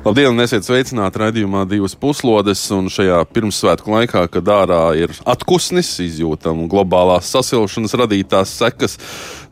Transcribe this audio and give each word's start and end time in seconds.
Labdien, 0.00 0.38
esiet 0.40 0.64
sveicināti 0.64 1.20
raidījumā 1.20 1.66
divas 1.68 1.92
puslodes. 2.00 2.62
Un 2.72 2.86
šajā 2.88 3.18
pirmsvētku 3.34 3.92
laikā, 3.92 4.22
kad 4.32 4.48
ārā 4.48 4.78
ir 4.96 5.12
atkusnis, 5.28 5.90
izjūtam 6.00 6.62
globālās 6.72 7.28
sasilšanas 7.34 7.92
radītās 8.00 8.54
sekas. 8.62 8.96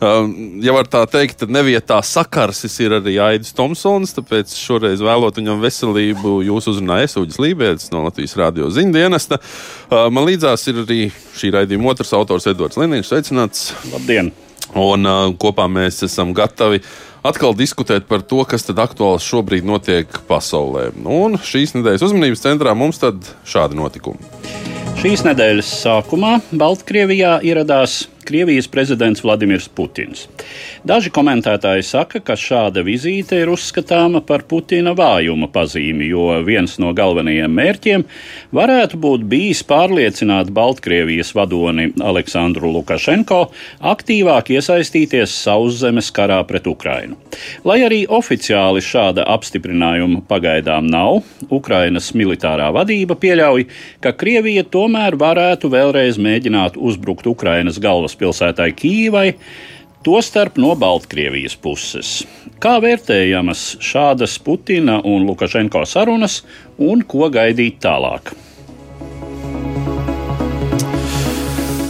Um, 0.00 0.32
ja 0.64 0.72
var 0.72 0.88
tā 0.88 1.02
teikt, 1.12 1.42
tad 1.42 1.52
nevietā 1.52 2.00
sakarsis 2.00 2.78
ir 2.80 2.96
arī 2.96 3.18
Aidis 3.26 3.52
Tomsons, 3.52 4.16
tāpēc 4.16 4.56
šoreiz 4.56 5.04
vēlot 5.04 5.36
viņam 5.36 5.60
veselību, 5.60 6.38
jūs 6.48 6.72
uzrunājat 6.72 7.20
Uģis 7.20 7.40
Lībijams 7.44 7.92
no 7.92 8.06
Latvijas 8.06 8.38
Rādio 8.40 8.72
ziņdienesta. 8.72 9.42
Uh, 9.42 10.08
man 10.08 10.30
līdzās 10.30 10.64
ir 10.72 10.80
arī 10.86 11.02
šī 11.36 11.52
raidījuma 11.58 11.92
otrs 11.92 12.16
autors 12.16 12.48
Edvards 12.48 12.80
Liniņš. 12.80 13.12
Sveicināts! 13.12 13.72
Labdien! 13.92 14.32
Un 14.76 15.08
uh, 15.08 15.28
kopā 15.40 15.64
mēs 15.68 16.02
esam 16.04 16.34
gatavi 16.36 16.82
atkal 17.28 17.54
diskutēt 17.56 18.08
par 18.08 18.24
to, 18.26 18.40
kas 18.48 18.66
tad 18.66 18.80
aktuāls 18.82 19.26
šobrīd 19.28 19.66
notiek 19.68 20.20
pasaulē. 20.28 20.88
Un 21.04 21.38
šīs 21.42 21.76
nedēļas 21.76 22.06
uzmanības 22.08 22.44
centrā 22.44 22.74
mums 22.78 23.00
tad 23.02 23.28
šādi 23.48 23.78
notikumi. 23.78 24.20
Šīs 24.98 25.22
nedēļas 25.22 25.68
sākumā 25.84 26.38
Baltkrievijā 26.50 27.36
ieradās 27.46 28.00
Krievijas 28.28 28.68
prezidents 28.68 29.22
Vladimirs 29.24 29.70
Putins. 29.72 30.26
Daži 30.84 31.08
komentētāji 31.14 31.84
saka, 31.88 32.20
ka 32.20 32.34
šāda 32.36 32.82
vizīte 32.84 33.38
ir 33.40 33.48
uzskatāma 33.48 34.20
par 34.24 34.44
Putina 34.48 34.92
vājuma 34.96 35.48
pazīmi, 35.52 36.10
jo 36.12 36.26
viens 36.44 36.76
no 36.82 36.92
galvenajiem 36.96 37.54
mērķiem 37.56 38.04
varētu 38.54 39.00
būt 39.00 39.24
bijis 39.30 39.62
pārliecināt 39.68 40.52
Baltkrievijas 40.52 41.32
vadoni 41.36 41.88
Aleksandru 42.04 42.70
Lukašenko 42.74 43.40
aktīvāk 43.94 44.52
iesaistīties 44.58 45.32
sauszemes 45.46 46.12
karā 46.12 46.42
pret 46.48 46.68
Ukrainu. 46.68 47.16
Lai 47.64 47.80
arī 47.86 48.02
oficiāli 48.04 48.84
šāda 48.84 49.24
apstiprinājuma 49.32 50.22
pagaidām 50.28 50.86
nav, 50.92 51.22
Ukrainas 51.48 52.12
militārā 52.12 52.68
vadība 52.76 53.16
pieļauj, 53.18 53.66
ka 54.04 54.12
Krievija 54.12 54.66
tomēr 54.68 55.16
varētu 55.18 55.72
vēlreiz 55.72 56.20
mēģināt 56.20 56.76
uzbrukt 56.76 57.26
Ukrainas 57.30 57.80
galvaspilsētai 57.82 58.17
Kīvai, 58.18 59.32
tostarp 60.04 60.58
no 60.58 60.74
Baltkrievijas 60.74 61.56
puses. 61.56 62.24
Kā 62.58 62.78
vērtējamas 62.82 63.78
šādas 63.84 64.38
Putina 64.42 65.00
un 65.04 65.26
Lukašenko 65.28 65.84
sarunas 65.86 66.42
un 66.78 67.02
ko 67.06 67.30
gaidīt 67.30 67.80
tālāk? 67.84 68.34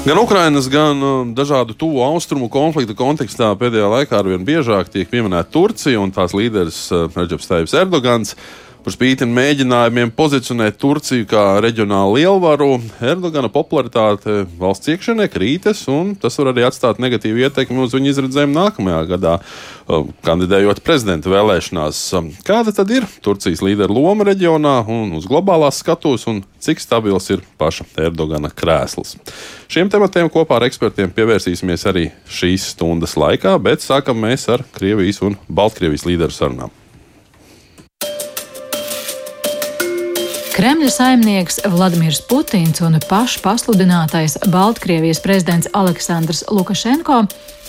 Gan 0.09 0.19
Ukrainas, 0.23 0.71
gan 0.73 1.03
um, 1.05 1.33
dažādu 1.37 1.75
tuvu 1.77 2.01
austrumu 2.01 2.47
konfliktu 2.49 2.95
kontekstā 2.97 3.51
pēdējā 3.61 3.91
laikā 3.93 4.17
arvien 4.17 4.41
biežāk 4.41 4.89
tiek 4.89 5.11
pieminēta 5.11 5.53
Turcija 5.53 6.01
un 6.01 6.15
tās 6.17 6.33
līderis 6.33 6.79
uh, 6.97 7.11
Reģips 7.13 7.51
Taips 7.51 7.75
Erdogans. 7.77 8.33
Par 8.79 8.95
spīti 8.95 9.27
mēģinājumiem 9.27 10.13
pozicionēt 10.15 10.77
Turciju 10.79 11.27
kā 11.29 11.43
reģionālu 11.65 12.15
lielvaru, 12.21 12.69
Erdogana 13.03 13.51
popularitāte 13.51 14.45
valsts 14.61 14.93
iekšienē 14.95 15.27
krītas, 15.33 15.81
un 15.91 16.13
tas 16.21 16.39
var 16.39 16.53
arī 16.53 16.63
atstāt 16.69 17.01
negatīvu 17.03 17.43
ietekmi 17.43 17.83
uz 17.83 17.97
viņa 17.97 18.13
izredzēm 18.13 18.55
nākamajā 18.55 19.03
gadā, 19.11 19.35
uh, 19.43 20.07
kandidējot 20.23 20.83
prezidenta 20.87 21.33
vēlēšanās. 21.33 22.05
Um, 22.21 22.31
Kāda 22.47 22.73
tad 22.79 22.95
ir 22.95 23.09
Turcijas 23.25 23.65
līdera 23.67 23.91
loma 23.91 24.29
reģionā 24.31 24.79
un 24.87 25.19
uz 25.19 25.27
globālās 25.27 25.83
skatuves, 25.83 26.29
un 26.31 26.45
cik 26.63 26.79
stabils 26.85 27.27
ir 27.35 27.43
paša 27.59 27.89
Erdogana 28.07 28.55
krēsls? 28.55 29.17
Šiem 29.67 29.91
tematiem 29.91 30.31
kopā 30.31 30.63
ar 30.63 30.71
ekspertiem 30.71 31.11
pievērsīsimies 31.19 31.89
arī 31.91 32.09
šīs 32.31 32.73
stundas 32.77 33.19
laikā, 33.19 33.59
bet 33.59 33.83
sākam 33.83 34.23
mēs 34.23 34.47
ar 34.55 34.63
Krievijas 34.79 35.25
un 35.27 35.41
Baltkrievijas 35.51 36.07
līderu 36.07 36.33
sarunām. 36.39 36.78
Kremļa 40.59 40.89
saimnieks 40.91 41.61
Vladimirs 41.71 42.19
Putins 42.27 42.81
un 42.83 42.97
pašpasludinātais 43.07 44.33
Baltkrievijas 44.51 45.21
prezidents 45.23 45.69
Aleksandrs 45.71 46.41
Lukašenko 46.51 47.21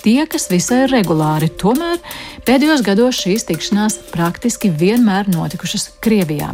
tiekas 0.03 0.49
visai 0.51 0.85
regulāri. 0.89 1.49
Tomēr 1.59 1.99
pēdējos 2.47 2.83
gados 2.85 3.19
šīs 3.21 3.45
tikšanās 3.49 3.97
praktiski 4.13 4.71
vienmēr 4.73 5.29
notikušas 5.31 5.89
Krievijā. 6.03 6.51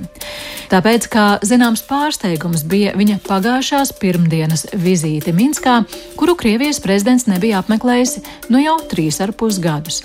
Tāpēc, 0.72 1.07
kā 1.13 1.25
zināms 1.45 1.84
pārsteigums 1.85 2.66
bija 2.67 2.95
viņa 2.97 3.19
pagājušās 3.28 3.94
pirmdienas 4.01 4.66
vizīte 4.81 5.34
Minskā, 5.35 5.81
kuru 6.19 6.35
Krievijas 6.39 6.81
prezidents 6.84 7.28
nebija 7.29 7.61
apmeklējis 7.61 8.17
nu 8.53 8.63
jau 8.63 8.78
trīs 8.89 9.22
ar 9.23 9.35
pus 9.38 9.59
gadus. 9.61 10.01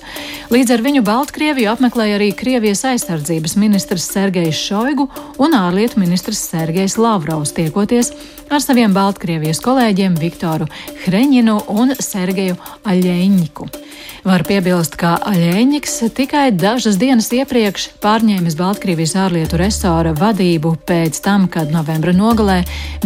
Līdz 0.53 0.77
ar 0.77 0.85
viņu 0.85 1.05
Baltkrieviju 1.07 1.73
apmeklēja 1.73 2.19
arī 2.21 2.33
Krievijas 2.37 2.85
aizsardzības 2.93 3.57
ministrs 3.61 4.11
Sergejs 4.13 4.61
Šoigu 4.61 5.09
un 5.41 5.57
ārlietu 5.57 6.03
ministrs 6.03 6.45
Sergejs 6.51 6.99
Lavrovs 7.01 7.55
tiekoties 7.57 8.13
ar 8.51 8.63
saviem 8.63 8.93
Baltkrievijas 8.95 9.63
kolēģiem 9.63 10.17
Viktoru 10.19 10.67
Hreņinu 11.05 11.57
un 11.71 11.95
Sergeju 12.03 12.59
Aļeņņiku. 12.91 13.69
Var 14.27 14.45
piebilst, 14.45 14.99
ka 15.01 15.15
Aļēņiks 15.31 15.95
tikai 16.17 16.51
dažas 16.53 16.99
dienas 17.01 17.31
iepriekš 17.33 17.87
pārņēmis 18.03 18.57
Baltkrievijas 18.59 19.15
ārlietu 19.17 19.61
resora 19.61 20.13
vadību 20.17 20.75
pēc 20.89 21.23
tam, 21.25 21.47
kad 21.49 21.73
novembra 21.73 22.13
nogalē 22.13 22.59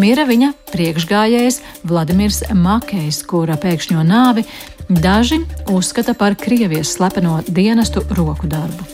mira 0.03 0.27
viņa 0.27 0.50
priekšgājējs 0.72 1.61
Vladimirs 1.87 2.43
Makejs, 2.50 3.22
kura 3.31 3.59
pēkšņo 3.61 4.03
nāvi 4.09 4.47
daži 4.89 5.41
uzskata 5.71 6.15
par 6.15 6.34
Krievijas 6.34 6.93
slepeno 6.93 7.43
dienestu 7.47 8.03
roku 8.11 8.47
darbu. 8.47 8.84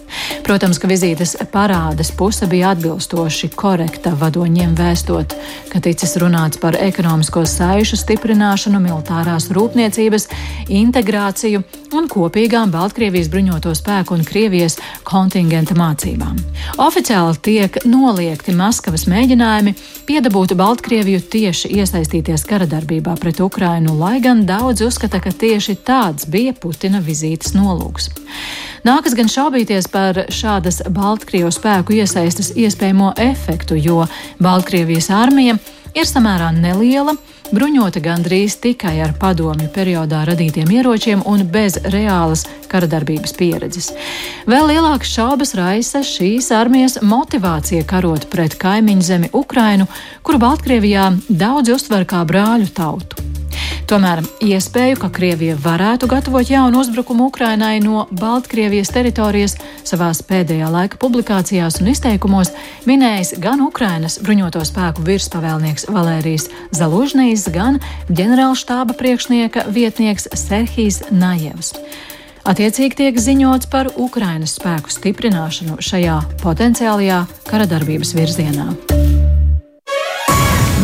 Protams, 0.44 0.78
ka 0.78 0.88
vizītes 0.90 1.36
parādes 1.52 2.10
puse 2.16 2.46
bija 2.50 2.72
atbilstoši 2.74 3.50
korekta 3.54 4.12
vadoņiem 4.18 4.74
vēstot, 4.78 5.34
ka 5.72 5.80
ticis 5.82 6.16
runāts 6.22 6.60
par 6.60 6.78
ekonomisko 6.80 7.44
saišu 7.46 7.98
stiprināšanu, 8.00 8.80
militārās 8.82 9.50
rūpniecības, 9.54 10.28
integrāciju 10.68 11.62
un 11.96 12.06
kopīgām 12.10 12.70
Baltkrievijas 12.72 13.28
bruņoto 13.32 13.72
spēku 13.76 14.14
un 14.16 14.24
Krievijas 14.26 14.76
kontingenta 15.06 15.74
mācībām. 15.78 16.38
Oficiāli 16.82 17.38
tiek 17.42 17.78
noliegti 17.88 18.54
Maskavas 18.56 19.06
mēģinājumi 19.10 19.74
piedabūt 20.08 20.54
Baltkrieviju 20.58 21.22
tieši 21.32 21.72
iesaistīties 21.80 22.46
kara 22.48 22.68
darbībā 22.70 23.16
pret 23.20 23.40
Ukrainu, 23.42 23.96
lai 23.98 24.18
gan 24.22 24.44
daudz 24.48 24.84
uzskata, 24.86 25.20
ka 25.22 25.32
tieši 25.32 25.78
tāds 25.86 26.28
bija 26.30 26.54
Putina 26.54 27.02
vizītes 27.04 27.54
nolūks. 27.56 28.10
Nākas 28.86 29.16
gan 29.18 29.28
šaubīties 29.28 29.90
par 29.92 30.24
šādas 30.32 30.82
Baltkrievijas 30.88 31.58
spēku 31.60 31.98
iesaistas 32.00 32.54
iespējamo 32.56 33.12
efektu, 33.20 33.76
jo 33.76 34.06
Baltkrievijas 34.40 35.10
armija 35.12 35.58
ir 35.94 36.06
samērā 36.08 36.50
neliela, 36.54 37.14
bruņota 37.50 38.02
gandrīz 38.04 38.56
tikai 38.62 38.96
ar 39.04 39.14
padomju 39.20 39.70
periodā 39.74 40.22
radītiem 40.28 40.70
ieročiem 40.76 41.24
un 41.26 41.44
bez 41.50 41.78
reālas 41.92 42.46
kara 42.70 42.88
darbības 42.90 43.34
pieredzes. 43.38 43.90
Vēl 44.50 44.70
lielākas 44.70 45.10
šaubas 45.16 45.54
raisa 45.58 46.04
šīs 46.06 46.52
armijas 46.54 47.00
motivācija 47.02 47.86
karot 47.88 48.28
pret 48.30 48.54
kaimiņu 48.60 49.08
zemi 49.10 49.32
Ukrainu, 49.32 49.88
kuru 50.22 50.42
Baltkrievijā 50.46 51.10
daudz 51.28 51.74
uztver 51.74 52.06
kā 52.08 52.22
brāļu 52.28 52.70
tautu. 52.76 53.39
Tomēr 53.91 54.22
iespēju, 54.44 54.98
ka 55.03 55.10
Krievija 55.10 55.56
varētu 55.58 56.06
gatavot 56.10 56.50
jaunu 56.50 56.83
uzbrukumu 56.83 57.27
Ukrainai 57.30 57.80
no 57.83 58.04
Baltkrievijas 58.10 58.92
teritorijas 58.94 59.56
savās 59.83 60.22
pēdējā 60.27 60.68
laika 60.71 61.00
publikācijās 61.00 61.80
un 61.83 61.91
izteikumos 61.91 62.53
minējis 62.86 63.34
gan 63.42 63.65
Ukrainas 63.65 64.21
bruņoto 64.22 64.62
spēku 64.68 65.03
virspavēlnieks 65.09 65.89
Valērijas 65.91 66.47
Zalužnīs, 66.77 67.48
gan 67.54 67.80
ģenerālštāba 68.10 68.94
priekšnieka 68.98 69.66
vietnieks 69.74 70.30
Serhijs 70.39 71.03
Najevs. 71.10 71.74
Attiecīgi 72.50 72.97
tiek 73.03 73.18
ziņots 73.21 73.68
par 73.71 73.91
Ukrainas 74.00 74.54
spēku 74.56 74.91
stiprināšanu 74.91 75.77
šajā 75.84 76.16
potenciālajā 76.41 77.24
kara 77.50 77.68
darbības 77.68 78.15
virzienā. 78.16 78.71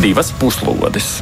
Divas 0.03 0.29
puslodes. 0.37 1.17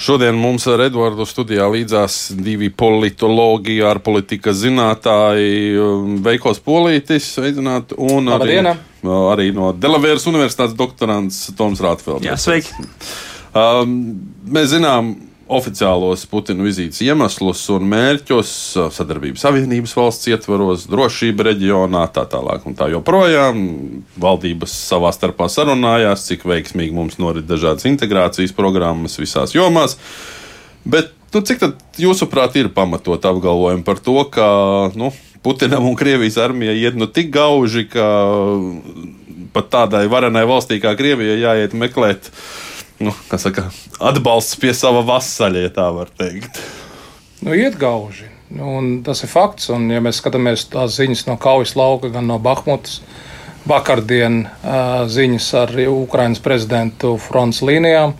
Šodien 0.00 0.38
mums 0.40 0.64
ar 0.70 0.80
Edvardu 0.86 1.26
studijā 1.28 1.66
līdzās 1.68 2.30
divi 2.40 2.70
politologi, 2.72 3.82
ārpolitikas 3.84 4.62
zinātāji, 4.62 5.74
Veikos 6.24 6.62
Polītis, 6.64 7.26
sveicināt, 7.34 7.92
un 8.00 8.30
arī, 8.32 8.56
Labdiena. 8.62 8.72
arī 9.34 9.50
no 9.52 9.74
Delavēras 9.76 10.24
Universitātes 10.30 10.72
doktorants 10.78 11.42
Toms 11.58 11.84
Rātfelds. 11.84 12.24
Jā, 12.24 12.38
sveiki! 12.40 12.72
Um, 13.52 13.92
mēs 14.48 14.70
zinām, 14.72 15.12
oficiālos 15.50 16.22
Putina 16.30 16.64
vizītes 16.64 17.00
iemeslus 17.04 17.62
un 17.74 17.86
mērķus, 17.90 18.52
sadarbības 18.94 19.44
savienības 19.44 19.94
valsts 19.98 20.30
ietvaros, 20.30 20.86
drošība 20.90 21.50
reģionā, 21.50 22.04
tā 22.14 22.24
tālāk 22.30 22.66
un 22.68 22.76
tā 22.78 22.90
joprojām. 22.92 23.62
Valdības 24.20 24.74
savā 24.90 25.12
starpā 25.16 25.50
sarunājās, 25.50 26.28
cik 26.30 26.46
veiksmīgi 26.48 26.94
mums 26.96 27.18
norit 27.22 27.48
dažādas 27.50 27.88
integrācijas 27.90 28.54
programmas 28.56 29.18
visās 29.20 29.56
jomās. 29.56 29.98
Bet 30.84 31.12
nu, 31.34 31.42
cik 31.42 31.60
tad 31.62 32.00
jūsuprāt 32.00 32.56
ir 32.60 32.70
pamatot 32.74 33.26
apgalvojumi 33.32 33.86
par 33.86 34.00
to, 34.02 34.16
ka 34.30 34.46
nu, 34.98 35.12
Putinam 35.40 35.86
un 35.88 35.94
Krievijas 35.96 36.36
armijai 36.36 36.76
iet 36.82 36.96
nu 37.00 37.06
tik 37.08 37.30
gauži, 37.32 37.86
ka 37.88 38.04
pat 39.54 39.70
tādai 39.72 40.04
varenai 40.12 40.42
valstī 40.48 40.76
kā 40.82 40.92
Krievija 40.98 41.38
jāiet 41.40 41.72
meklēt 41.72 42.28
nu, 43.00 43.14
saka, 43.36 43.68
atbalsts 44.00 44.58
pie 44.60 44.74
sava 44.76 45.02
vasaļa, 45.06 45.64
ja 45.66 45.72
tā 45.80 45.88
var 45.96 46.12
teikt. 46.20 46.60
Nu, 47.40 47.54
iet 47.56 47.78
gauži. 47.80 48.28
Un 48.50 49.00
tas 49.06 49.22
ir 49.22 49.30
fakts. 49.30 49.70
Un, 49.72 49.86
ja 49.92 50.02
mēs 50.02 50.18
skatāmies 50.20 50.66
tās 50.72 50.98
ziņas 50.98 51.26
no 51.28 51.38
kaujas 51.40 51.76
lauka, 51.78 52.10
gan 52.12 52.26
no 52.28 52.38
Bahmutas, 52.42 53.00
vakardien 53.68 54.42
ziņas 55.06 55.48
ar 55.62 55.74
Ukraiņas 55.86 56.42
prezidentu 56.42 57.14
fronts 57.20 57.60
līnijām, 57.62 58.14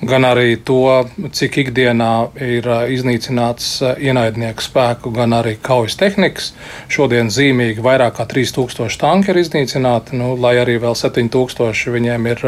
gan 0.00 0.24
arī 0.24 0.56
to, 0.64 1.04
cik 1.36 1.58
ikdienā 1.64 2.12
ir 2.40 2.66
iznīcināts 2.96 3.68
ienaidnieku 4.00 4.64
spēku, 4.64 5.12
gan 5.14 5.36
arī 5.36 5.54
kaujas 5.62 5.98
tehnikas. 6.00 6.50
Šodien 6.88 7.30
zīmīgi 7.30 7.84
vairāk 7.84 8.16
kā 8.18 8.26
3000 8.28 9.00
tanki 9.00 9.34
ir 9.34 9.42
iznīcināti, 9.44 10.16
nu, 10.18 10.32
lai 10.40 10.56
arī 10.62 10.80
vēl 10.82 10.96
7000 10.96 11.94
viņiem 11.94 12.30
ir 12.32 12.46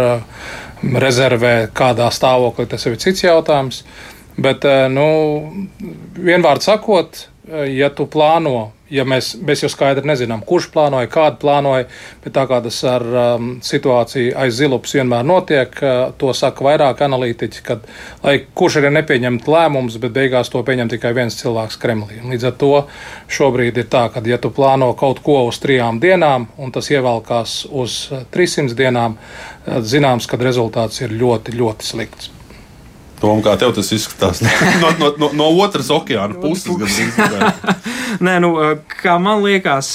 rezervē, 0.82 1.55
kādā 1.75 2.08
stāvoklī 2.12 2.67
tas 2.70 2.87
ir 2.87 2.99
cits 3.00 3.25
jautājums. 3.25 3.82
Bet, 4.43 4.64
nu, 4.90 5.06
vienvārds 6.17 6.70
sakot, 6.70 7.26
ja 7.69 7.90
tu 7.93 8.06
plāno 8.08 8.70
ja 8.93 9.05
mēs, 9.09 9.33
mēs 9.41 9.65
jau 9.65 9.71
skaidri 9.73 10.06
nezinām, 10.09 10.43
kurš 10.47 10.69
plānoja, 10.75 11.09
kādu 11.12 11.41
plānoja, 11.43 11.87
bet 12.25 12.35
tā 12.37 12.44
kā 12.50 12.59
tas 12.65 12.79
ar 12.89 13.05
um, 13.06 13.49
situāciju 13.65 14.35
aiz 14.43 14.59
zilupas 14.59 14.94
vienmēr 14.97 15.25
notiek, 15.27 15.79
uh, 15.81 16.03
to 16.19 16.33
saka 16.37 16.67
vairāk 16.67 17.00
analītiķi, 17.06 17.62
kad, 17.67 17.87
lai 18.25 18.37
kurš 18.59 18.81
arī 18.83 18.93
nepieņemt 18.99 19.49
lēmumus, 19.49 19.99
bet 20.03 20.15
beigās 20.17 20.53
to 20.53 20.62
pieņem 20.67 20.93
tikai 20.93 21.15
viens 21.17 21.39
cilvēks 21.41 21.81
Kremlī. 21.83 22.21
Līdz 22.33 22.50
ar 22.50 22.59
to 22.61 22.73
šobrīd 23.33 23.81
ir 23.81 23.89
tā, 23.93 24.06
ka 24.12 24.25
ja 24.29 24.41
tu 24.43 24.53
plāno 24.55 24.93
kaut 24.99 25.25
ko 25.25 25.41
uz 25.49 25.61
trijām 25.62 26.03
dienām, 26.03 26.50
un 26.59 26.75
tas 26.75 26.93
ievelkās 26.93 27.62
uz 27.71 28.05
300 28.35 28.79
dienām, 28.79 29.17
uh, 29.17 29.81
zināms, 29.81 30.29
ka 30.29 30.41
rezultāts 30.43 31.05
ir 31.05 31.17
ļoti, 31.17 31.56
ļoti 31.59 31.93
slikts. 31.93 32.33
Tom, 33.23 33.39
kā 33.39 33.53
tev 33.55 33.71
tas 33.77 33.93
izskatās? 33.95 34.41
no, 34.83 34.89
no, 34.99 35.13
no, 35.21 35.29
no 35.39 35.47
otras 35.63 35.93
okeāna 35.95 36.41
puses. 36.43 36.99
Nē, 38.27 38.35
nu, 38.43 38.51
kā 38.99 39.15
man 39.23 39.45
liekas, 39.45 39.95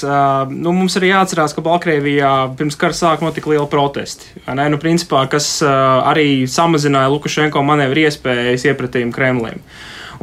nu, 0.54 0.72
mums 0.72 0.96
arī 1.00 1.12
jāatcerās, 1.12 1.56
ka 1.56 1.64
Baltkrievijā 1.66 2.32
pirms 2.60 2.80
kara 2.80 2.96
sākuma 2.96 3.34
notika 3.34 3.52
liela 3.52 3.68
protesti. 3.68 4.32
Ne? 4.48 4.70
Nu, 4.72 4.80
principā, 4.80 5.26
kas 5.32 5.60
arī 5.68 6.48
samazināja 6.48 7.12
Lukašenko 7.12 7.66
manevru 7.68 8.08
iespējas 8.08 8.66
iepratījumu 8.72 9.16
Kremlim. 9.16 9.62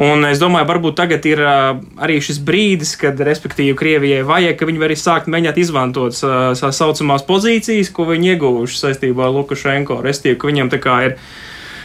Un 0.01 0.27
es 0.27 0.41
domāju, 0.43 0.67
varbūt 0.67 0.97
tagad 0.99 1.27
ir 1.29 1.39
arī 1.45 2.17
šis 2.25 2.41
brīdis, 2.43 2.97
kad, 2.99 3.21
respektīvi, 3.29 3.77
Krievijai 3.79 4.25
vajag, 4.27 4.57
ka 4.59 4.67
viņi 4.67 4.81
var 4.81 4.91
arī 4.91 4.97
sākt 4.99 5.29
mēģināt 5.31 5.61
izmantot 5.63 6.17
tās 6.19 6.81
saucamās 6.81 7.23
pozīcijas, 7.29 7.93
ko 7.95 8.09
viņi 8.09 8.33
ieguvuši 8.33 8.81
saistībā 8.81 9.29
ar 9.29 9.37
Lukašenko. 9.37 10.01
Restīvi, 10.03 10.41
ka 10.41 10.51
viņam 10.51 10.73
tā 10.73 10.81
kā 10.83 10.97
ir 11.11 11.19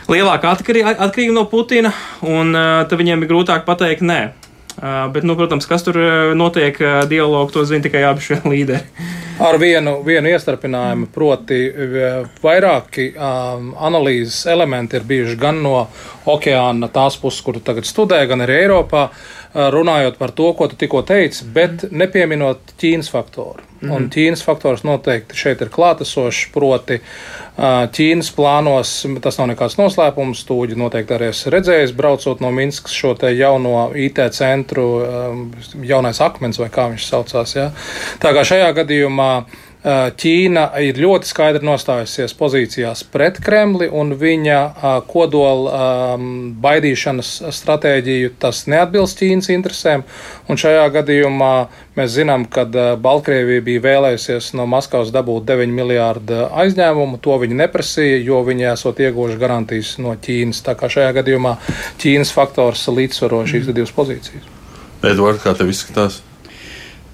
lielāka 0.10 0.54
atkarība 0.56 1.34
no 1.36 1.46
Putina, 1.50 1.94
un 2.26 2.54
tad 2.54 2.98
viņiem 3.00 3.24
ir 3.24 3.32
grūtāk 3.32 3.66
pateikt 3.68 4.06
nē. 4.06 4.22
Bet, 4.80 5.26
nu, 5.28 5.36
protams, 5.36 5.68
kas 5.68 5.84
tur 5.84 5.98
notiek 6.40 6.78
dialogu, 7.12 7.52
to 7.52 7.66
zina 7.68 7.84
tikai 7.84 8.06
abi 8.08 8.24
šie 8.24 8.40
līderi. 8.54 9.08
Ar 9.44 9.56
vienu, 9.60 9.98
vienu 10.04 10.32
iestarpinājumu, 10.34 11.08
proti, 11.16 11.60
vairāki 12.44 13.10
um, 13.16 13.70
analīzes 13.88 14.42
elementi 14.52 15.00
ir 15.00 15.08
bijuši 15.08 15.38
gan 15.40 15.62
no 15.64 15.86
okeāna 16.28 16.92
tās 16.92 17.20
puses, 17.20 17.44
kur 17.44 17.60
tu 17.60 17.64
tagad 17.72 17.88
studē, 17.88 18.20
gan 18.28 18.44
arī 18.44 18.62
Eiropā, 18.66 19.08
runājot 19.56 20.20
par 20.20 20.36
to, 20.36 20.52
ko 20.56 20.68
tu 20.72 20.80
tikko 20.80 21.04
teici, 21.08 21.48
bet 21.56 21.88
nepieminot 21.92 22.76
Ķīnas 22.80 23.12
faktoru. 23.12 23.69
Mm 23.82 23.90
-hmm. 23.90 23.96
Un 23.96 24.10
Ķīnas 24.10 24.44
faktors 24.44 24.84
noteikti 24.84 25.38
šeit 25.38 25.62
ir 25.62 25.70
klātesošs, 25.70 26.50
proti, 26.54 27.00
Ķīnas 27.96 28.32
plānos, 28.36 28.92
tas 29.22 29.38
nav 29.38 29.48
nekāds 29.48 29.78
noslēpums, 29.78 30.46
tūģi 30.48 30.76
noteikti 30.76 31.14
arī 31.14 31.30
esmu 31.30 31.52
redzējis, 31.52 31.96
braucot 31.96 32.40
no 32.40 32.52
Minskas 32.52 32.92
šo 32.92 33.14
te 33.14 33.34
jauno 33.36 33.92
IT 33.96 34.20
centru, 34.32 35.06
jaunais 35.84 36.22
akmens 36.22 36.60
vai 36.60 36.70
kā 36.70 36.90
viņš 36.92 37.06
saucās. 37.10 37.56
Ja? 37.56 37.72
Tā 38.20 38.34
kā 38.34 38.44
šajā 38.44 38.74
gadījumā 38.74 39.46
Ķīna 39.80 40.66
ir 40.84 40.98
ļoti 41.00 41.30
skaidri 41.30 41.64
nostājusies 41.64 42.34
pozīcijās 42.36 43.06
pret 43.14 43.38
Kremli, 43.40 43.88
un 43.88 44.12
viņa 44.20 44.58
kodola 45.08 46.18
baidīšanas 46.60 47.30
stratēģiju 47.56 48.34
tas 48.44 48.66
neatbilst 48.68 49.22
Ķīnas 49.22 49.48
interesēm. 49.56 50.04
Un 50.52 50.60
šajā 50.60 50.84
gadījumā 50.98 51.54
mēs 51.96 52.12
zinām, 52.18 52.44
ka 52.52 52.68
Baltkrievija 53.00 53.64
bija 53.64 53.86
vēlējusies 53.88 54.52
no 54.60 54.68
Maskavas 54.68 55.16
dabūt 55.16 55.48
9 55.48 55.72
miljārdu 55.80 56.44
aizņēmumu. 56.52 57.24
To 57.24 57.40
viņi 57.40 57.64
neprasīja, 57.64 58.20
jo 58.28 58.44
viņi 58.52 58.74
esot 58.76 59.00
ieguvuši 59.00 59.40
garantijas 59.40 59.96
no 60.04 60.12
Ķīnas. 60.20 60.60
Tā 60.68 60.76
kā 60.76 60.92
šajā 60.92 61.16
gadījumā 61.22 61.56
Ķīnas 62.04 62.36
faktors 62.36 62.84
līdzsvaro 62.92 63.46
šīs 63.48 63.72
divas 63.72 63.96
pozīcijas. 63.96 64.58
Edvards, 65.08 65.40
kā 65.46 65.56
tev 65.56 65.72
izskatās? 65.72 66.26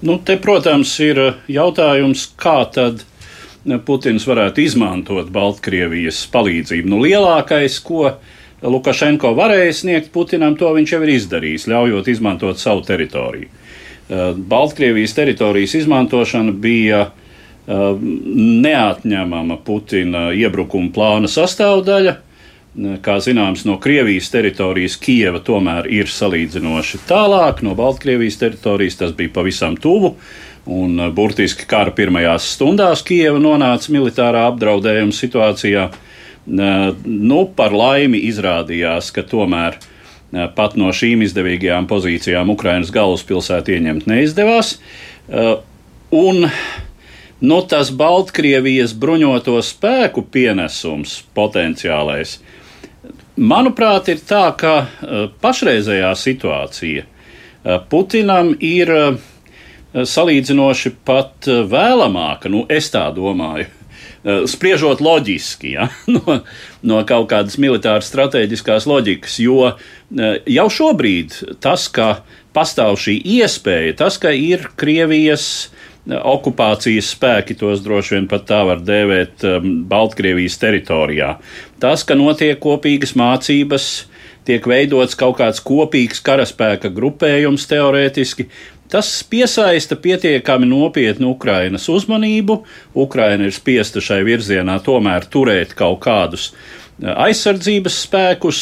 Nu, 0.00 0.18
te, 0.18 0.36
protams, 0.36 0.90
ir 1.00 1.18
uh, 1.20 1.36
jautājums, 1.48 2.26
kā 2.36 2.58
tad 2.72 3.00
uh, 3.00 3.78
Putins 3.84 4.26
varētu 4.28 4.60
izmantot 4.66 5.30
Baltkrievijas 5.32 6.18
palīdzību. 6.32 6.90
Nu, 6.92 7.00
lielākais, 7.04 7.78
ko 7.84 8.10
Lukašenko 8.62 9.32
varēja 9.36 9.72
sniegt 9.80 10.12
Putinam, 10.12 10.56
to 10.60 10.68
viņš 10.76 10.92
jau 10.92 11.00
ir 11.04 11.14
izdarījis, 11.16 11.68
ļaujot 11.72 12.08
izmantot 12.12 12.60
savu 12.60 12.84
teritoriju. 12.86 13.48
Baltkrievijas 14.48 15.16
teritorijas 15.16 15.74
izmantošana 15.80 16.52
bija 16.62 17.00
neatņemama 17.66 19.56
Putina 19.66 20.28
iebrukuma 20.30 20.92
plāna 20.94 21.28
sastāvdaļa. 21.30 22.14
Kā 22.76 23.14
zināms, 23.24 23.62
no 23.64 23.78
Krievijas 23.80 24.26
teritorijas 24.28 24.98
Kieva 25.00 25.38
tomēr 25.40 25.86
ir 25.88 26.10
salīdzinoši 26.12 26.98
tālāk, 27.08 27.62
no 27.64 27.72
Baltkrievijas 27.78 28.36
teritorijas 28.36 28.98
tas 29.00 29.14
bija 29.16 29.32
pavisam 29.32 29.78
tuvu. 29.80 30.12
Un 30.66 30.98
uh, 31.00 31.08
burtiski 31.14 31.64
kara 31.70 31.94
pirmajās 31.96 32.50
stundās 32.52 33.00
Kieva 33.06 33.38
nonāca 33.40 33.94
militārā 33.94 34.44
apdraudējuma 34.50 35.14
situācijā. 35.16 35.86
Uh, 35.88 36.90
nu, 37.06 37.46
par 37.56 37.72
laimi 37.72 38.20
izrādījās, 38.28 39.08
ka 39.14 39.24
tomēr 39.24 39.78
uh, 39.78 40.44
pat 40.58 40.76
no 40.76 40.90
šīm 40.92 41.24
izdevīgajām 41.24 41.88
pozīcijām 41.88 42.52
Ukrainas 42.52 42.92
galvaspilsētu 42.92 43.72
ieņemt 43.72 44.10
neizdevās. 44.10 44.76
Un 46.14 46.44
nu, 47.40 47.56
tas 47.70 47.88
Baltkrievijas 47.90 48.92
bruņoto 49.00 49.56
spēku 49.64 50.26
pienesums 50.34 51.22
potenciālais 51.34 52.36
Manuprāt, 53.36 54.08
ir 54.08 54.20
tā, 54.24 54.48
ka 54.56 54.74
eh, 54.80 55.26
pašreizējā 55.44 56.12
situācija 56.16 57.02
eh, 57.04 57.80
Putinam 57.90 58.54
ir 58.64 58.92
eh, 58.94 59.18
salīdzinoši 59.92 60.94
pat 61.04 61.48
vēlamāka, 61.68 62.48
nu, 62.52 62.64
es 62.68 62.88
tā 62.92 63.08
domāju. 63.16 63.72
Spriežot 64.50 64.98
loģiski, 65.04 65.68
ja, 65.76 65.84
no, 66.14 66.40
no 66.82 66.96
kaut 67.06 67.28
kādas 67.30 67.60
militāras 67.62 68.08
strateģiskās 68.10 68.88
loģikas, 68.90 69.36
jo 69.38 69.68
jau 70.50 70.64
šobrīd 70.66 71.36
tas, 71.62 71.84
ka 71.86 72.24
pastāv 72.56 72.98
šī 72.98 73.14
iespēja, 73.36 73.94
tas, 74.02 74.18
ka 74.18 74.32
ir 74.34 74.66
Krievijas 74.74 75.68
okupācijas 76.06 77.10
spēki, 77.16 77.56
tos 77.58 77.82
droši 77.84 78.16
vien 78.16 78.28
pat 78.30 78.46
tā 78.48 78.60
var 78.68 78.82
dēvēt 78.86 79.46
um, 79.48 79.72
Baltkrievijas 79.90 80.58
teritorijā. 80.62 81.36
Tas, 81.82 82.04
ka 82.06 82.14
notiek 82.18 82.60
kopīgas 82.62 83.16
mācības, 83.18 83.88
tiek 84.46 84.66
veidots 84.70 85.18
kaut 85.18 85.40
kāds 85.40 85.62
kopīgs 85.66 86.22
karaspēka 86.22 86.92
grupējums 86.94 87.66
teorētiski, 87.70 88.48
Tas 88.86 89.24
piesaista 89.26 89.96
pietiekami 89.98 90.66
nopietnu 90.70 91.32
Ukrainas 91.34 91.88
uzmanību. 91.90 92.60
Ukraina 92.94 93.48
ir 93.48 93.54
spiesta 93.54 93.98
šai 93.98 94.20
virzienā 94.22 94.76
tomēr 94.86 95.26
turēt 95.26 95.72
kaut 95.74 95.98
kādus 96.04 96.52
uh, 96.52 97.10
aizsardzības 97.26 97.96
spēkus, 98.04 98.60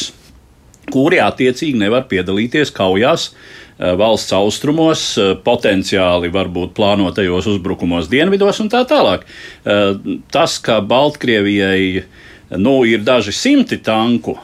kuri 0.89 1.21
attiecīgi 1.21 1.77
nevar 1.77 2.09
piedalīties 2.09 2.73
kaujās 2.73 3.35
valsts 3.79 4.33
austrumos, 4.33 5.19
eh, 5.19 5.35
potenciāli 5.45 6.31
varbūt 6.33 6.75
plānotajos 6.77 7.49
uzbrukumos 7.55 8.09
dienvidos 8.09 8.61
un 8.61 8.71
tā 8.71 8.85
tālāk. 8.87 9.27
Eh, 9.65 9.95
tas, 10.31 10.59
ka 10.59 10.81
Baltkrievijai 10.81 12.05
nu, 12.57 12.85
ir 12.85 13.01
daži 13.01 13.33
simti 13.33 13.79
tanku, 13.83 14.39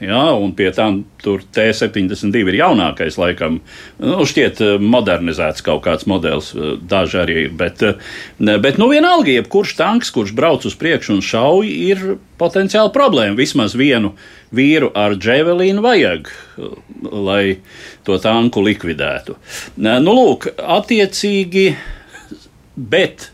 Ja, 0.00 0.32
un 0.34 0.50
pie 0.58 0.72
tam 0.74 1.04
tur 1.22 1.44
T72 1.54 2.40
ir 2.50 2.56
jaunākais, 2.58 3.14
laikam, 3.20 3.60
nu, 4.02 4.24
šķiet, 4.26 4.60
eh, 4.64 4.82
modernizēts 4.82 5.62
kaut 5.62 5.84
kāds 5.86 6.08
modelis, 6.10 6.50
eh, 6.54 6.74
daži 6.82 7.20
arī 7.22 7.36
ir. 7.44 7.50
Bet, 7.54 7.82
bet 8.38 8.78
nu, 8.78 8.88
vienalga, 8.90 9.30
jebkurš 9.30 9.76
tanks, 9.78 10.10
kurš 10.10 10.34
brauc 10.34 10.66
uz 10.66 10.74
priekšu 10.74 11.14
un 11.14 11.22
šauj, 11.22 11.70
ir 11.70 12.18
potenciāli 12.38 12.90
problēma. 12.92 13.38
Vismaz 13.38 13.76
vienu 13.78 14.14
vīru 14.52 14.90
ar 14.94 15.14
dževelīnu 15.14 15.84
vajag, 15.84 16.28
lai 17.12 17.58
to 18.04 18.18
tanku 18.18 18.64
likvidētu. 18.66 19.36
Nu, 19.76 20.10
lūk, 20.10 20.50
attiecīgi, 20.58 21.76
bet 22.74 23.30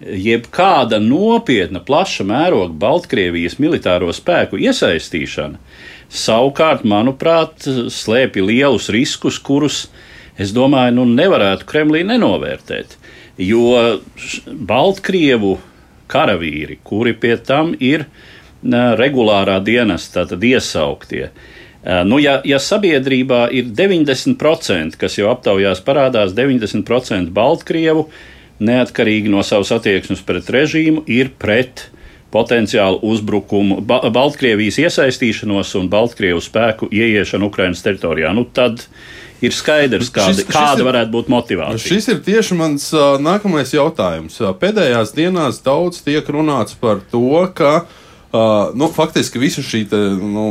jebkāda 0.00 1.00
nopietna, 1.00 1.80
plaša 1.80 2.24
mēroga 2.28 2.74
Baltkrievijas 2.78 3.58
militāro 3.58 4.12
spēku 4.14 4.60
iesaistīšana 4.60 5.58
savukārt, 6.12 6.84
manuprāt, 6.88 7.66
slēpj 7.92 8.44
lielus 8.46 8.90
riskus, 8.94 9.38
kurus, 9.38 9.86
es 10.38 10.54
domāju, 10.56 10.98
nu, 11.00 11.08
nevarētu 11.16 11.68
Kremlī 11.68 12.04
nenovērtēt. 12.06 12.96
Jo 13.42 13.98
Baltkrievu 14.46 15.56
karavīri, 16.10 16.78
kuri 16.86 17.12
pie 17.18 17.36
tam 17.36 17.74
ir 17.80 18.06
regulārā 18.64 19.58
dienesta, 19.64 20.24
tad 20.28 20.44
iesauktie, 20.44 21.30
Nu, 21.86 22.18
ja, 22.18 22.40
ja 22.42 22.58
sabiedrībā 22.58 23.44
ir 23.54 23.68
90%, 23.70 24.96
kas 24.98 25.18
jau 25.20 25.28
aptaujās 25.30 25.78
parādās, 25.86 26.32
90% 26.34 27.30
Baltkrievu, 27.34 28.08
neatkarīgi 28.58 29.30
no 29.30 29.44
savas 29.46 29.70
attieksmes 29.76 30.24
pret 30.26 30.50
režīmu, 30.50 31.04
ir 31.06 31.30
pret 31.38 31.86
potenciālu 32.34 33.00
uzbrukumu, 33.06 33.80
ba 33.86 34.00
Baltkrievijas 34.12 34.80
iesaistīšanos 34.82 35.74
un 35.80 35.90
Baltkrievu 35.92 36.42
spēku 36.42 36.88
ieiešanu 36.90 37.50
Ukraiņas 37.50 37.84
teritorijā. 37.84 38.32
Nu, 38.36 38.44
tad 38.44 38.82
ir 39.44 39.54
skaidrs, 39.54 40.10
kāda, 40.10 40.32
šis, 40.32 40.42
šis 40.42 40.50
kāda 40.50 40.82
ir, 40.82 40.88
varētu 40.88 41.14
būt 41.14 41.30
motivācija. 41.32 41.92
Šis 41.92 42.10
ir 42.12 42.24
tieši 42.26 42.58
mans 42.58 42.88
nākamais 43.22 43.74
jautājums. 43.76 44.40
Pēdējās 44.60 45.14
dienās 45.16 45.62
daudz 45.64 46.02
tiek 46.06 46.26
runāts 46.32 46.76
par 46.80 47.04
to, 47.12 47.30
ka 47.54 47.78
Uh, 48.36 48.74
nu, 48.74 48.88
faktiski 48.90 49.38
visu 49.38 49.62
šī 49.62 49.84
te, 49.86 49.98
nu, 50.18 50.46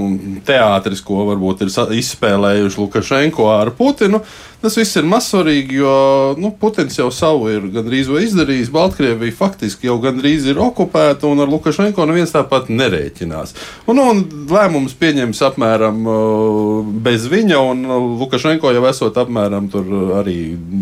teātris, 0.48 1.02
ko 1.04 1.26
varbūt 1.28 1.66
ir 1.66 1.72
izspēlējuši 2.00 2.80
Lukašenko 2.80 3.50
ar 3.52 3.74
Putinu, 3.76 4.22
tas 4.62 4.76
viss 4.78 4.98
ir 5.00 5.06
mazsvarīgi, 5.10 5.80
jo 5.80 5.96
nu, 6.42 6.52
Putins 6.60 6.98
jau 6.98 7.08
savu 7.14 7.50
ir 7.54 7.68
gandrīz 7.74 8.10
izdarījis. 8.26 8.72
Baltkrievija 8.74 9.36
faktiski 9.36 9.90
jau 9.90 9.98
gandrīz 10.04 10.48
ir 10.50 10.60
okupēta, 10.62 11.28
un 11.30 11.44
ar 11.44 11.52
Lukašenko 11.52 12.06
neviens 12.10 12.34
tāpat 12.34 12.70
nerēķinās. 12.74 13.56
Un, 13.92 14.02
un 14.02 14.22
lēmums 14.52 14.96
pieņems 15.00 15.42
apmēram 15.50 16.02
uh, 16.10 16.94
bez 17.06 17.28
viņa, 17.32 17.60
un 17.72 17.84
Lukašenko 18.22 18.74
jau 18.76 18.86
esot 18.90 19.18
apmēram 19.22 19.70
tur 19.74 19.90
arī 20.22 20.38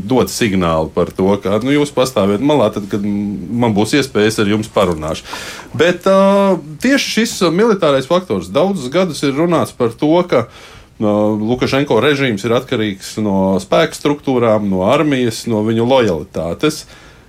dot 0.10 0.34
signālu 0.34 0.92
par 0.94 1.14
to, 1.16 1.30
ka 1.44 1.62
nu, 1.64 1.74
jūs 1.76 1.94
pastāviet 1.96 2.44
malā, 2.44 2.70
tad, 2.76 2.90
kad 2.92 3.04
man 3.04 3.76
būs 3.76 3.96
iespējas 4.00 4.42
ar 4.44 4.54
jums 4.54 4.72
parunāšu. 4.74 5.28
Bet 5.78 6.08
uh, 6.10 6.60
tieši 6.84 7.18
šis 7.18 7.40
militārais 7.54 8.08
faktors 8.10 8.52
daudzus 8.54 8.92
gadus 8.94 9.24
ir 9.26 9.36
runāts 9.38 9.76
par 9.76 9.94
to, 9.98 10.16
ka 10.30 10.46
uh, 10.48 10.70
Lukašenko 11.04 12.00
režīms 12.04 12.46
ir 12.48 12.56
atkarīgs 12.56 13.18
no 13.24 13.58
spēku 13.62 13.98
struktūrām, 13.98 14.70
no 14.72 14.86
armijas, 14.88 15.44
no 15.52 15.64
viņu 15.68 15.88
lojalitātes. 15.90 16.86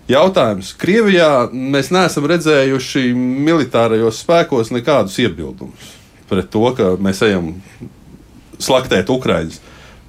Jautājums. 0.09 0.75
Krievijā 0.76 1.49
mēs 1.50 1.88
neesam 1.95 2.26
redzējuši 2.28 3.11
militārajos 3.16 4.21
spēkos 4.21 4.73
nekādus 4.75 5.16
iebildumus 5.23 5.95
pret 6.28 6.50
to, 6.52 6.64
ka 6.76 6.95
mēs 7.00 7.23
ejam 7.25 7.54
slaktēt 8.62 9.12
Ukraiņus. 9.12 9.61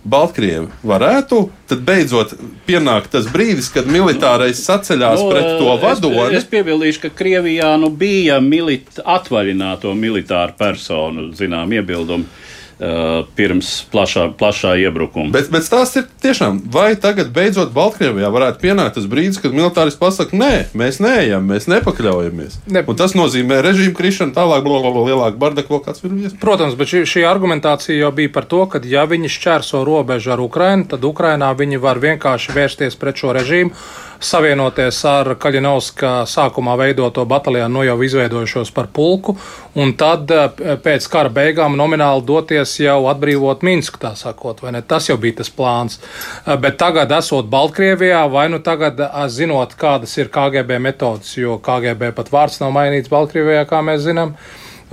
Baltkrievi 0.05 0.67
varētu, 0.85 1.39
tad 1.65 1.79
beidzot 1.81 2.35
pienāk 2.67 3.07
tas 3.09 3.25
brīdis, 3.33 3.71
kad 3.73 3.87
militārais 3.89 4.59
saceļās 4.61 5.17
nu, 5.17 5.31
pret 5.31 5.47
to 5.57 5.71
vadoni. 5.81 6.35
Es, 6.37 6.43
es 6.43 6.51
piebildīšu, 6.51 7.01
ka 7.07 7.09
Krievijā 7.23 7.71
nu, 7.81 7.89
bija 7.89 8.37
milit, 8.37 8.99
atvaļināto 9.01 9.95
militāru 9.97 10.53
personu, 10.59 11.31
zinām, 11.33 11.73
iebildumi. 11.73 12.29
Uh, 12.75 13.21
pirms 13.39 13.69
plašā, 13.87 14.25
plašā 14.35 14.73
iebrukuma. 14.83 15.29
Bet, 15.31 15.45
bet 15.47 15.63
tās 15.71 15.93
ir 15.95 16.09
tiešām, 16.19 16.57
vai 16.67 16.89
tagad 16.99 17.29
beidzot 17.31 17.69
Baltkrievijā 17.71 18.27
varētu 18.27 18.59
pienākt 18.59 18.97
tas 18.97 19.05
brīdis, 19.07 19.39
kad 19.39 19.55
militāristi 19.55 20.01
pasakā, 20.01 20.35
nē, 20.35 20.49
mēs 20.75 20.99
neejam, 20.99 21.47
mēs 21.47 21.69
nepakļaujamies. 21.71 22.57
Ne. 22.75 22.83
Un 22.83 22.97
tas 22.99 23.15
nozīmē 23.15 23.61
režīmu 23.63 23.95
krišanu, 23.95 24.35
tālāk, 24.35 24.65
blablabla, 24.67 25.05
lielāku 25.07 25.39
bardaku, 25.39 25.79
kāds 25.85 26.03
ir 26.03 26.17
iespējams. 26.17 26.41
Protams, 26.41 26.75
bet 26.75 26.91
šī, 26.91 27.05
šī 27.13 27.23
argumentācija 27.29 27.95
jau 27.95 28.11
bija 28.17 28.33
par 28.35 28.49
to, 28.51 28.65
ka 28.67 28.83
ja 28.83 29.07
viņi 29.07 29.31
šķērso 29.31 29.85
robežu 29.87 30.35
ar 30.35 30.43
Ukrainu, 30.43 30.89
tad 30.91 31.07
Ukrainā 31.07 31.53
viņi 31.55 31.79
var 31.79 32.03
vienkārši 32.03 32.57
vērsties 32.59 32.99
pret 32.99 33.23
šo 33.23 33.31
režīmu 33.39 33.71
savienoties 34.19 34.99
ar 35.09 35.31
Kaļinovska 35.41 36.11
sākumā 36.29 36.75
veidoto 36.79 37.25
bataljonu, 37.29 37.73
no 37.73 37.83
jau 37.85 37.97
izveidojušos 38.05 38.71
par 38.75 38.89
pulku, 38.93 39.35
un 39.75 39.93
tad 39.99 40.31
eh, 40.31 40.49
pēc 40.83 41.07
kara 41.11 41.31
beigām 41.33 41.77
nomināli 41.79 42.25
doties 42.27 42.77
jau 42.79 42.99
atbrīvot 43.11 43.65
Minsku, 43.65 43.99
tā 44.01 44.15
sakot, 44.19 44.61
vai 44.63 44.75
ne? 44.75 44.83
Tas 44.85 45.09
jau 45.09 45.17
bija 45.21 45.41
tas 45.41 45.51
plāns. 45.51 45.99
Eh, 46.45 46.55
bet 46.61 46.79
tagad, 46.81 47.11
esot 47.17 47.49
Baltkrievijā, 47.51 48.25
vai 48.31 48.47
nu 48.53 48.61
tagad 48.63 48.99
eh, 48.99 49.17
zinot, 49.31 49.75
kādas 49.79 50.15
ir 50.19 50.31
KGB 50.33 50.79
metodas, 50.81 51.35
jo 51.37 51.59
KGB 51.63 52.13
pat 52.15 52.31
vārds 52.33 52.61
nav 52.63 52.75
mainīts 52.75 53.11
Baltkrievijā, 53.11 53.65
kā 53.69 53.83
mēs 53.85 54.05
zinām. 54.07 54.35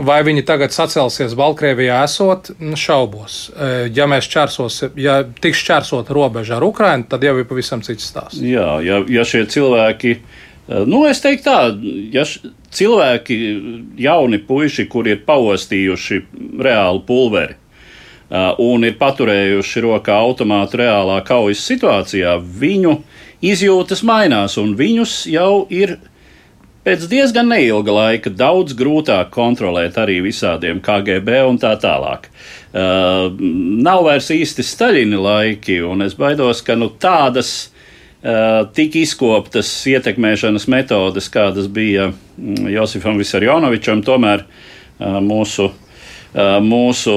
Vai 0.00 0.22
viņi 0.24 0.44
tagad 0.48 0.72
sacelsies 0.72 1.34
Baltkrievijā 1.36 1.98
esot, 2.06 2.48
nu, 2.62 2.78
šaubos. 2.80 3.50
E, 3.52 3.72
ja 3.92 4.06
mēs 4.08 4.28
čērsos, 4.32 4.78
ja 4.96 5.18
tiks 5.44 5.60
čērsot 5.66 6.08
robeža 6.16 6.56
ar 6.56 6.64
Ukrajinu, 6.64 7.04
tad 7.10 7.24
jau 7.26 7.34
ir 7.36 7.48
pavisam 7.48 7.82
cits 7.84 8.06
stāsts. 8.08 8.40
Jā, 8.40 8.78
ja, 8.84 9.02
ja 9.12 9.24
šie 9.28 9.44
cilvēki, 9.52 10.14
e, 10.16 10.78
nu, 10.88 11.02
es 11.10 11.20
teiktu 11.20 11.44
tā, 11.44 11.58
ja 12.14 12.24
cilvēki, 12.72 13.36
jauni 14.00 14.40
puiši, 14.48 14.88
kuri 14.88 15.18
ir 15.18 15.26
paostījuši 15.28 16.22
reālu 16.64 17.04
pulveri, 17.04 17.58
e, 17.58 18.46
un 18.64 18.88
ir 18.88 18.96
paturējuši 18.96 19.84
rokā 19.84 20.16
automātu 20.24 20.80
reālā 20.80 21.20
kaujas 21.28 21.66
situācijā, 21.68 22.38
viņu 22.40 22.96
izjūtas 23.44 24.06
mainās, 24.08 24.56
un 24.56 24.72
viņus 24.78 25.26
jau 25.28 25.66
ir 25.68 25.98
pēc 26.86 27.04
diezgan 27.10 27.50
neilga 27.52 27.94
laika 27.94 28.32
daudz 28.34 28.74
grūtāk 28.78 29.30
kontrolēt 29.34 29.98
arī 30.02 30.20
visādiem 30.24 30.82
KGB 30.82 31.42
un 31.48 31.60
tā 31.62 31.74
tālāk. 31.80 32.28
Uh, 32.72 33.28
nav 33.84 34.06
vairs 34.08 34.30
īsti 34.34 34.64
Staļina 34.66 35.20
laiki, 35.22 35.80
un 35.86 36.06
es 36.06 36.16
baidos, 36.18 36.62
ka 36.66 36.76
nu, 36.78 36.88
tādas 37.02 37.52
uh, 37.66 38.64
tik 38.74 38.96
izkoptas 39.02 39.70
ietekmēšanas 39.92 40.68
metodes, 40.72 41.30
kādas 41.32 41.68
bija 41.72 42.10
mm, 42.10 42.72
Josifam 42.72 43.20
Visarjonovičam, 43.20 44.02
tomēr 44.06 44.46
uh, 44.46 45.20
mūsu, 45.22 45.68
uh, 45.68 46.56
mūsu 46.64 47.14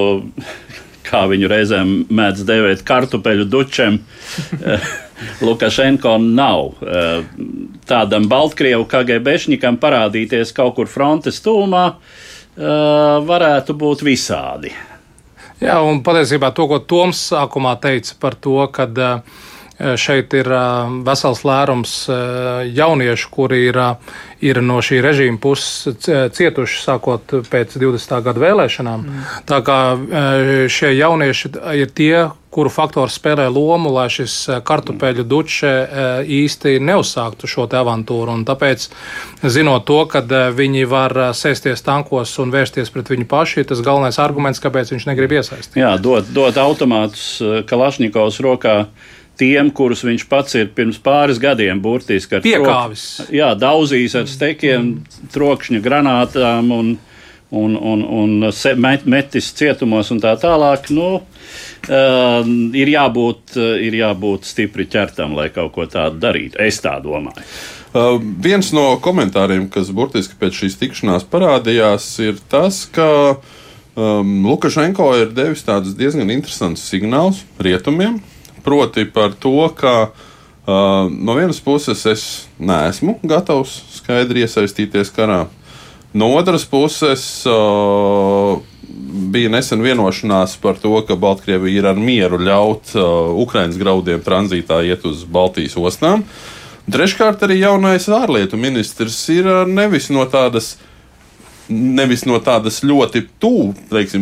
kā 1.09 1.25
viņu 1.31 1.49
reizēm 1.49 1.97
mēdz 2.13 2.45
dēvēt, 2.49 2.85
kartupeļu 2.85 3.49
dučiem. 3.49 3.99
Uh, 4.55 5.04
Lukašenko 5.41 6.17
nav. 6.17 6.73
Eh, 6.81 7.23
tādam 7.87 8.27
Baltkrievu 8.31 8.87
KGBšņikam 8.91 9.79
parādīties 9.81 10.53
kaut 10.55 10.75
kur 10.79 10.91
frontes 10.91 11.41
tūmā 11.45 11.85
eh, 11.91 12.65
varētu 13.29 13.77
būt 13.79 14.05
visādi. 14.07 14.73
Jā, 15.63 15.79
un 15.87 16.01
patiesībā 16.03 16.51
to, 16.51 16.67
ko 16.67 16.81
Toms 16.83 17.29
sākumā 17.31 17.77
teica 17.79 18.17
par 18.19 18.35
to, 18.35 18.57
ka 18.75 18.89
uh, 18.91 19.37
šeit 19.99 20.33
ir 20.33 20.47
eh, 20.51 20.93
vesels 21.05 21.43
lērums 21.43 21.95
eh, 22.07 22.15
jauniešu, 22.75 23.29
kuri 23.31 23.65
ir, 23.67 23.79
ir 24.39 24.61
no 24.63 24.79
šī 24.83 25.01
režīma 25.03 25.39
puses 25.41 25.99
cietuši 26.05 26.79
sākot 26.83 27.37
pēc 27.51 27.75
20. 27.81 28.15
gada 28.23 28.41
vēlēšanām. 28.41 29.03
Mm. 29.03 29.27
Tā 29.49 29.61
kā 29.65 29.79
šie 30.71 30.91
jaunieši 30.95 31.51
ir 31.79 31.91
tie, 31.95 32.27
kuru 32.55 32.71
faktors 32.71 33.17
spēlē 33.19 33.47
lomu, 33.51 33.89
lai 33.91 34.05
šis 34.11 34.35
kartupeļu 34.67 35.25
duče 35.27 35.71
īsti 36.37 36.77
neuzsāktu 36.79 37.49
šo 37.51 37.65
avantūru. 37.67 38.31
Un 38.31 38.45
tāpēc, 38.47 38.87
zinot 39.43 39.87
to, 39.89 39.97
ka 40.11 40.21
viņi 40.55 40.85
var 40.87 41.15
sēsties 41.35 41.83
tankos 41.83 42.37
un 42.39 42.53
vērsties 42.55 42.93
pret 42.93 43.11
viņu 43.11 43.27
pašu, 43.31 43.59
ir 43.59 43.69
tas 43.71 43.83
galvenais 43.83 44.21
arguments, 44.23 44.63
kāpēc 44.63 44.93
viņš 44.93 45.09
negrib 45.09 45.35
iesaistīties. 45.35 45.81
Jā, 45.83 45.95
dot, 45.99 46.31
dot 46.35 46.59
automātus 46.61 47.27
Kalašņikovs 47.67 48.39
rokā 48.45 48.77
tiem, 49.39 49.71
kurus 49.75 50.03
viņš 50.05 50.27
pats 50.31 50.57
ir 50.59 50.69
pirms 50.75 50.99
pāris 51.03 51.39
gadiem 51.41 51.81
burtiski 51.83 52.37
ar 52.37 52.45
piekāvis. 52.45 53.05
Trok, 53.19 53.33
jā, 53.35 53.51
daudzījis 53.59 54.17
ar 54.21 54.29
stekiem, 54.31 54.87
mm. 54.95 55.29
trokšņa 55.35 55.81
granātām 55.85 56.71
un, 56.75 56.91
un, 57.55 57.77
un, 57.77 58.05
un 58.19 58.35
met, 58.81 59.07
metis 59.09 59.51
cietumos 59.57 60.11
un 60.15 60.21
tā 60.23 60.35
tālāk. 60.41 60.91
Nu, 60.95 61.09
uh, 61.21 62.53
ir, 62.75 62.93
jābūt, 62.95 63.57
uh, 63.59 63.73
ir 63.81 63.99
jābūt 64.01 64.47
stipri 64.49 64.87
ķertam, 64.91 65.35
lai 65.37 65.49
kaut 65.55 65.75
ko 65.75 65.89
tādu 65.89 66.21
darītu. 66.27 66.61
Es 66.63 66.81
tā 66.83 66.97
domāju. 67.03 67.43
Uh, 67.95 68.17
viens 68.43 68.73
no 68.75 68.89
komentāriem, 68.99 69.69
kas 69.71 69.93
burtiski 69.95 70.35
pēc 70.39 70.63
šīs 70.63 70.81
tikšanās 70.81 71.27
parādījās, 71.31 72.09
ir 72.25 72.41
tas, 72.51 72.83
ka 72.91 73.07
uh, 73.37 73.53
um, 73.95 74.45
Lukašenko 74.45 75.09
ir 75.21 75.33
devis 75.35 75.63
tādus 75.65 75.95
diezgan 75.97 76.31
interesantus 76.33 76.85
signālus 76.89 77.43
rietumiem, 77.61 78.19
proti 78.65 79.05
par 79.05 79.35
to, 79.39 79.69
ka 79.77 79.95
uh, 80.09 81.05
no 81.11 81.37
vienas 81.37 81.61
puses 81.61 82.05
es 82.09 82.23
neesmu 82.59 83.19
gatavs 83.23 83.77
skaidri 83.99 84.43
iesaistīties 84.45 85.13
karā, 85.15 85.45
no 86.13 86.31
otras 86.39 86.65
puses 86.65 87.23
uh, 87.49 88.57
bija 89.35 89.51
nesen 89.53 89.83
vienošanās 89.85 90.57
par 90.61 90.79
to, 90.81 90.93
ka 91.07 91.17
Baltkrievija 91.19 91.81
ir 91.81 91.89
ar 91.91 91.99
mieru 91.99 92.39
ļaut 92.41 92.95
uh, 92.95 93.31
Ukraiņas 93.45 93.79
graudiem 93.81 94.25
tranzītā 94.25 94.81
iet 94.87 95.05
uz 95.05 95.25
Baltijas 95.29 95.77
ostām. 95.77 96.25
Treškārt, 96.91 97.41
arī 97.45 97.59
jaunais 97.63 98.05
ārlietu 98.13 98.59
ministrs 98.61 99.17
ir 99.33 99.47
uh, 99.49 99.63
nevis 99.69 100.11
no 100.13 100.25
tādas 100.29 100.75
nevis 101.69 102.25
no 102.29 102.37
tādas 102.43 102.81
ļoti 102.85 103.23
tuvu, 103.41 103.73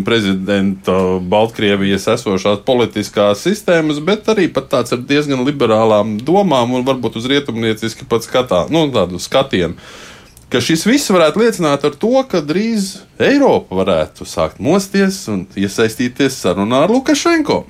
prezidenta 0.06 0.96
Baltkrievijas 1.20 2.08
esošās 2.16 2.64
politiskās 2.66 3.44
sistēmas, 3.44 4.00
bet 4.04 4.30
arī 4.32 4.48
tāds 4.54 4.96
ar 4.96 5.04
diezgan 5.04 5.44
liberālām 5.48 6.18
domām 6.24 6.78
un 6.78 6.88
varbūt 6.88 7.20
uz 7.20 7.28
rietumnieciski 7.32 8.08
pat 8.10 8.26
skatā, 8.28 8.66
nu, 8.72 8.88
tādu 8.96 9.20
skatienu 9.20 9.80
ka 10.54 10.60
šis 10.62 10.84
viss 10.86 11.10
varētu 11.10 11.42
liecināt 11.42 11.82
par 11.82 11.96
to, 11.98 12.14
ka 12.30 12.44
drīz 12.46 13.00
Eiropa 13.18 13.74
varētu 13.80 14.28
sākt 14.30 14.60
mosties 14.62 15.24
un 15.32 15.48
iesaistīties 15.58 16.38
sarunā 16.44 16.84
ar 16.86 16.94
Lukašenko. 16.94 17.64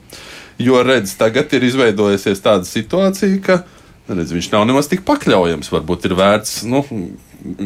Jo, 0.59 0.81
redz, 0.83 1.13
tagad 1.15 1.53
ir 1.55 1.63
izveidojusies 1.63 2.43
tāda 2.43 2.67
situācija, 2.67 3.39
ka 3.45 3.61
redz, 4.11 4.33
viņš 4.35 4.49
nav 4.51 4.67
nemaz 4.67 4.91
tik 4.91 5.05
pakļaujams. 5.07 5.71
Varbūt 5.71 6.09
ir 6.09 6.17
vērts 6.19 6.57
nu, 6.67 6.83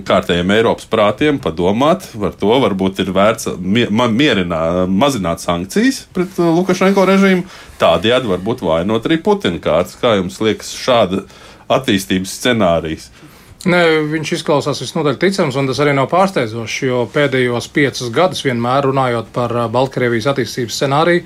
kārtējiem 0.08 0.52
Eiropas 0.56 0.88
prātiem 0.90 1.38
padomāt 1.42 2.08
par 2.18 2.34
to, 2.40 2.50
varbūt 2.64 3.02
ir 3.04 3.12
vērts 3.16 3.52
mierināt, 3.62 4.90
mazināt 4.90 5.44
sankcijas 5.44 6.04
pret 6.16 6.40
uh, 6.42 6.50
Lukašenko 6.58 7.06
režīmu. 7.08 7.46
Tādējādi 7.82 8.32
varbūt 8.34 8.64
vainot 8.66 9.06
arī 9.08 9.20
Putina 9.24 9.62
kārtas. 9.62 9.98
Kā 10.02 10.16
jums 10.18 10.40
liekas, 10.44 10.74
šāda 10.78 11.24
attīstības 11.78 12.34
scenārijas? 12.40 13.12
Ne, 13.66 13.80
viņš 14.06 14.32
izklausās 14.36 14.80
visnotaļ 14.84 15.16
ticams, 15.18 15.56
un 15.58 15.66
tas 15.66 15.80
arī 15.82 15.96
nav 15.98 16.06
pārsteidzoši, 16.12 16.82
jo 16.86 17.00
pēdējos 17.10 17.68
piecus 17.74 18.12
gadus 18.14 18.44
vienmēr 18.46 18.86
runājot 18.86 19.32
par 19.34 19.54
Baltkrievijas 19.74 20.28
attīstības 20.30 20.76
scenāriju, 20.78 21.24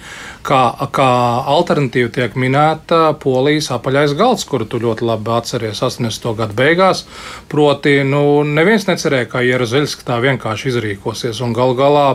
kā, 0.47 0.61
kā 0.95 1.09
alternatīva 1.51 2.13
tiek 2.15 2.37
minēta 2.39 3.01
Polijas 3.19 3.67
apaļais 3.75 4.15
galds, 4.15 4.45
kuru 4.47 4.63
tu 4.63 4.79
ļoti 4.79 5.05
labi 5.09 5.33
atceries 5.35 5.83
80. 5.83 6.29
gadu 6.39 6.55
beigās. 6.55 7.03
Proti, 7.51 7.97
nu, 8.07 8.23
neviens 8.47 8.87
necerēja, 8.87 9.27
ka 9.33 9.43
Jeruzaļska 9.43 10.07
tā 10.07 10.21
vienkārši 10.23 10.71
izrīkosies, 10.71 11.41
un 11.43 11.51
gal 11.57 11.75
galā 11.75 12.05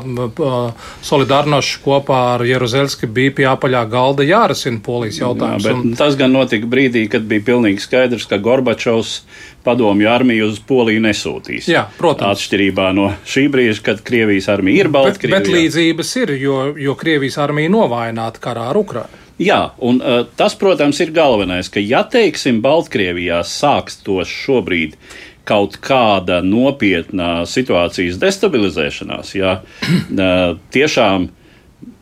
Solidārnošs 1.05 1.83
kopā 1.85 2.23
ar 2.39 2.47
Jeruzaļski 2.49 3.11
bija 3.13 3.37
pie 3.37 3.51
apaļā 3.53 3.85
galda 3.93 4.25
jārisina 4.25 4.81
Polijas 4.81 5.21
jautājums. 5.21 5.69
Jā. 5.69 5.77
Tas 6.01 6.17
gan 6.17 6.33
notika 6.33 6.73
brīdī, 6.73 7.05
kad 7.13 7.29
bija 7.29 7.45
pilnīgi 7.53 7.85
skaidrs, 7.85 8.25
ka 8.31 8.41
Gorbačovs 8.41 9.21
padomju 9.67 10.09
armiju 10.11 10.49
uz 10.53 10.63
Poliju 10.63 11.03
nesūtīs. 11.05 11.69
Jā, 11.71 11.87
protams. 11.99 12.39
Atšķirībā 12.39 12.89
no 12.97 13.11
šī 13.27 13.47
brīža, 13.53 13.83
kad 13.91 14.03
Krievijas 14.07 14.49
armija 14.53 14.87
ir 14.87 14.93
Baltkrievijā. 14.95 15.37
Bet, 15.37 15.51
bet 15.51 15.55
līdzības 15.59 16.17
ir, 16.23 16.35
jo, 16.41 16.59
jo 16.81 16.97
Krievijas 16.99 17.41
armija 17.43 17.73
novājināta 17.75 18.43
karā 18.43 18.71
ar 18.71 18.81
Ukrainu. 18.81 19.23
Jā, 19.37 19.61
un 19.85 19.99
uh, 20.01 20.23
tas, 20.39 20.55
protams, 20.57 20.97
ir 21.05 21.13
galvenais, 21.13 21.69
ka, 21.69 21.81
ja 21.83 22.01
teiksim, 22.09 22.63
Baltkrievijā 22.65 23.43
sākstos 23.45 24.31
šobrīd 24.33 24.97
kaut 25.47 25.77
kāda 25.85 26.41
nopietna 26.43 27.45
situācijas 27.47 28.17
destabilizēšanās, 28.23 29.35
ja 29.37 29.59
uh, 29.61 30.57
tiešām, 30.77 31.29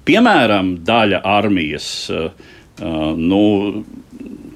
piemēram, 0.06 0.76
daļa 0.86 1.24
armijas, 1.34 1.88
uh, 2.14 2.30
nu, 3.18 3.42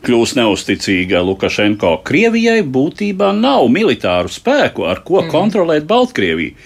kļūs 0.04 0.34
neusticīga 0.38 1.20
Lukašenko. 1.26 1.98
Krievijai 2.06 2.62
būtībā 2.64 3.30
nav 3.36 3.68
militāru 3.72 4.32
spēku, 4.32 4.86
ar 4.88 5.02
ko 5.06 5.22
mm. 5.22 5.30
kontrolēt 5.32 5.86
Baltkrieviju. 5.88 6.56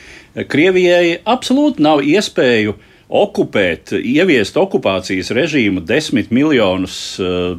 Krievijai 0.48 1.18
absolūti 1.28 1.84
nav 1.84 2.00
iespēju 2.08 2.74
okupēt, 3.12 3.92
ieviest 3.98 4.56
okupācijas 4.56 5.32
režīmu 5.36 5.82
desmit 5.84 6.30
miljonus 6.32 6.96
uh, 7.20 7.52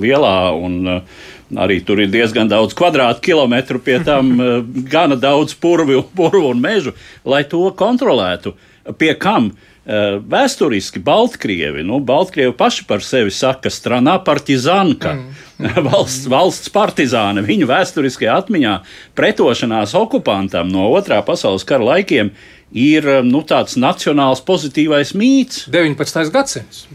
lielā 0.00 0.38
un 0.56 0.78
uh, 0.88 1.18
arī 1.60 1.82
tur 1.84 2.00
ir 2.00 2.08
diezgan 2.12 2.48
daudz 2.48 2.72
kvadrātkilometru, 2.78 3.82
pie 3.84 3.98
tam 4.06 4.32
uh, 4.38 4.56
gana 4.94 5.20
daudz 5.20 5.52
purvu, 5.60 6.06
purvu 6.16 6.48
un 6.54 6.64
mežu, 6.64 6.96
lai 7.28 7.44
to 7.44 7.66
kontrolētu. 7.76 8.56
Pie 8.96 9.12
kam? 9.20 9.52
Uh, 9.52 9.70
vēsturiski 9.84 11.02
Baltkrievi, 11.04 11.84
nu, 11.84 11.98
Baltkrievi 12.00 12.54
paši 12.56 12.86
par 12.88 13.04
sevi 13.04 13.32
saka, 13.34 13.68
stranā 13.72 14.16
partizanka, 14.24 15.14
mm. 15.18 15.84
valsts, 15.90 16.26
valsts 16.32 16.72
partizāna. 16.72 17.44
Viņu 17.44 17.68
vēsturiskajā 17.68 18.38
atmiņā 18.44 18.74
pretošanās 19.18 19.94
okupantam 19.98 20.72
no 20.72 20.88
otrā 20.96 21.20
pasaules 21.26 21.66
kara 21.68 21.84
laikiem 21.92 22.32
ir 22.74 23.06
nu, 23.28 23.44
tāds 23.46 23.76
nacionāls 23.78 24.42
pozitīvais 24.44 25.14
mīts. 25.18 25.66
19. 25.70 26.30
gadsimts 26.34 26.86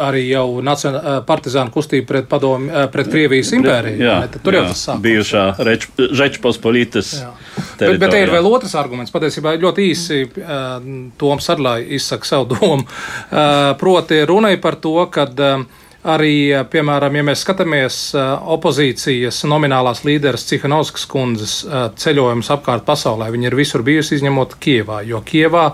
arī 0.00 0.24
jau 0.28 0.46
partizānu 1.26 1.70
kustība 1.74 2.06
pret, 2.08 2.26
padomu, 2.30 2.70
pret 2.92 3.10
Krievijas 3.12 3.52
impēriju. 3.54 4.00
Jā, 4.02 4.16
ne, 4.24 4.42
tur 4.42 4.58
jau 4.58 4.64
tas 4.66 4.82
sākās. 4.88 5.02
Bijušā 5.04 5.44
Rečpospolitas. 6.18 7.14
Bet, 7.78 7.98
bet 8.02 8.10
te 8.10 8.24
ir 8.24 8.32
vēl 8.34 8.50
otrs 8.50 8.74
arguments. 8.80 9.14
Patiesībā 9.14 9.54
ļoti 9.62 9.88
īsi 9.92 10.20
Toms 11.20 11.50
Arlai 11.54 11.78
izsaka 11.94 12.26
savu 12.26 12.50
domu. 12.56 12.84
Proti 13.80 14.20
runai 14.26 14.56
par 14.62 14.80
to, 14.82 14.98
ka 15.14 15.28
arī, 16.04 16.34
piemēram, 16.68 17.14
ja 17.16 17.24
mēs 17.24 17.42
skatāmies 17.46 17.98
opozīcijas 18.54 19.38
nominālās 19.48 20.02
līderes 20.04 20.44
Cihanovskas 20.50 21.06
kundzes 21.08 21.54
ceļojumus 22.02 22.50
apkārt 22.52 22.84
pasaulē, 22.84 23.30
viņa 23.32 23.48
ir 23.48 23.56
visur 23.56 23.86
bijusi 23.86 24.18
izņemot 24.18 24.58
Kievā, 24.60 25.00
jo 25.08 25.22
Kievā 25.24 25.70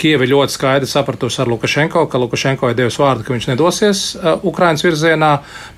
Kieva 0.00 0.24
ļoti 0.24 0.54
skaidri 0.54 0.88
sapratusi 0.88 1.42
ar 1.42 1.50
Lukašenko, 1.52 2.06
ka 2.08 2.20
Lukašenko 2.22 2.70
ir 2.70 2.76
devis 2.78 2.96
vārdu, 3.00 3.26
ka 3.26 3.34
viņš 3.34 3.48
nedosies 3.50 4.02
uh, 4.16 4.44
Ukraiņas 4.48 4.84
virzienā, 4.86 5.30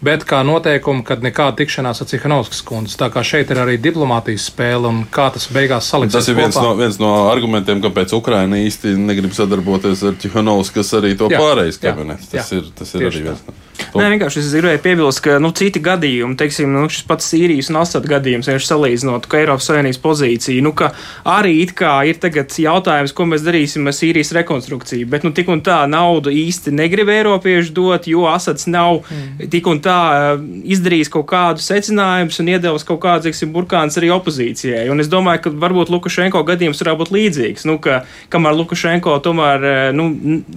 bet 0.05 0.27
kā 0.29 0.45
noteikumu, 0.47 1.03
ka 1.07 1.17
nekāda 1.19 1.57
tikšanās 1.59 2.05
ar 2.05 2.11
Cihanovskas 2.13 2.63
kundzi. 2.67 2.95
Tā 3.01 3.11
kā 3.11 3.25
šeit 3.27 3.51
ir 3.51 3.63
arī 3.65 3.79
diplomātijas 3.83 4.47
spēle 4.53 4.91
un 4.93 5.03
kā 5.11 5.27
tas 5.35 5.49
beigās 5.51 5.91
saliks. 5.91 6.15
Tas 6.15 6.31
ir 6.31 6.39
viens 6.39 6.55
kopā. 6.55 6.69
no, 6.69 6.77
viens 6.79 7.01
no 7.03 7.13
argumentiem, 7.33 7.83
kāpēc 7.83 8.15
Ukraina 8.15 8.63
īsti 8.63 8.95
negrib 9.01 9.35
sadarboties 9.35 10.07
ar 10.07 10.17
Cihanovskas 10.23 10.95
arī 11.01 11.17
to 11.19 11.33
pārējais 11.33 11.83
kabinets. 11.83 12.31
Tas 12.31 12.55
jā, 12.55 12.63
ir, 12.63 12.71
tas 12.79 12.95
ir 12.95 13.11
arī 13.11 13.27
viens. 13.27 13.43
No. 13.49 13.59
Nē, 13.93 14.07
vienkārši 14.15 14.41
es 14.41 14.53
gribēju 14.55 14.81
piebilst, 14.85 15.21
ka 15.25 15.37
nu, 15.43 15.51
citi 15.57 15.81
gadījumi, 15.83 16.37
teiksim, 16.41 16.71
nu, 16.73 16.87
šis 16.93 17.05
pats 17.09 17.27
Sīrijas 17.29 17.69
un 17.73 17.81
Asad 17.83 18.07
gadījums, 18.09 18.49
ja 18.49 18.57
salīdzinot, 18.61 19.27
ka 19.29 19.41
Eiropas 19.41 19.69
Savienības 19.69 20.01
pozīcija, 20.01 20.65
nu, 20.65 20.73
ka 20.77 20.93
arī 21.29 21.59
it 21.65 21.75
kā 21.77 21.95
ir 22.09 22.21
tagad 22.23 22.53
jautājums, 22.63 23.13
ko 23.17 23.27
mēs 23.29 23.45
darīsim 23.45 23.89
ar 23.89 23.97
Sīriju 23.97 24.12
Sīrijas 24.13 24.33
rekonstrukciju. 24.37 25.07
Bet 25.09 25.25
nu, 25.25 25.33
tik 25.33 25.49
un 25.49 25.63
tā 25.65 25.83
naudu 25.89 26.31
īsti 26.31 26.73
negrib 26.75 27.09
Eiropieši 27.09 27.73
dot, 27.73 28.07
jo 28.07 28.27
Asads 28.29 28.67
nav 28.69 29.01
mm. 29.01 29.49
tik 29.51 29.67
un 29.71 29.81
tā 29.81 29.99
eh, 30.13 30.43
izdarījis 30.75 31.11
kaut 31.13 31.27
kādus 31.31 31.69
secinājumus 31.71 32.41
un 32.43 32.51
iedevis 32.53 32.85
kaut 32.85 33.01
kādu, 33.03 33.27
teiksim, 33.29 33.53
burkāns 33.55 33.97
arī 33.97 34.13
opozīcijai. 34.13 34.85
Un 34.93 35.01
es 35.01 35.09
domāju, 35.09 35.47
ka 35.47 35.55
varbūt 35.65 35.93
Lukašenko 35.93 36.45
gadījums 36.45 36.83
varētu 36.83 37.03
būt 37.03 37.15
līdzīgs. 37.17 37.67
Nu, 37.69 37.79
ka, 37.83 38.03
kamēr 38.33 38.59
Lukašenko 38.61 39.17
tomēr 39.25 39.69
eh, 39.71 39.83
nu, 39.97 40.11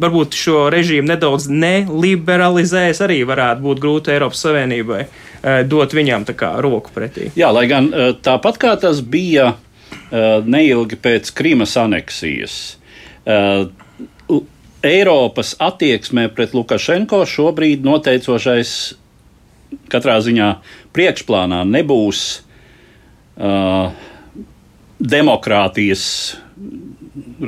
varbūt 0.03 0.35
šo 0.35 0.67
režīmu 0.73 1.13
nedaudz 1.13 1.47
neliberalizēs, 1.51 3.03
arī 3.05 3.21
varētu 3.27 3.63
būt 3.63 3.83
grūti 3.83 4.15
Eiropas 4.15 4.43
Savienībai 4.43 5.03
eh, 5.05 5.61
dot 5.63 5.95
viņam 5.95 6.27
roku 6.59 6.91
pretī. 6.91 7.31
Jā, 7.37 7.53
lai 7.53 7.67
gan 7.71 7.91
tāpat 8.23 8.57
kā 8.59 8.73
tas 8.79 8.99
bija 9.01 9.53
neilgi 10.11 10.97
pēc 11.01 11.31
Krīmas 11.35 11.73
aneksijas. 11.81 12.55
Uh, 13.25 13.65
Eiropas 14.85 15.55
attieksmē 15.57 16.27
pret 16.35 16.53
Lukašenko 16.53 17.23
šobrīd 17.25 17.85
noteicošais 17.87 18.73
katrā 19.89 20.19
ziņā 20.21 20.49
priekšplānā 20.93 21.63
nebūs 21.65 22.21
uh, 23.41 23.89
demokrātijas, 24.99 26.05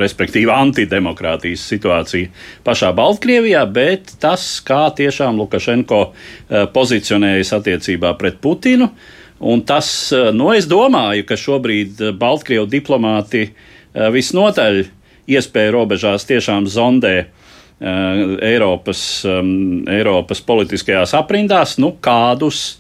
respektīvi 0.02 0.52
antidemokrātijas 0.52 1.68
situācija 1.70 2.32
pašā 2.66 2.92
Baltkrievijā, 2.98 3.64
bet 3.70 4.18
tas, 4.22 4.50
kā 4.66 4.88
tiešām 4.98 5.38
Lukašenko 5.38 6.02
uh, 6.08 6.66
pozicionējas 6.74 7.54
attiecībā 7.60 8.16
pret 8.18 8.42
Putinu. 8.42 8.90
Un 9.38 9.62
tas, 9.62 9.88
uh, 10.10 10.32
nu, 10.34 10.50
es 10.58 10.66
domāju, 10.66 11.28
ka 11.30 11.38
šobrīd 11.38 12.02
Baltkrievu 12.18 12.66
diplomāti 12.72 13.50
uh, 13.52 14.10
visnotaļ 14.14 14.86
iespēju 15.28 15.76
robežās 15.76 16.26
tiešām 16.28 16.68
zondē 16.72 17.16
uh, 17.26 18.38
Eiropas, 18.44 19.02
um, 19.28 19.84
Eiropas 19.92 20.42
politiskajās 20.46 21.16
aprindās, 21.18 21.78
nu, 21.82 21.94
kādus, 22.02 22.80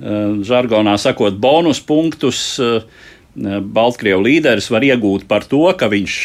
uh, 0.00 0.40
žargonā 0.44 0.96
sakot, 1.00 1.36
bonus 1.40 1.82
punktus 1.84 2.46
uh, 2.62 2.80
Baltkrievu 3.34 4.22
līderis 4.22 4.70
var 4.70 4.84
iegūt 4.86 5.26
par 5.30 5.46
to, 5.50 5.66
ka 5.76 5.90
viņš 5.92 6.18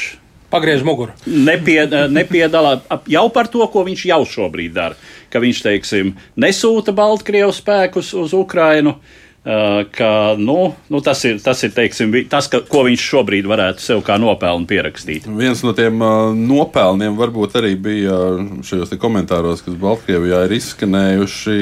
Pagriež 0.50 0.82
muguru. 0.82 1.14
Nepie, 1.30 1.84
nepiedalās 2.10 2.82
jau 3.06 3.28
par 3.30 3.46
to, 3.54 3.62
ko 3.70 3.84
viņš 3.86 4.06
jau 4.10 4.24
šobrīd 4.26 4.72
dara. 4.74 4.96
Ka 5.30 5.38
viņš, 5.44 5.60
teiksim, 5.62 6.16
nesūta 6.42 6.90
Baltkrievijas 6.98 7.60
spēkus 7.62 8.10
uz 8.18 8.34
Ukrajinu. 8.34 8.96
Uh, 8.96 9.29
ka, 9.44 10.36
nu, 10.38 10.58
nu, 10.92 11.02
tas 11.02 11.24
ir, 11.26 11.40
tas, 11.44 11.64
ir 11.64 11.72
teiksim, 11.76 12.12
tas 12.30 12.50
ka, 12.52 12.60
ko 12.68 12.84
viņš 12.88 13.06
šobrīd 13.12 13.48
varētu 13.50 13.84
sev 13.84 14.04
kā 14.06 14.20
nopelnu 14.22 14.68
pierakstīt. 14.70 15.28
Viens 15.40 15.64
no 15.64 15.74
tiem 15.78 16.02
uh, 16.04 16.32
nopelniem 16.36 17.16
varbūt 17.20 17.56
arī 17.62 17.76
bija 17.80 18.18
šajos 18.68 18.92
komentāros, 19.00 19.64
kas 19.66 19.78
Baltkrievijā 19.80 20.44
ir 20.48 20.58
izskanējuši 20.60 21.60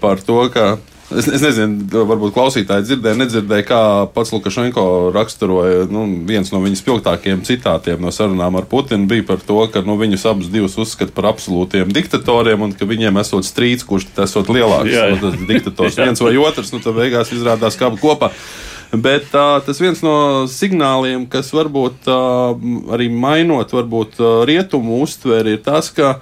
par 0.00 0.22
to, 0.24 0.40
ka 0.54 0.70
Es, 1.08 1.24
es 1.24 1.40
nezinu, 1.40 1.86
varbūt 1.88 2.34
klausītāji 2.36 2.84
dzirdēja, 2.84 3.16
nedzirdēja, 3.16 3.64
kā 3.64 3.80
pats 4.12 4.32
Lukašenko 4.34 4.82
raksturoja. 5.14 5.86
Nu, 5.88 6.02
viens 6.28 6.52
no 6.52 6.60
viņa 6.60 6.80
spilgtākajiem 6.82 7.40
citātiem 7.48 8.02
no 8.04 8.12
sarunām 8.12 8.58
ar 8.60 8.66
Putinu 8.68 9.08
bija 9.08 9.24
par 9.30 9.40
to, 9.40 9.62
ka 9.72 9.80
nu, 9.86 9.96
viņus 10.00 10.26
abus 10.28 10.52
divus 10.52 10.76
uzskata 10.80 11.14
par 11.16 11.30
absolūtiem 11.30 11.94
diktatoriem 11.96 12.66
un 12.66 12.76
ka 12.76 12.88
viņiem 12.88 13.22
esot 13.22 13.48
strīds, 13.48 13.86
kurš 13.88 14.10
esot 14.26 14.52
lielāks. 14.52 14.92
Jā, 14.92 15.08
jā. 15.08 15.16
Nu, 15.16 15.22
tas 15.24 15.48
diktators 15.48 15.98
viens 16.04 16.24
vai 16.26 16.34
otrs, 16.44 16.74
nu 16.76 16.82
tad 16.84 17.00
beigās 17.00 17.32
izrādās 17.32 17.80
kā 17.80 17.88
kopā. 17.96 18.34
Bet 18.92 19.32
uh, 19.32 19.56
tas 19.64 19.80
viens 19.80 20.04
no 20.04 20.44
signāliem, 20.48 21.24
kas 21.32 21.54
varbūt 21.56 22.08
uh, 22.12 22.52
arī 22.92 23.08
mainot 23.08 23.72
varbūt, 23.72 24.20
rietumu 24.48 25.00
uztveri, 25.08 25.56
ir 25.56 25.64
tas, 25.64 25.88
ka 25.92 26.18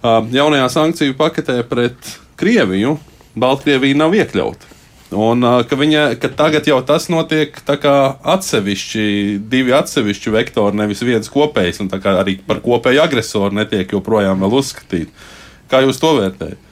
jaunajā 0.00 0.66
sankciju 0.72 1.18
paketē 1.18 1.60
pret 1.68 2.18
Krieviju 2.40 2.94
Baltkrievija 3.38 3.98
nav 3.98 4.14
iekļauta. 4.16 4.76
Un 5.10 5.42
ka, 5.66 5.74
viņa, 5.74 6.04
ka 6.22 6.30
tagad 6.38 6.68
jau 6.70 6.78
tas 6.86 7.08
notiek 7.10 7.56
atsevišķi, 7.66 9.04
divi 9.50 9.74
atsevišķi 9.74 10.34
vektori, 10.36 10.78
nevis 10.78 11.02
viens 11.02 11.30
kopējs, 11.30 11.82
arī 11.98 12.36
par 12.46 12.62
kopēju 12.62 13.02
agresoru 13.02 13.58
netiek 13.58 13.90
joprojām 13.90 14.46
uzskatīti. 14.46 15.10
Kā 15.70 15.82
jūs 15.82 15.98
to 16.02 16.14
vērtējat? 16.18 16.69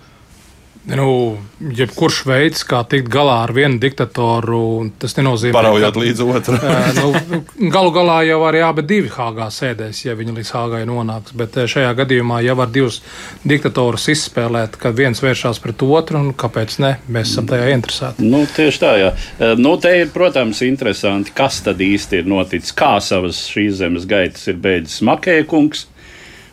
Nu, 0.88 1.37
jebkurš 1.59 2.19
veids, 2.25 2.62
kā 2.64 2.79
tikt 2.88 3.11
galā 3.12 3.43
ar 3.45 3.51
vienu 3.53 3.77
diktatoru, 3.83 4.88
tas 5.01 5.17
nenozīmē. 5.19 5.53
Paraujot 5.57 5.99
līdz 6.01 6.23
otram. 6.25 6.62
nu, 7.01 7.41
galu 7.73 7.91
galā 7.93 8.21
jau 8.29 8.38
arī 8.49 8.62
abi 8.64 8.85
divi 8.88 9.11
Hāgā 9.12 9.51
sēdēs, 9.53 10.05
ja 10.07 10.14
viņi 10.17 10.37
līdz 10.38 10.53
Hāgai 10.55 10.85
nonāks. 10.88 11.35
Bet 11.37 11.59
šajā 11.69 11.91
gadījumā 11.99 12.38
jau 12.47 12.57
var 12.61 12.73
divus 12.73 13.03
diktatorus 13.49 14.09
izspēlēt, 14.14 14.79
kad 14.81 14.97
viens 14.97 15.21
vēršās 15.25 15.61
pret 15.64 15.85
otru, 15.85 16.23
un 16.23 16.33
kāpēc 16.38 16.79
ne? 16.85 16.95
Mēs 17.11 17.35
esam 17.35 17.51
tajā 17.51 17.69
interesēti. 17.75 18.31
Nu, 18.31 18.45
tieši 18.57 18.83
tā, 18.85 18.95
jā. 19.03 19.12
Nu, 19.61 19.75
te 19.83 19.93
ir, 20.05 20.09
protams, 20.14 20.62
interesanti, 20.64 21.35
kas 21.37 21.61
tad 21.67 21.85
īsti 21.85 22.23
ir 22.23 22.33
noticis, 22.33 22.73
kā 22.77 22.95
savas 23.05 23.45
šīs 23.53 23.83
zemes 23.83 24.09
gaitas 24.09 24.49
ir 24.49 24.57
beidzis 24.62 25.05
Makēja 25.05 25.45
kungs 25.53 25.85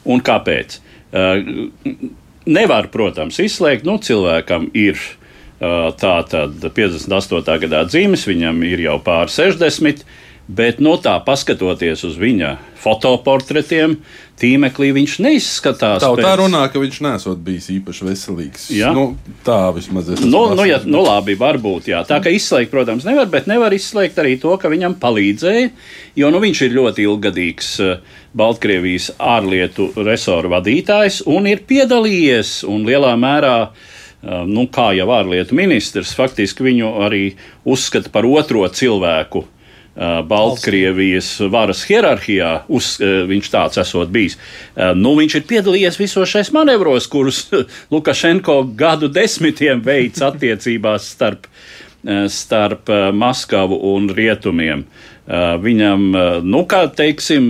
un 0.04 0.20
kāpēc. 0.26 0.80
Uh, 1.16 1.40
Nevar, 2.46 2.92
protams, 2.94 3.40
izslēgt, 3.42 3.88
nu, 3.88 3.98
cilvēkam 3.98 4.70
ir 4.78 5.00
tā 5.60 6.16
tad 6.30 6.62
58. 6.62 7.58
gadā 7.66 7.86
dzīves, 7.88 8.28
viņam 8.30 8.62
ir 8.68 8.86
jau 8.86 9.00
pār 9.04 9.32
60. 9.32 10.04
Bet 10.46 10.78
no 10.78 10.94
nu, 10.94 11.02
tā, 11.02 11.16
paskatoties 11.26 12.04
uz 12.06 12.20
viņa 12.22 12.52
fotoportretiem, 12.78 13.96
tīmeklī 14.40 14.90
viņš 14.96 15.16
neizskatās. 15.24 16.04
Tā, 16.04 16.10
pēc... 16.18 16.26
tā 16.26 16.34
runā, 16.42 16.66
ka 16.72 16.82
viņš 16.82 17.00
nesot 17.06 17.40
bijis 17.44 17.70
īpaši 17.78 18.08
veselīgs. 18.10 18.68
Ja? 18.76 18.92
Nu, 18.96 19.08
tā 19.48 19.60
vismaz 19.76 20.12
ir. 20.12 20.24
Nu, 20.28 20.48
nu, 20.58 20.66
ja, 20.68 20.82
nu, 20.84 21.04
labi, 21.06 21.38
varbūt, 21.40 21.90
jā. 21.94 22.04
Tā 22.08 22.20
kā 22.24 22.34
izslēgt, 22.36 22.74
protams, 22.74 23.08
nevar, 23.08 23.30
bet 23.32 23.50
nevar 23.52 23.76
izslēgt 23.76 24.20
arī 24.22 24.36
to, 24.42 24.56
ka 24.60 24.72
viņam 24.72 24.98
palīdzēja, 25.02 25.72
jo 26.20 26.32
nu, 26.34 26.44
viņš 26.44 26.64
ir 26.68 26.78
ļoti 26.80 27.08
ilgadīgs 27.08 27.74
Baltkrievijas 28.36 29.14
ārlietu 29.24 29.92
resoru 30.04 30.52
vadītājs 30.52 31.22
un 31.32 31.48
ir 31.48 31.64
piedalījies 31.68 32.58
un 32.68 32.84
lielā 32.88 33.14
mērā 33.20 33.58
nu, 34.50 34.66
kā 34.74 34.90
jau 34.98 35.08
ārlietu 35.14 35.56
ministrs, 35.56 36.16
faktiski 36.18 36.66
viņu 36.66 36.96
arī 37.06 37.26
uzskata 37.70 38.12
par 38.12 38.28
otro 38.28 38.66
cilvēku 38.68 39.46
Baltkrievijas 39.96 41.30
varas 41.52 41.86
hierarhijā, 41.88 42.66
uz, 42.68 42.96
viņš 43.00 43.52
tāds 43.54 43.80
esot 43.80 44.12
bijis. 44.12 44.36
Nu, 45.00 45.14
viņš 45.16 45.38
ir 45.40 45.46
piedalījies 45.48 46.00
visos 46.02 46.32
šais 46.32 46.52
manevros, 46.56 47.08
kurus 47.12 47.46
Lukašenko 47.94 48.62
gadu 48.76 49.08
desmitiem 49.08 49.84
veids 49.86 50.24
attiecībās 50.26 51.08
starp, 51.16 51.48
starp 52.28 52.92
Maskavu 53.16 53.80
un 53.94 54.12
Rietumiem. 54.12 54.84
Viņam, 55.64 56.06
nu, 56.44 56.66
kā 56.70 56.84
teiksim, 56.92 57.48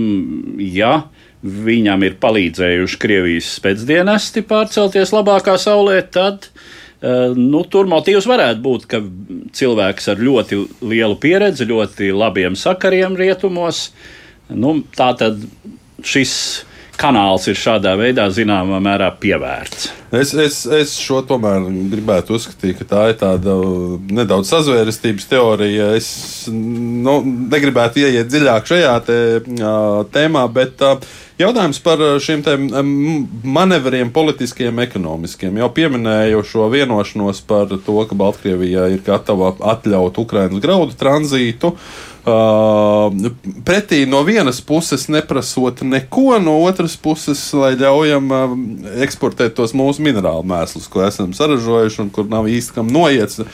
ja 0.62 1.08
viņam 1.42 2.06
ir 2.06 2.16
palīdzējuši 2.22 3.02
Krievijas 3.02 3.50
spēcdienesti 3.58 4.46
pārcelties 4.46 5.12
labākā 5.14 5.58
saulē, 5.60 5.98
tad 6.14 6.46
uh, 6.46 6.55
Eh, 6.55 6.55
nu, 7.36 7.62
tur 7.70 7.88
motīvs 7.90 8.28
varētu 8.28 8.62
būt, 8.64 8.86
ka 8.90 9.00
cilvēks 9.56 10.08
ar 10.12 10.22
ļoti 10.22 10.60
lielu 10.86 11.18
pieredzi, 11.22 11.68
ļoti 11.68 12.12
labiem 12.16 12.56
sakariem 12.58 13.18
rietumos, 13.18 13.90
nu, 14.50 14.78
tā 14.96 15.12
tad 15.18 15.42
šis 16.06 16.34
kanāls 17.00 17.46
ir 17.50 17.58
šādā 17.58 17.94
veidā 17.98 18.26
zināmā 18.32 18.80
mērā 18.82 19.10
pievērts. 19.20 19.90
Es, 20.14 20.32
es, 20.38 20.60
es 20.70 20.94
šo 21.02 21.18
tomēr 21.26 21.66
gribētu 21.90 22.36
uzskatīt, 22.36 22.78
ka 22.78 22.86
tā 22.88 23.02
ir 23.10 23.16
tāda 23.20 23.56
nedaudz 24.06 24.52
sazvērestības 24.52 25.28
teorija. 25.28 25.90
Es 25.98 26.08
nu, 26.52 27.18
negribētu 27.26 28.04
ieiet 28.04 28.30
dziļāk 28.30 28.70
šajā 28.70 28.94
te, 29.06 29.18
uh, 29.42 30.00
tēmā, 30.14 30.46
bet 30.54 30.84
uh, 30.86 31.02
jautājums 31.42 31.82
par 31.84 32.02
šiem 32.22 32.44
manevriem, 33.56 34.12
politiskiem, 34.14 34.78
ekonomiskiem. 34.86 35.58
Jau 35.60 35.70
pieminēju 35.76 36.44
šo 36.46 36.70
vienošanos 36.72 37.42
par 37.50 37.74
to, 37.74 37.98
ka 38.06 38.18
Baltkrievija 38.18 38.88
ir 38.94 39.02
gatava 39.06 39.56
atļaut 39.74 40.22
Ukraiņas 40.22 40.62
graudu 40.62 40.96
tranzītu. 40.98 41.74
Uh, 42.26 42.86
Uh, 43.06 43.12
pretī 43.62 44.00
no 44.06 44.22
vienas 44.26 44.58
puses 44.60 45.04
neprasot 45.08 45.82
neko, 45.86 46.38
no 46.42 46.56
otras 46.66 46.96
puses, 46.98 47.38
lai 47.54 47.76
ļaujam 47.78 48.32
uh, 48.34 48.56
eksportēt 49.04 49.54
tos 49.54 49.74
mūsu 49.78 50.02
minerālu 50.02 50.42
mēslus, 50.50 50.88
ko 50.90 51.04
esam 51.06 51.30
saražojuši 51.36 52.00
un 52.02 52.10
kur 52.10 52.26
nav 52.30 52.48
īsti 52.50 52.74
kam 52.74 52.90
noiets. 52.90 53.44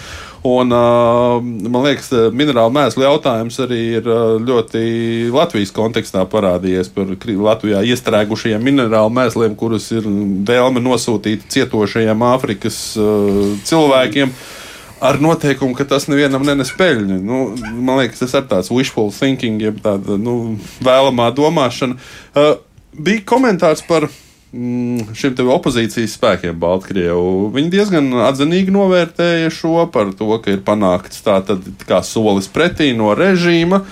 Un, 0.49 0.73
uh, 0.73 1.37
man 1.45 1.85
liekas, 1.85 2.09
minerālu 2.33 2.73
mēslu 2.73 3.05
jautājums 3.05 3.61
arī 3.61 3.83
ir 3.99 4.09
uh, 4.09 4.39
ļoti 4.41 5.29
Latvijas 5.37 5.75
kontekstā 5.77 6.25
parādījies 6.33 6.89
par 6.97 7.13
Latvijā 7.51 7.85
iestrēgušajiem 7.93 8.67
minerālu 8.71 9.13
mēsliem, 9.21 9.53
kurus 9.61 9.91
ir 9.93 10.09
vēlme 10.49 10.81
nosūtīt 10.81 11.45
cietošajiem 11.53 12.27
Āfrikas 12.33 12.83
uh, 12.97 13.53
cilvēkiem. 13.69 14.33
Mm 14.33 14.62
ar 15.03 15.19
noteikumu, 15.23 15.75
ka 15.75 15.87
tas 15.89 16.07
nevienam 16.11 16.45
nenes 16.47 16.71
peļņu. 16.79 17.19
Nu, 17.27 17.45
man 17.83 17.99
liekas, 18.01 18.23
tas 18.23 18.37
ir 18.39 18.47
tāds 18.51 18.71
wishful 18.73 19.11
thinking, 19.15 19.63
jeb 19.63 19.81
tāda 19.83 20.19
nu, 20.21 20.57
vēlamā 20.85 21.33
domāšana. 21.35 21.99
Uh, 22.33 22.55
bija 22.95 23.25
komentārs 23.27 23.83
par 23.89 24.07
mm, 24.07 25.13
šiem 25.19 25.53
opozīcijas 25.57 26.17
spēkiem 26.19 26.59
Baltkrievijā. 26.63 27.19
Viņi 27.57 27.75
diezgan 27.75 28.09
atzinīgi 28.29 28.75
novērtēja 28.75 29.53
šo 29.55 29.89
par 29.93 30.15
to, 30.19 30.31
ka 30.45 30.55
ir 30.55 30.65
panākts 30.67 31.25
tāds 31.27 31.71
kā 31.89 32.03
solis 32.07 32.51
pretī 32.53 32.93
no 32.97 33.11
režīma. 33.19 33.83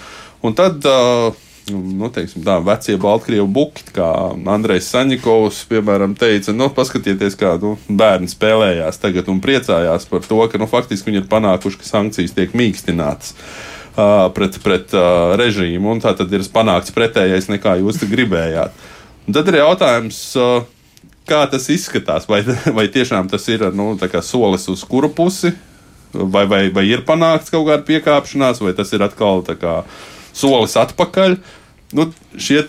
Un 0.46 0.56
tad 0.56 0.86
uh, 0.88 1.34
nu, 1.70 2.08
teiksim, 2.12 2.42
tā, 2.46 2.56
vecie 2.64 2.96
Baltkrievu 3.00 3.46
buki, 3.50 3.84
kā 3.96 4.08
Andrejs 4.52 4.90
Saņikovs, 4.92 5.62
piemēram, 5.70 6.14
teica, 6.18 6.54
nu, 6.56 6.68
paskatieties, 6.74 7.36
kā 7.40 7.54
nu, 7.62 7.74
bērni 7.88 8.30
spēlējās 8.30 9.00
tagad 9.02 9.30
un 9.32 9.40
priecājās 9.44 10.06
par 10.10 10.24
to, 10.26 10.40
ka 10.50 10.60
nu, 10.60 10.68
faktiski 10.70 11.10
viņi 11.10 11.22
ir 11.22 11.28
panākuši, 11.30 11.80
ka 11.80 11.88
sankcijas 11.88 12.36
tiek 12.36 12.56
mīkstinātas. 12.56 13.34
Uh, 13.90 14.28
pret, 14.34 14.54
pret 14.62 14.92
uh, 14.94 15.34
režīmu, 15.36 15.90
un 15.96 16.00
tā 16.00 16.12
tad 16.16 16.30
ir 16.32 16.44
panākts 16.54 16.94
pretējais 16.94 17.50
nekā 17.50 17.74
jūs 17.80 17.98
gribējāt. 18.08 18.76
Un 19.26 19.34
tad 19.34 19.50
ir 19.50 19.58
jautājums, 19.58 20.20
uh, 20.38 20.62
kā 21.28 21.42
tas 21.50 21.66
izskatās, 21.74 22.28
vai, 22.30 22.44
vai 22.78 22.86
tiešām 22.92 23.28
tas 23.32 23.48
ir 23.50 23.66
nu, 23.76 23.92
solis 24.22 24.68
uz 24.70 24.86
kuru 24.86 25.10
pusi, 25.10 25.52
vai, 26.14 26.46
vai, 26.46 26.62
vai 26.70 26.86
ir 26.86 27.02
panākts 27.06 27.50
kaut 27.50 27.66
kāda 27.66 27.86
piekāpšanās, 27.90 28.62
vai 28.62 28.76
tas 28.78 28.94
ir 28.94 29.02
atkal 29.04 29.42
kā, 29.58 29.80
solis 30.32 30.78
atpakaļ. 30.78 31.34
Uh, 31.34 31.56
nu, 31.96 32.10
šie 32.38 32.62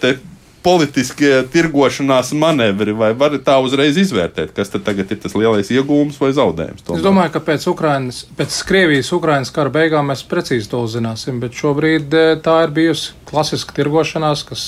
politiskie 0.61 1.41
tirgošanās 1.49 2.31
manevri, 2.37 2.93
vai 2.93 3.11
var 3.17 3.33
tā 3.41 3.57
uzreiz 3.63 3.97
izvērtēt, 3.97 4.53
kas 4.53 4.69
tad 4.73 4.85
tagad 4.85 5.09
ir 5.09 5.19
tas 5.23 5.33
lielais 5.37 5.71
iegūms 5.73 6.19
vai 6.21 6.31
zaudējums? 6.37 6.85
Tomēr? 6.85 6.99
Es 6.99 7.05
domāju, 7.05 7.33
ka 7.33 7.41
pēc, 7.47 7.65
Ukrainas, 7.71 8.21
pēc 8.37 8.59
Krievijas-Ukrainas 8.69 9.53
kara 9.55 9.73
beigām 9.73 10.11
mēs 10.13 10.21
precīzi 10.29 10.69
to 10.71 10.83
uzzināsim, 10.85 11.41
bet 11.41 11.57
šobrīd 11.57 12.17
eh, 12.17 12.35
tā 12.45 12.59
ir 12.67 12.75
bijusi 12.77 13.15
klasiska 13.31 13.73
tirgošanās, 13.77 14.43
kas 14.47 14.65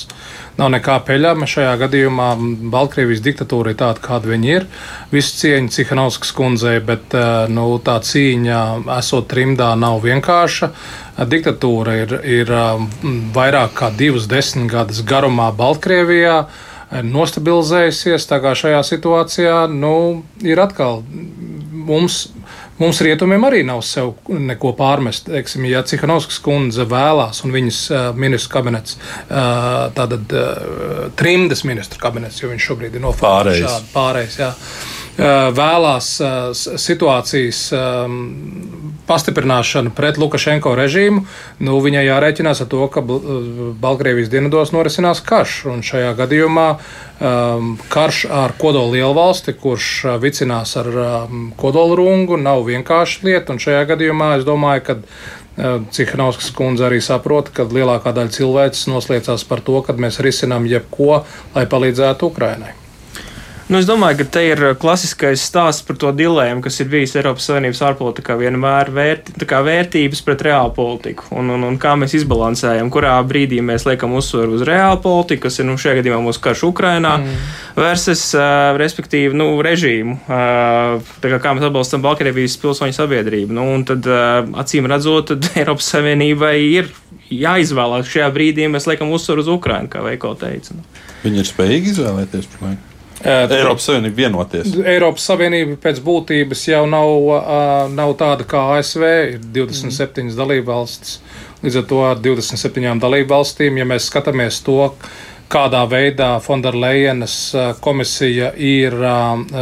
nav 0.58 0.72
nekā 0.74 0.98
peļama. 1.08 1.48
Šajā 1.50 1.76
gadījumā 1.84 2.30
Baltkrievijas 2.74 3.24
diktatūra 3.26 3.74
ir 3.74 3.80
tāda, 3.80 4.02
kāda 4.04 4.32
viņa 4.32 4.52
ir. 4.56 4.68
Visu 5.12 5.38
cieņu 5.42 5.74
Cihanovskas 5.76 6.34
kundzei, 6.36 6.78
bet 6.84 7.16
nu, 7.54 7.68
tā 7.84 8.00
cīņa, 8.04 8.60
esot 8.98 9.30
trimdā, 9.32 9.74
nav 9.80 10.02
vienkārša. 10.06 10.72
Diktatūra 11.30 11.98
ir, 12.06 12.20
ir 12.26 12.54
vairāk 13.36 13.76
kā 13.78 13.92
divas 13.94 14.30
desmitgades 14.32 15.04
garumā 15.06 15.52
Baltkrievijā 15.58 16.46
nostabilizējusies. 17.04 18.30
Tā 18.30 18.40
kā 18.44 18.54
šajā 18.58 18.82
situācijā 18.88 19.58
nu, 19.72 20.24
ir 20.46 20.62
atkal 20.64 21.04
mums 21.84 22.28
Mums 22.82 23.02
rietumiem 23.06 23.44
arī 23.46 23.62
nav 23.68 23.84
sev 23.86 24.16
neko 24.34 24.74
pārmest. 24.78 25.28
Teiksim, 25.30 25.68
ja 25.70 25.84
Cihanovskas 25.86 26.40
kundze 26.44 26.88
vēlās 26.90 27.44
un 27.46 27.54
viņas 27.54 27.82
uh, 27.94 28.08
ministru 28.18 28.56
kabinets, 28.56 28.98
uh, 28.98 29.92
tātad 29.94 30.34
uh, 30.34 31.06
trimdes 31.20 31.62
ministru 31.70 32.02
kabinets, 32.02 32.42
jo 32.42 32.50
viņš 32.50 32.70
šobrīd 32.72 32.98
ir 32.98 33.06
noformēts 33.06 33.62
šādi 33.62 33.94
pārējais. 33.94 34.40
Jā. 34.42 34.52
Vēlās 35.14 36.08
situācijas 36.82 37.60
pastiprināšanu 39.06 39.92
pret 39.94 40.18
Lukašenko 40.18 40.74
režīmu, 40.80 41.26
nu, 41.62 41.76
viņai 41.84 42.06
jārēķinās 42.08 42.64
ar 42.64 42.70
to, 42.72 42.88
ka 42.90 43.04
Baltkrievijas 43.04 44.32
dienvidos 44.34 44.74
norisinās 44.74 45.22
karš. 45.26 45.60
Un 45.70 45.84
šajā 45.86 46.16
gadījumā 46.18 46.66
um, 46.74 47.76
karš 47.94 48.24
ar 48.32 48.56
kodolu 48.58 48.96
lielu 48.96 49.14
valsti, 49.14 49.54
kurš 49.60 49.92
vicinās 50.24 50.74
ar 50.82 50.90
um, 50.90 51.48
kodolu 51.60 52.00
rungu, 52.02 52.40
nav 52.42 52.66
vienkārša 52.72 53.28
lieta. 53.28 53.54
Un 53.54 53.62
šajā 53.62 53.86
gadījumā 53.94 54.38
es 54.40 54.48
domāju, 54.50 54.88
ka 54.90 55.00
Cihanovskas 55.94 56.50
kundze 56.58 56.88
arī 56.88 56.98
saprot, 57.06 57.52
ka 57.54 57.68
lielākā 57.70 58.16
daļa 58.18 58.34
cilvēks 58.34 58.88
noslēdzās 58.90 59.46
par 59.46 59.62
to, 59.62 59.84
ka 59.86 59.94
mēs 59.94 60.18
risinām 60.26 60.66
jebko, 60.66 61.20
lai 61.54 61.70
palīdzētu 61.70 62.34
Ukrainai. 62.34 62.74
Nu, 63.72 63.80
es 63.80 63.86
domāju, 63.88 64.18
ka 64.20 64.26
te 64.36 64.42
ir 64.44 64.62
klasiskais 64.76 65.42
stāsts 65.48 65.86
par 65.88 65.96
to 66.00 66.10
dilēmu, 66.12 66.60
kas 66.66 66.82
ir 66.84 66.90
bijis 66.92 67.14
Eiropas 67.16 67.46
Savienības 67.48 67.80
ārpolitikā 67.88 68.36
vienmēr 68.36 68.92
vērt, 68.92 69.32
vērtības 69.40 70.22
pret 70.28 70.44
reālu 70.44 70.74
politiku 70.76 71.30
un, 71.40 71.54
un, 71.56 71.64
un 71.70 71.78
kā 71.80 71.94
mēs 72.00 72.18
izbalansējam, 72.20 72.92
kurā 72.92 73.16
brīdī 73.28 73.62
mēs 73.64 73.88
liekam 73.88 74.18
uzsvaru 74.20 74.58
uz 74.58 74.66
reālu 74.68 75.00
politiku, 75.06 75.46
kas 75.48 75.62
ir 75.62 75.70
nu, 75.70 75.78
šajā 75.80 76.02
gadījumā 76.02 76.20
mūsu 76.26 76.44
karš 76.44 76.66
Ukrainā, 76.68 77.16
mm. 77.22 77.48
versus, 77.80 78.26
uh, 78.36 78.76
respektīvi, 78.84 79.32
nu, 79.40 79.48
režīmu, 79.64 80.20
uh, 80.28 81.16
kā, 81.24 81.40
kā 81.40 81.56
mēs 81.56 81.70
atbalstam 81.70 82.04
Baltkrievijas 82.04 82.60
pilsoņu 82.60 83.00
sabiedrību. 83.00 83.56
Nu, 83.56 83.70
un 83.78 83.88
tad, 83.88 84.04
uh, 84.12 84.44
acīm 84.60 84.92
redzot, 84.92 85.32
tad 85.32 85.52
Eiropas 85.64 85.88
Savienībai 85.96 86.58
ir 86.68 86.92
jāizvēlās 87.32 88.12
šajā 88.12 88.28
brīdī, 88.36 88.68
mēs 88.68 88.92
liekam 88.92 89.16
uzsvaru 89.16 89.46
uz 89.46 89.54
Ukrainu, 89.56 89.92
kā 89.94 90.04
Veiko 90.04 90.36
teica. 90.36 90.76
Nu. 90.76 90.90
Viņi 91.24 91.40
ir 91.40 91.48
spējīgi 91.48 91.96
izvēlēties 91.96 92.58
laiku. 92.60 92.93
Eiropas 93.24 93.88
Savienība 93.88 94.18
vienoties. 94.18 94.74
Eiropas 94.84 95.26
Savienība 95.30 95.78
pēc 95.84 96.02
būtības 96.04 96.66
jau 96.68 96.84
nav, 96.90 97.30
nav 97.96 98.16
tāda 98.20 98.48
kā 98.48 98.64
ASV, 98.78 99.06
ir 99.36 99.46
27 99.56 100.26
mm. 100.26 100.36
dalībvalstis. 100.40 101.20
Līdz 101.64 101.80
ar 101.80 101.86
to 101.88 102.02
ar 102.04 102.20
27 102.20 103.00
dalībvalstīm, 103.00 103.80
ja 103.80 103.88
mēs 103.88 104.10
skatāmies 104.12 104.60
to, 104.66 104.90
kādā 105.54 105.84
veidā 105.90 106.32
Fonderlejenas 106.42 107.38
komisija 107.84 108.52
ir 108.58 108.96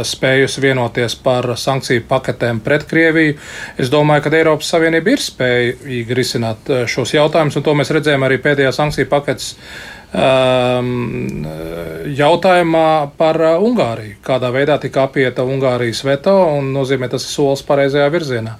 spējusi 0.08 0.62
vienoties 0.64 1.16
par 1.20 1.50
sankciju 1.58 2.06
paketēm 2.08 2.62
pret 2.64 2.86
Krieviju. 2.88 3.36
Es 3.76 3.92
domāju, 3.92 4.24
ka 4.24 4.32
Eiropas 4.38 4.72
Savienība 4.72 5.12
ir 5.12 5.24
spējīga 5.24 6.16
risināt 6.16 6.72
šos 6.88 7.12
jautājumus, 7.16 7.58
un 7.60 7.66
to 7.66 7.74
mēs 7.76 7.92
redzējām 7.92 8.24
arī 8.28 8.40
pēdējā 8.40 8.72
sankciju 8.76 9.10
paketes 9.12 9.52
um, 10.12 11.44
jautājumā 12.16 12.88
par 13.18 13.40
uh, 13.40 13.66
Ungāriju. 13.66 14.18
Kādā 14.24 14.52
veidā 14.54 14.78
tika 14.80 15.06
apieta 15.08 15.44
Ungārijas 15.44 16.04
veto, 16.06 16.34
un 16.56 16.72
nozīmē 16.76 17.10
tas 17.12 17.26
solis 17.28 17.64
pareizajā 17.68 18.08
virzienā. 18.12 18.56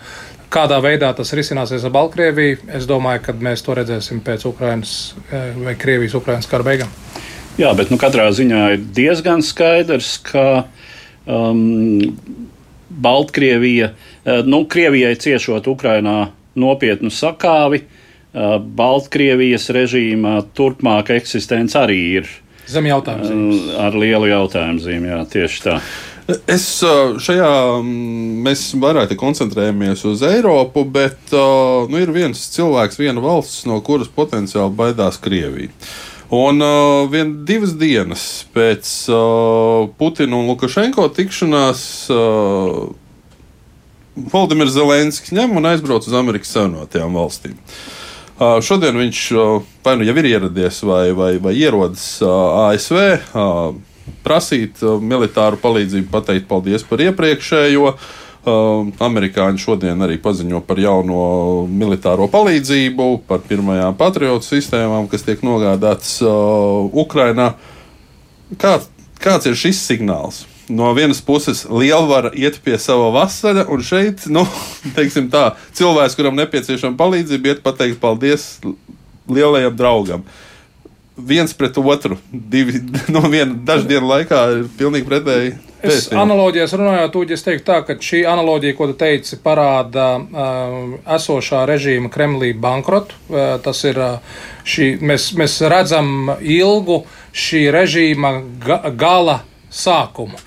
Kādā 0.53 0.83
veidā 0.85 1.09
tas 1.16 1.33
risināsies 1.33 1.85
ar 1.88 1.95
Baltkrieviju, 1.95 2.59
es 2.77 2.85
domāju, 2.88 3.25
ka 3.25 3.37
mēs 3.40 3.64
to 3.64 3.77
redzēsim 3.79 4.21
pēc 4.25 4.45
Ukrainas 4.51 5.14
vai 5.33 5.79
Krievijas-Ukrainas 5.81 6.51
kara 6.51 6.66
beigām. 6.66 6.92
Jā, 7.61 7.73
bet 7.77 7.91
nu, 7.93 7.99
katrā 8.01 8.31
ziņā 8.33 8.62
ir 8.77 8.87
diezgan 8.97 9.43
skaidrs, 9.45 10.15
ka 10.25 10.65
um, 11.27 12.15
Baltkrievija, 12.88 13.93
uh, 13.93 14.45
nu, 14.49 14.65
Krievijai 14.71 15.19
ciešot 15.21 15.69
Ukrainā 15.69 16.31
nopietnu 16.57 17.12
sakāvi, 17.12 17.83
uh, 17.83 17.99
Uh, 18.33 18.55
Baltkrievijas 18.57 19.67
režīma 19.77 20.38
turpmāka 20.57 21.12
eksistence 21.21 21.77
arī 21.77 21.99
ir 22.23 22.31
zem 22.73 22.87
jautājuma. 22.88 23.27
Uh, 23.29 23.67
ar 23.85 23.97
lielu 24.01 24.31
jautājumu 24.31 24.81
zīmi, 24.81 25.11
jā, 25.11 25.19
tieši 25.35 25.59
tā. 25.67 25.75
Es 26.49 26.65
uh, 26.87 27.19
šajā 27.21 27.51
mm, 27.83 28.38
mēs 28.47 28.62
vairāk 28.81 29.12
koncentrējamies 29.21 30.07
uz 30.09 30.25
Eiropu, 30.25 30.87
bet 30.88 31.35
nu, 31.35 32.01
ir 32.01 32.15
viens 32.15 32.47
cilvēks, 32.55 32.97
viena 33.03 33.21
valsts, 33.21 33.67
no 33.69 33.77
kuras 33.85 34.09
potenciāli 34.09 34.73
baidās 34.81 35.21
Krievija. 35.21 35.69
Un 36.33 36.62
uh, 36.64 37.11
vien 37.12 37.33
divas 37.45 37.75
dienas 37.77 38.23
pēc 38.55 38.88
uh, 39.12 39.90
Putina 40.01 40.38
un 40.38 40.47
Lukašenko 40.49 41.11
tikšanās 41.12 41.83
uh, 42.09 42.87
Valdemirs 44.33 44.73
Zelenskis 44.73 45.35
ņem 45.37 45.53
un 45.61 45.68
aizbrauc 45.68 46.09
uz 46.09 46.16
Amerikas 46.16 46.55
Savienotajām 46.57 47.21
valstīm. 47.21 47.59
Uh, 48.38 48.57
Šodien 48.64 48.97
viņš 48.97 49.21
vai 49.85 49.99
nu 50.01 50.09
jau 50.09 50.16
ir 50.23 50.31
ieradies 50.31 50.81
vai, 50.88 51.05
vai, 51.12 51.35
vai 51.37 51.53
ierodas 51.53 52.07
ASV 52.25 52.97
prasīt 54.25 54.81
militāru 55.05 55.61
palīdzību, 55.61 56.09
pateikt 56.16 56.49
paldies 56.49 56.88
par 56.88 57.05
iepriekšējo. 57.11 57.92
Uh, 57.92 58.11
amerikāņi 58.43 59.63
šodien 59.63 60.03
arī 60.03 60.17
paziņo 60.23 60.63
par 60.67 60.81
jauno 60.83 61.67
militāro 61.71 62.27
palīdzību, 62.33 63.11
par 63.29 63.45
pirmajām 63.47 63.95
patriotu 63.99 64.49
sistēmām, 64.49 65.07
kas 65.11 65.23
tiek 65.27 65.45
nogādātas 65.47 66.17
uh, 66.25 66.89
Ukrajinā. 67.05 67.53
Kā, 68.59 68.81
kāds 69.23 69.47
ir 69.47 69.59
šis 69.59 69.85
signāls? 69.87 70.47
no 70.73 70.93
vienas 70.95 71.21
puses 71.21 71.67
lielvara 71.71 72.31
iet 72.35 72.61
pie 72.65 72.79
sava 72.79 73.11
vasara, 73.13 73.67
un 73.69 73.83
šeit, 73.85 74.27
nu, 74.33 74.45
teiksim 74.97 75.29
tā, 75.33 75.53
cilvēks, 75.77 76.17
kuram 76.19 76.39
nepieciešama 76.39 76.99
palīdzība, 76.99 77.53
iet 77.53 77.63
pateikt 77.65 78.01
paldies 78.03 78.57
lielajam 79.31 79.77
draugam. 79.77 80.25
Viens 81.16 81.53
pret 81.53 81.77
otru, 81.79 82.16
divi 82.33 82.81
no 83.14 83.20
viena 83.29 83.53
dažu 83.53 83.88
dienu 83.90 84.09
laikā 84.09 84.40
ir 84.55 84.64
pilnīgi 84.79 85.09
pretēji. 85.09 85.53
Es 85.83 86.07
analoģijas 86.14 86.72
runājot, 86.79 87.11
Tūģi, 87.11 87.35
es 87.35 87.42
teiktu 87.42 87.66
tā, 87.66 87.81
ka 87.83 87.96
šī 87.98 88.20
analoģija, 88.31 88.77
ko 88.79 88.87
tu 88.92 88.94
teici, 89.01 89.37
parāda 89.42 90.07
uh, 90.22 90.77
esošā 91.16 91.64
režīma 91.66 92.11
Kremlī 92.12 92.53
bankrotu. 92.55 93.18
Uh, 93.27 93.57
tas 93.64 93.83
ir 93.88 93.98
uh, 93.98 94.38
šī, 94.62 94.92
mēs, 95.03 95.33
mēs 95.38 95.59
redzam 95.72 96.37
ilgu 96.38 97.03
šī 97.35 97.64
režīma 97.75 98.33
ga 98.62 98.79
gala 98.94 99.40
sākumu. 99.75 100.38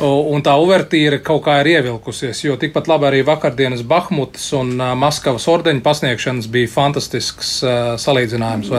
Un 0.00 0.40
tā 0.40 0.54
uvertīra 0.56 1.18
kaut 1.24 1.42
kā 1.44 1.58
ir 1.60 1.74
ievilkusies, 1.74 2.44
jo 2.46 2.54
tikpat 2.60 2.88
labi 2.88 3.08
arī 3.10 3.20
vakardienas 3.26 3.82
Bahmutas 3.84 4.46
un 4.56 4.72
Maskavas 4.96 5.44
ordeņa 5.50 5.84
pasniegšanas 5.84 6.48
bija 6.52 6.70
fantastisks 6.72 7.58
salīdzinājums. 8.00 8.72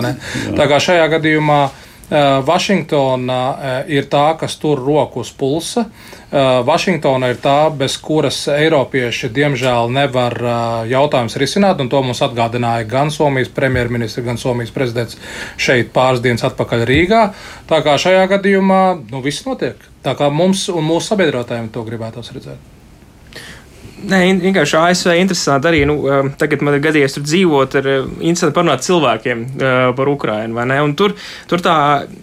Tā 0.58 0.68
kā 0.72 0.80
šajā 0.82 1.06
gadījumā 1.18 1.62
Vašingtona 2.48 3.38
ir 3.88 4.10
tā, 4.12 4.34
kas 4.40 4.58
tur 4.60 4.82
roku 4.84 5.22
uz 5.24 5.30
pulsa. 5.32 5.86
Vašingtona 6.68 7.30
ir 7.32 7.40
tā, 7.44 7.70
bez 7.76 7.96
kuras 8.04 8.42
Eiropieši 8.52 9.30
diemžēl 9.36 9.94
nevar 9.96 10.36
jautājumus 10.92 11.38
risināt, 11.40 11.80
un 11.84 11.92
to 11.92 12.02
mums 12.04 12.24
atgādināja 12.26 12.88
gan 12.90 13.14
Somijas 13.16 13.52
premjerministrs, 13.56 14.26
gan 14.28 14.42
Somijas 14.42 14.74
prezidents 14.76 15.20
šeit 15.60 15.94
pāris 15.96 16.24
dienas 16.24 16.44
atpakaļ 16.50 16.86
Rīgā. 16.90 17.24
Tā 17.72 17.80
kā 17.86 17.96
šajā 18.00 18.28
gadījumā 18.36 18.84
nu, 19.12 19.24
viss 19.24 19.48
notiek. 19.48 19.91
Tā 20.02 20.18
kā 20.18 20.30
mums 20.34 20.68
un 20.74 20.86
mūsu 20.88 21.12
sabiedrotājiem 21.14 21.70
to 21.74 21.84
gribētos 21.86 22.32
redzēt. 22.34 22.70
Nē, 24.02 24.20
vienkārši 24.42 24.78
ASV 24.80 25.12
interesanti 25.20 25.70
arī. 25.70 25.82
Nu, 25.86 26.00
um, 26.10 26.32
tagad 26.40 26.64
man 26.66 26.74
ir 26.74 26.82
gadījies 26.82 27.16
tur 27.16 27.26
dzīvot, 27.26 27.76
ir 27.78 27.90
uh, 27.92 28.08
interesanti 28.18 28.56
parunāt 28.56 28.86
cilvēkiem 28.86 29.44
uh, 29.46 29.74
par 29.98 30.10
Ukrajinu. 30.10 30.88
Tur, 30.98 31.14
tur 31.50 31.62
tā 31.62 31.76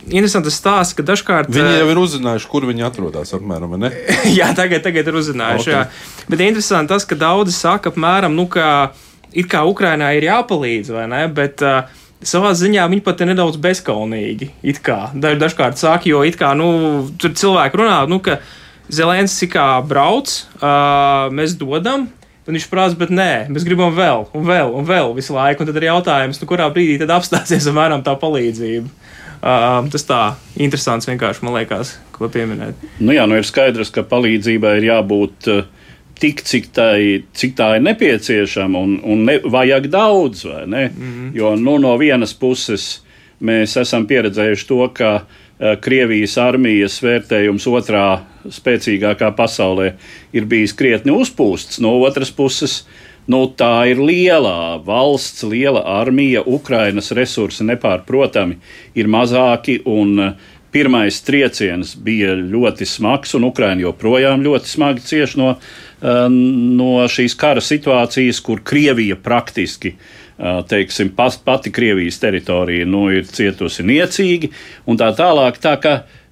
interesanta 0.09 0.51
stāsts, 0.51 0.97
ka 0.99 1.07
dažkārt. 1.07 1.53
Viņi 1.55 1.77
uh, 1.77 1.77
jau 1.85 1.93
ir 1.93 2.01
uzzinājuši, 2.03 2.51
kur 2.51 2.67
viņi 2.67 2.87
atrodas. 2.89 3.31
Apmēram, 3.39 3.77
jā, 4.39 4.51
tagad, 4.59 4.83
tagad 4.89 5.13
ir 5.13 5.21
uzzinājuši. 5.23 5.71
Okay. 5.71 5.77
Jā. 5.77 6.27
Bet 6.33 6.43
interesanti 6.49 6.95
tas, 6.97 7.07
ka 7.07 7.19
daudzi 7.21 7.55
saka, 7.55 7.95
apmēram, 7.95 8.35
nu, 8.35 8.49
ka 8.51 8.91
it 9.31 9.47
kā 9.51 9.63
Ukrainai 9.69 10.17
ir 10.19 10.27
jāpalīdz, 10.33 10.91
vai 10.97 11.07
ne? 11.15 11.23
Bet, 11.31 11.63
uh, 11.63 11.87
Savā 12.27 12.51
ziņā 12.59 12.85
viņi 12.91 13.05
pat 13.07 13.21
ir 13.23 13.31
nedaudz 13.31 13.61
bezskaunīgi. 13.63 14.51
Dažkārt 15.15 15.79
saka, 15.79 16.09
jo 16.11 16.25
kā, 16.39 16.55
nu, 16.59 16.71
tur 17.21 17.35
cilvēki 17.39 17.79
runā, 17.79 18.01
nu, 18.11 18.19
ka 18.19 18.41
Zelenskis 18.91 19.53
kā 19.53 19.67
brauc, 19.87 20.33
uh, 20.59 21.29
mēs 21.31 21.55
dodam, 21.61 22.09
Un 22.49 22.57
viņš 22.57 22.65
prasa, 22.71 22.97
bet 22.97 23.11
nē, 23.13 23.51
mēs 23.53 23.65
gribam 23.69 23.93
vēl, 23.93 24.23
un 24.33 24.47
vēl, 24.49 24.71
un 24.73 24.87
vēl 24.89 25.11
visu 25.19 25.35
laiku. 25.37 25.61
Un 25.61 25.69
tad 25.69 25.77
ir 25.77 25.91
jautājums, 25.91 26.39
nu, 26.41 26.47
kurā 26.49 26.71
brīdī 26.73 26.95
tad 27.03 27.11
apstāsies 27.13 27.67
varam 27.77 28.01
tā 28.01 28.15
palīdzību. 28.17 28.89
Uh, 29.39 29.85
tas 29.93 30.07
tā 30.09 30.21
interesants 30.57 31.07
vienkārši, 31.07 31.45
man 31.45 31.59
liekas, 31.59 31.93
ko 32.17 32.31
pieminēt. 32.33 32.81
Nu 33.05 33.13
jā, 33.13 33.27
nu 33.29 33.37
ir 33.37 33.45
skaidrs, 33.47 33.93
ka 33.93 34.03
palīdzībai 34.09 34.79
ir 34.81 34.89
jābūt 34.89 35.51
uh, 35.53 35.61
tik, 36.21 36.43
cik 36.47 36.71
tā, 36.77 36.89
cik 37.35 37.57
tā 37.59 37.75
ir 37.77 37.85
nepieciešama, 37.87 38.79
un, 38.79 38.99
un 39.05 39.25
ne, 39.29 39.39
vajag 39.45 39.91
daudz? 39.93 40.45
Mm 40.45 40.73
-hmm. 40.73 41.31
Jo 41.35 41.57
nu, 41.57 41.79
no 41.79 41.97
vienas 41.97 42.35
puses 42.35 43.03
mēs 43.41 43.81
esam 43.81 44.07
pieredzējuši 44.07 44.67
to, 44.67 44.89
ka 44.93 45.15
uh, 45.15 45.81
Krievijas 45.81 46.39
armijas 46.39 47.03
vērtējums 47.03 47.67
otrā 47.67 48.19
spēcīgākā 48.45 49.35
pasaulē 49.37 49.93
ir 50.33 50.45
bijis 50.45 50.73
krietni 50.73 51.13
uzpūsts, 51.13 51.81
no 51.81 52.01
otras 52.01 52.31
puses 52.31 52.87
Nu, 53.29 53.43
tā 53.53 53.91
ir 53.91 53.99
liela 54.01 54.79
valsts, 54.81 55.43
liela 55.45 55.83
armija, 55.85 56.41
Ukrainas 56.49 57.13
resursi 57.13 57.67
nepārprotami 57.69 58.57
ir 58.97 59.07
mazāki. 59.07 59.83
Un, 59.85 60.35
Pirmais 60.69 61.17
trieciens 61.25 61.95
bija 62.05 62.35
ļoti 62.37 62.85
smags, 62.85 63.31
un 63.39 63.47
Ukraiņa 63.49 63.87
joprojām 63.87 64.43
ļoti 64.45 64.69
smagi 64.69 65.01
cieš 65.01 65.39
no, 65.41 65.55
eh, 65.55 65.88
no 66.03 66.93
šīs 67.11 67.35
kara 67.39 67.63
situācijas, 67.65 68.39
kur 68.45 68.63
Krievija 68.65 69.17
praktiski 69.19 69.97
teiksim, 70.71 71.11
pati 71.45 71.73
Krievijas 71.75 72.21
teritorija 72.23 72.87
nu, 72.87 73.09
ir 73.11 73.27
cietusi 73.27 73.83
niecīgi 73.83 74.53
un 74.87 75.01
tā 75.01 75.11
tālāk. 75.19 75.59
Tā 75.59 75.75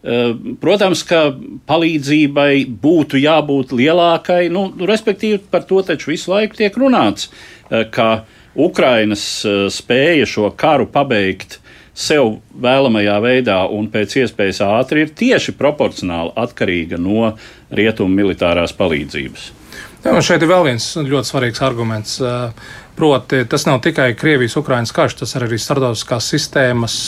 Eh, 0.06 0.34
protams, 0.62 1.00
ka 1.02 1.32
palīdzībai 1.66 2.66
būtu 2.82 3.18
jābūt 3.18 3.72
lielākai, 3.74 4.44
nu, 4.54 4.68
respektīvi 4.86 5.40
par 5.50 5.64
to 5.66 5.80
taču 5.82 6.12
visu 6.12 6.30
laiku 6.30 6.60
tiek 6.60 6.78
runāts, 6.78 7.26
ka 7.66 8.22
Ukrainas 8.54 9.24
spēja 9.74 10.28
šo 10.30 10.52
karu 10.54 10.86
pabeigt 10.94 11.58
sev 11.96 12.36
vēlamajā 12.62 13.18
veidā 13.24 13.58
un 13.72 13.90
pēc 13.90 14.20
iespējas 14.22 14.62
ātri 14.68 15.02
ir 15.02 15.14
tieši 15.18 15.56
proporcionāli 15.58 16.36
atkarīga 16.38 17.02
no 17.02 17.32
rietumu 17.74 18.14
militārās 18.22 18.76
palīdzības. 18.78 19.55
Jā, 20.06 20.20
šeit 20.22 20.44
ir 20.44 20.50
vēl 20.52 20.68
viens 20.68 20.84
ļoti 21.02 21.26
svarīgs 21.26 21.62
arguments. 21.66 22.18
Proti, 22.96 23.42
tas 23.50 23.66
nav 23.66 23.80
tikai 23.84 24.12
Krievijas-Ukrainas 24.16 24.94
karš, 24.94 25.18
tas 25.24 25.34
ir 25.34 25.46
arī 25.48 25.58
starptautiskās 25.60 26.28
sistēmas 26.30 26.98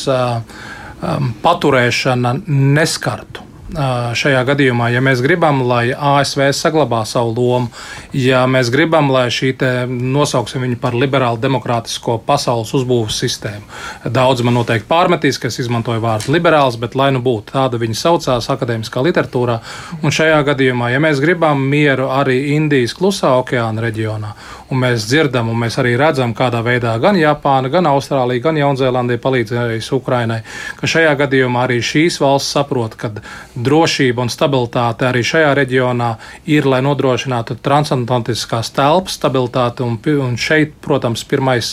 paturēšana 1.44 2.34
neskartu. 2.48 3.47
Šajā 3.68 4.40
gadījumā, 4.48 4.87
ja 4.94 5.02
mēs 5.04 5.20
gribam, 5.20 5.59
lai 5.68 5.90
ASV 5.92 6.46
saglabā 6.57 7.02
savu 7.04 7.35
lomu, 7.37 7.68
ja 8.16 8.46
mēs 8.48 8.70
gribam, 8.72 9.11
lai 9.12 9.26
šī 9.28 9.50
nosauksim 9.88 10.64
viņu 10.64 10.78
par 10.81 10.96
liberālu 10.96 11.37
demokrātisko 11.42 12.16
pasaules 12.24 12.72
uzbūves 12.78 13.18
sistēmu, 13.20 13.68
daudz 14.09 14.40
man 14.46 14.57
noteikti 14.57 14.88
pārmetīs, 14.88 15.37
ka 15.37 15.50
es 15.52 15.61
izmantoju 15.61 16.00
vārdu 16.00 16.33
liberāls, 16.33 16.78
bet 16.81 16.96
lai 16.96 17.11
nu 17.12 17.20
būtu 17.20 17.52
tāda 17.52 17.76
viņa 17.83 17.98
saucās 18.00 18.48
akadēmiskā 18.57 19.04
literatūrā, 19.04 19.59
un 20.00 20.16
šajā 20.16 20.40
gadījumā, 20.48 20.88
ja 20.94 21.02
mēs 21.04 21.20
gribam 21.20 21.61
mieru 21.68 22.09
arī 22.09 22.54
Indijas 22.54 22.96
klusā 22.96 23.35
okeāna 23.42 23.85
reģionā 23.85 24.33
Un 24.68 24.83
mēs 24.83 25.07
dzirdam, 25.09 25.48
un 25.48 25.57
mēs 25.62 25.78
arī 25.81 25.94
redzam, 25.96 26.35
kādā 26.37 26.61
veidā 26.61 26.92
gan 27.00 27.16
Japāna, 27.16 27.70
gan 27.72 27.87
Austrālija, 27.88 28.42
gan 28.44 28.59
Jaunzēlandija 28.61 29.20
palīdzējusi 29.22 29.94
Ukrainai, 29.96 30.42
ka 30.76 30.90
šajā 30.92 31.14
gadījumā 31.22 31.62
arī 31.64 31.78
šīs 31.81 32.18
valsts 32.20 32.52
saprot, 32.52 32.92
ka 33.00 33.09
drošība 33.57 34.26
un 34.26 34.33
stabilitāte 34.33 35.09
arī 35.09 35.22
šajā 35.24 35.54
reģionā 35.57 36.11
ir, 36.52 36.68
lai 36.68 36.83
nodrošinātu 36.85 37.57
transatlantiskās 37.64 38.68
telpas 38.76 39.16
stabilitāti. 39.16 39.87
Un, 39.87 39.96
un 40.26 40.37
šeit, 40.37 40.76
protams, 40.85 41.24
pirmais 41.24 41.72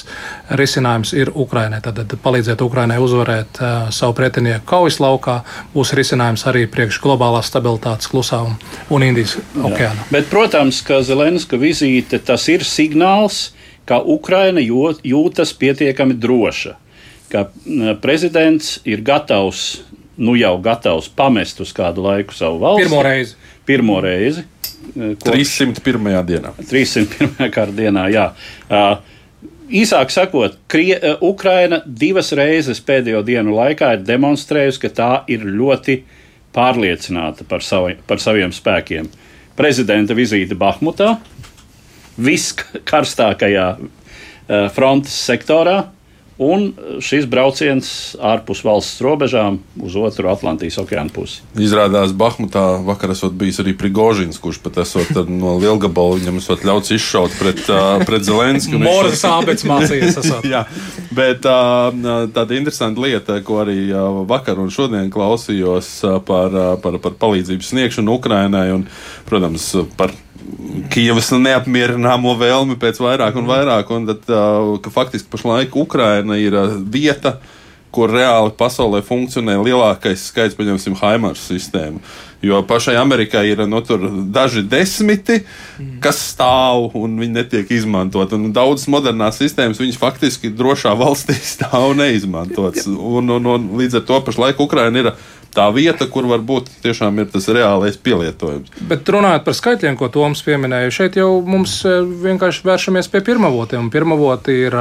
risinājums 0.55 1.11
ir 1.19 1.33
Ukrainai. 1.35 1.81
Tad, 1.83 1.99
tad 1.99 2.15
palīdzēt 2.23 2.63
Ukrainai 2.63 3.01
uzvarēt 3.03 3.59
uh, 3.59 3.91
savu 3.91 4.15
pretinieku 4.15 4.63
kaujas 4.71 5.01
laukā, 5.03 5.41
būs 5.75 5.91
risinājums 5.99 6.47
arī 6.47 6.63
priekš 6.71 7.01
globālās 7.03 7.51
stabilitātes 7.51 8.07
klusā 8.07 8.39
un, 8.47 8.55
un 8.87 9.03
Indijas 9.03 9.35
okeāna. 9.59 10.07
Bet, 10.15 10.31
protams, 10.31 10.79
ka 10.85 11.03
Zelenska 11.03 11.59
vizīte 11.59 12.23
tas 12.23 12.47
ir 12.47 12.63
signāls 12.63 12.84
signāls, 12.85 13.49
ka 13.85 13.99
Ukraina 13.99 14.61
jūtas 14.61 15.53
pietiekami 15.57 16.17
droša, 16.17 16.75
ka 17.33 17.47
prezidents 18.01 18.79
ir 18.85 19.01
gatavs, 19.05 19.81
nu 20.17 20.37
jau 20.39 20.55
gatavs 20.63 21.09
pamest 21.09 21.59
uz 21.65 21.73
kādu 21.75 22.05
laiku 22.05 22.37
savu 22.37 22.61
valsti. 22.61 22.85
Pirmo 22.85 23.01
reizi. 23.03 23.35
Pirmo 23.65 23.97
reizi. 24.05 24.45
301. 24.95 26.21
dienā. 26.29 26.53
301. 26.61 27.49
kārta 27.49 27.73
dienā, 27.75 28.07
jā. 28.13 28.29
Uh, 28.69 29.13
Īsāk 29.65 30.11
sakot, 30.13 30.59
Krie, 30.69 30.93
Ukraina 31.25 31.79
divas 31.85 32.29
reizes 32.37 32.77
pēdējo 32.85 33.23
dienu 33.25 33.55
laikā 33.55 33.95
ir 33.95 34.03
demonstrējusi, 34.05 34.81
ka 34.83 34.91
tā 34.93 35.07
ir 35.33 35.41
ļoti 35.41 36.03
pārliecināta 36.53 37.47
par, 37.49 37.65
savi, 37.65 37.95
par 38.05 38.21
saviem 38.21 38.53
spēkiem. 38.53 39.09
Prezidenta 39.57 40.13
vizīte 40.13 40.53
Bahmutā, 40.59 41.15
viskarstākajā 42.17 43.67
uh, 43.75 44.69
frontes 44.75 45.17
sektorā. 45.27 45.83
Un 46.35 46.65
šis 46.99 47.23
brauciens 47.31 47.89
ārpus 48.19 48.59
valsts 48.67 48.99
robežām 48.99 49.61
uz 49.79 49.93
otru 49.95 50.27
Atlantijas 50.27 50.75
okeāna 50.81 51.07
pusi. 51.15 51.39
Izrādās, 51.55 52.11
Bahmutā 52.11 52.63
vakar 52.83 53.13
esot 53.13 53.37
bijis 53.39 53.61
arī 53.63 53.71
Prigožins, 53.79 54.35
kurš 54.43 54.59
pat 54.65 54.81
esot 54.83 55.15
no 55.31 55.53
Lielgabala 55.61 56.17
viņam 56.19 56.41
esot 56.41 56.65
ļauts 56.67 56.91
izšaut 56.97 57.37
pret, 57.39 57.63
uh, 57.71 58.03
pret 58.03 58.27
Zelenski. 58.27 58.75
Moras 58.83 59.23
ābets 59.29 59.63
mācījies. 59.63 60.19
Jā, 60.51 60.65
bet 61.15 61.47
uh, 61.47 61.95
tāda 62.35 62.59
interesanta 62.59 63.05
lieta, 63.07 63.39
ko 63.39 63.63
arī 63.63 63.87
vakar 64.27 64.59
un 64.59 64.67
šodien 64.75 65.07
klausījos 65.15 65.95
par, 66.27 66.59
par, 66.83 66.99
par 66.99 67.15
palīdzību 67.23 67.63
sniegšanu 67.63 68.19
Ukrainai 68.19 68.67
un, 68.75 68.83
protams, 69.23 69.71
par 69.95 70.11
Kievas 70.93 71.31
neapmierināmo 71.33 72.35
vēlmi 72.39 72.77
pēc 72.79 73.01
vairāk 73.01 73.37
un 73.39 73.49
vairāk, 73.49 73.91
un 73.95 74.09
tad, 74.11 74.25
ka 74.83 74.93
faktiski 74.93 75.31
pašlaik 75.31 75.75
Ukraina 75.79 76.37
ir 76.39 76.57
vieta, 76.91 77.39
kur 77.95 78.11
reāli 78.11 78.51
pasaulē 78.59 78.99
funkcionē 79.07 79.55
lielākais 79.63 80.27
skaits, 80.29 80.57
paņemsim, 80.57 80.97
Haimars 80.99 81.45
sistēmu. 81.47 82.01
Jo 82.45 82.59
pašai 82.67 82.97
Amerikai 82.99 83.45
ir 83.49 83.63
no, 83.65 83.79
nu, 83.79 84.09
daži 84.35 84.61
desmiti, 84.69 85.39
kas 86.03 86.19
stāv 86.33 86.91
un 86.99 87.15
viņi 87.21 87.37
netiek 87.39 87.71
izmantot. 87.73 88.35
Un 88.37 88.51
daudzas 88.53 88.89
modernās 88.91 89.39
sistēmas 89.41 89.79
viņas 89.81 90.01
faktiski 90.01 90.51
drošā 90.53 90.93
valstī 90.99 91.37
stāv 91.55 91.95
neizmantotas. 91.97 92.85
Un, 92.91 93.31
un, 93.39 93.49
un 93.55 93.71
līdz 93.79 94.01
ar 94.01 94.05
to 94.11 94.21
pašlaik 94.27 94.61
Ukraina 94.61 95.01
ir 95.01 95.11
tā 95.55 95.65
vieta, 95.75 96.07
kur 96.11 96.27
varbūt 96.29 96.69
tiešām 96.83 97.21
ir 97.21 97.29
tas 97.31 97.47
reālais 97.51 97.97
pielietojums. 98.01 98.73
Bet 98.89 99.07
runājot 99.11 99.45
par 99.47 99.55
skaitļiem, 99.57 99.97
ko 99.99 100.09
Toms 100.13 100.43
pieminēja, 100.45 100.93
šeit 100.93 101.17
jau 101.19 101.29
mums 101.45 101.77
e, 101.87 101.95
vienkārši 102.25 102.65
vēršamies 102.67 103.09
pie 103.13 103.21
pirmavotiem. 103.25 103.89
Pirmavoti 103.93 104.57
ir 104.65 104.75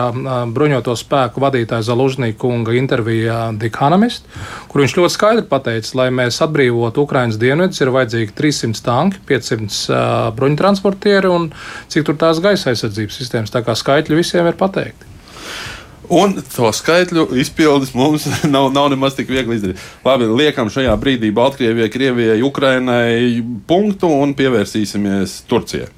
bruņoto 0.54 0.96
spēku 0.98 1.42
vadītāja 1.44 1.87
Zalužņīka 1.88 2.40
kunga 2.42 2.74
intervijā 2.78 3.38
The 3.58 3.70
Economist, 3.70 4.28
kur 4.70 4.84
viņš 4.84 4.98
ļoti 4.98 5.16
skaidri 5.16 5.46
pateica, 5.50 5.94
lai 6.02 6.10
mēs 6.14 6.42
atbrīvotu 6.44 7.06
Ukraiņas 7.06 7.40
dienvidus, 7.40 7.80
ir 7.82 7.94
vajadzīgi 7.94 8.37
300 8.37 8.84
tanki, 8.84 9.24
500 9.30 10.37
bruņtransportieri 10.37 11.30
un 11.30 11.50
cik 11.92 12.10
tur 12.10 12.20
tās 12.20 12.42
gaisa 12.44 12.72
aizsardzības 12.72 13.20
sistēmas. 13.22 13.54
Tā 13.54 13.64
kā 13.66 13.76
skaitļi 13.78 14.22
visiem 14.22 14.50
ir 14.50 14.58
pateikti. 14.58 15.13
Un 16.12 16.37
to 16.53 16.69
skaitļu 16.75 17.31
izpildus 17.40 17.95
mums 17.97 18.27
nav, 18.55 18.71
nav 18.75 18.90
nemaz 18.93 19.17
tik 19.17 19.31
viegli 19.33 19.57
izdarīt. 19.59 19.83
Labi, 20.05 20.29
liekam 20.29 20.71
šajā 20.73 20.95
brīdī 21.01 21.33
Baltkrievijai, 21.35 21.93
Krievijai, 21.93 22.40
Ukrainai 22.45 23.40
punktu 23.69 24.11
un 24.12 24.35
pievērsīsimies 24.37 25.43
Turcijai. 25.49 25.88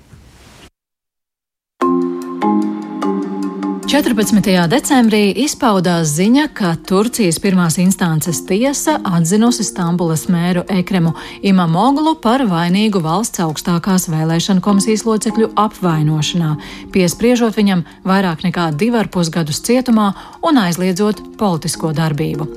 14. 3.86 4.42
decembrī 4.66 5.28
izpaudās 5.44 6.10
ziņa, 6.16 6.48
ka 6.58 6.72
Turcijas 6.88 7.36
pirmās 7.38 7.76
instances 7.78 8.40
tiesa 8.48 8.96
atzinusi 9.06 9.62
Stambulas 9.62 10.24
mēru 10.26 10.64
Ekremu 10.74 11.12
Imamoglu 11.46 12.16
par 12.18 12.42
vainīgu 12.50 12.98
valsts 13.04 13.44
augstākās 13.44 14.08
vēlēšana 14.10 14.64
komisijas 14.64 15.06
locekļu 15.06 15.52
apvainošanā, 15.62 16.56
piespriežot 16.90 17.54
viņam 17.54 17.84
vairāk 18.02 18.42
nekā 18.48 18.72
divarpus 18.74 19.30
gadus 19.30 19.62
cietumā 19.62 20.10
un 20.42 20.58
aizliedzot 20.66 21.22
politisko 21.38 21.94
darbību. 21.94 22.50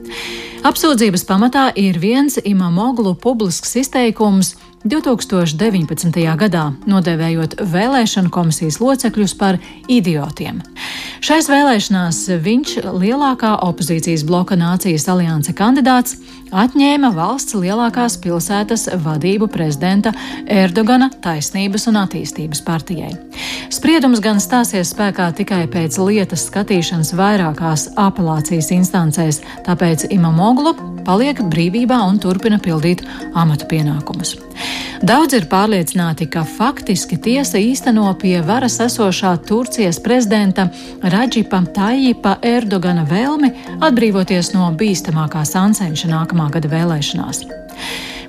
Apsūdzības 0.66 1.28
pamatā 1.30 1.70
ir 1.78 2.02
viens 2.02 2.42
Imamoglu 2.42 3.14
publisks 3.14 3.78
izteikums 3.80 4.56
2019. 4.88 6.22
gadā, 6.40 6.70
nodēvējot 6.88 7.58
vēlēšanu 7.68 8.32
komisijas 8.32 8.78
locekļus 8.80 9.34
par 9.36 9.58
idiotiem. 9.92 10.62
Šais 11.20 11.50
vēlēšanās 11.52 12.22
viņš, 12.46 12.78
lielākā 12.88 13.58
opozīcijas 13.68 14.24
bloka 14.24 14.56
Nācijas 14.56 15.10
alianse 15.12 15.52
kandidāts, 15.58 16.16
atņēma 16.52 17.12
valsts 17.16 17.58
lielākās 17.58 18.18
pilsētas 18.24 18.88
vadību 19.04 19.50
prezidenta 19.52 20.14
Erdogana 20.46 21.10
taisnības 21.24 21.88
un 21.92 22.02
attīstības 22.04 22.64
partijai. 22.66 23.12
Spriedums 23.74 24.22
gan 24.24 24.42
stāsies 24.44 24.94
spēkā 24.96 25.30
tikai 25.38 25.66
pēc 25.72 26.00
lietas 26.02 26.48
skatīšanas 26.50 27.14
vairākās 27.18 27.90
apelācijas 28.00 28.72
instancēs, 28.76 29.44
tāpēc 29.68 30.10
Imamoglu 30.14 30.76
paliek 31.06 31.42
brīvībā 31.52 32.00
un 32.08 32.20
turpina 32.22 32.60
pildīt 32.62 33.04
amatu 33.38 33.68
pienākumus. 33.70 34.38
Daudz 35.00 35.34
ir 35.38 35.46
pārliecināti, 35.48 36.26
ka 36.28 36.42
faktiski 36.44 37.16
tiesa 37.24 37.60
īsteno 37.62 38.10
pie 38.20 38.42
varas 38.44 38.80
esošā 38.84 39.32
Turcijas 39.48 40.02
prezidenta 40.04 40.66
Raģipa 41.14 41.62
Tajipa 41.76 42.36
Erdogana 42.44 43.06
vēlmi 43.08 43.54
atbrīvoties 43.80 44.52
no 44.58 44.68
bīstamākā 44.80 45.46
sancenša 45.48 46.12
nākamā 46.12 46.39
gada 46.48 46.72
vēlēšanās. 46.72 47.44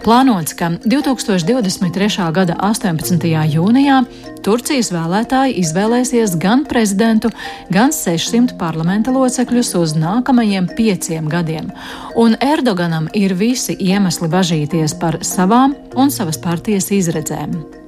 Plānots, 0.01 0.55
ka 0.57 0.71
2023. 0.81 2.31
gada 2.33 2.57
18. 2.65 3.27
jūnijā 3.53 3.99
Turcijas 4.41 4.89
vēlētāji 4.95 5.59
izvēlēsies 5.61 6.39
gan 6.41 6.63
prezidentu, 6.69 7.29
gan 7.69 7.93
600 7.93 8.57
parlamenta 8.61 9.13
locekļus 9.13 9.75
uz 9.77 9.93
nākamajiem 10.01 10.71
pieciem 10.79 11.29
gadiem, 11.29 11.69
un 12.17 12.39
Erdoganam 12.41 13.11
ir 13.13 13.37
visi 13.37 13.77
iemesli 13.77 14.31
bažīties 14.33 14.97
par 15.03 15.21
savām 15.21 15.77
un 15.93 16.09
savas 16.15 16.41
partijas 16.41 16.89
izredzēm. 16.97 17.80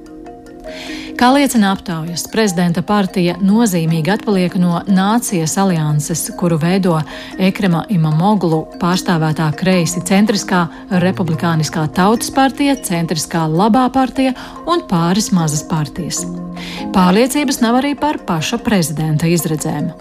Kā 1.13 1.29
liecina 1.29 1.69
aptaujas, 1.75 2.23
prezidenta 2.31 2.81
partija 2.85 3.35
nozīmīgi 3.41 4.11
atpaliek 4.15 4.55
no 4.57 4.79
nācijas 4.89 5.53
alianses, 5.61 6.23
kuru 6.39 6.57
veido 6.61 6.95
Ekrema 7.37 7.83
Imamoglu 7.93 8.63
pārstāvētā 8.81 9.51
kreisi 9.59 10.01
centriskā 10.07 10.63
republikāniskā 11.03 11.85
tautas 11.93 12.33
partija, 12.33 12.75
centriskā 12.89 13.45
labā 13.51 13.85
partija 13.93 14.33
un 14.65 14.81
pāris 14.89 15.29
mazas 15.35 15.61
partijas. 15.69 16.23
Pārliecības 16.93 17.61
nav 17.61 17.81
arī 17.81 17.93
par 17.99 18.17
paša 18.25 18.59
prezidenta 18.65 19.29
izredzēm. 19.29 19.91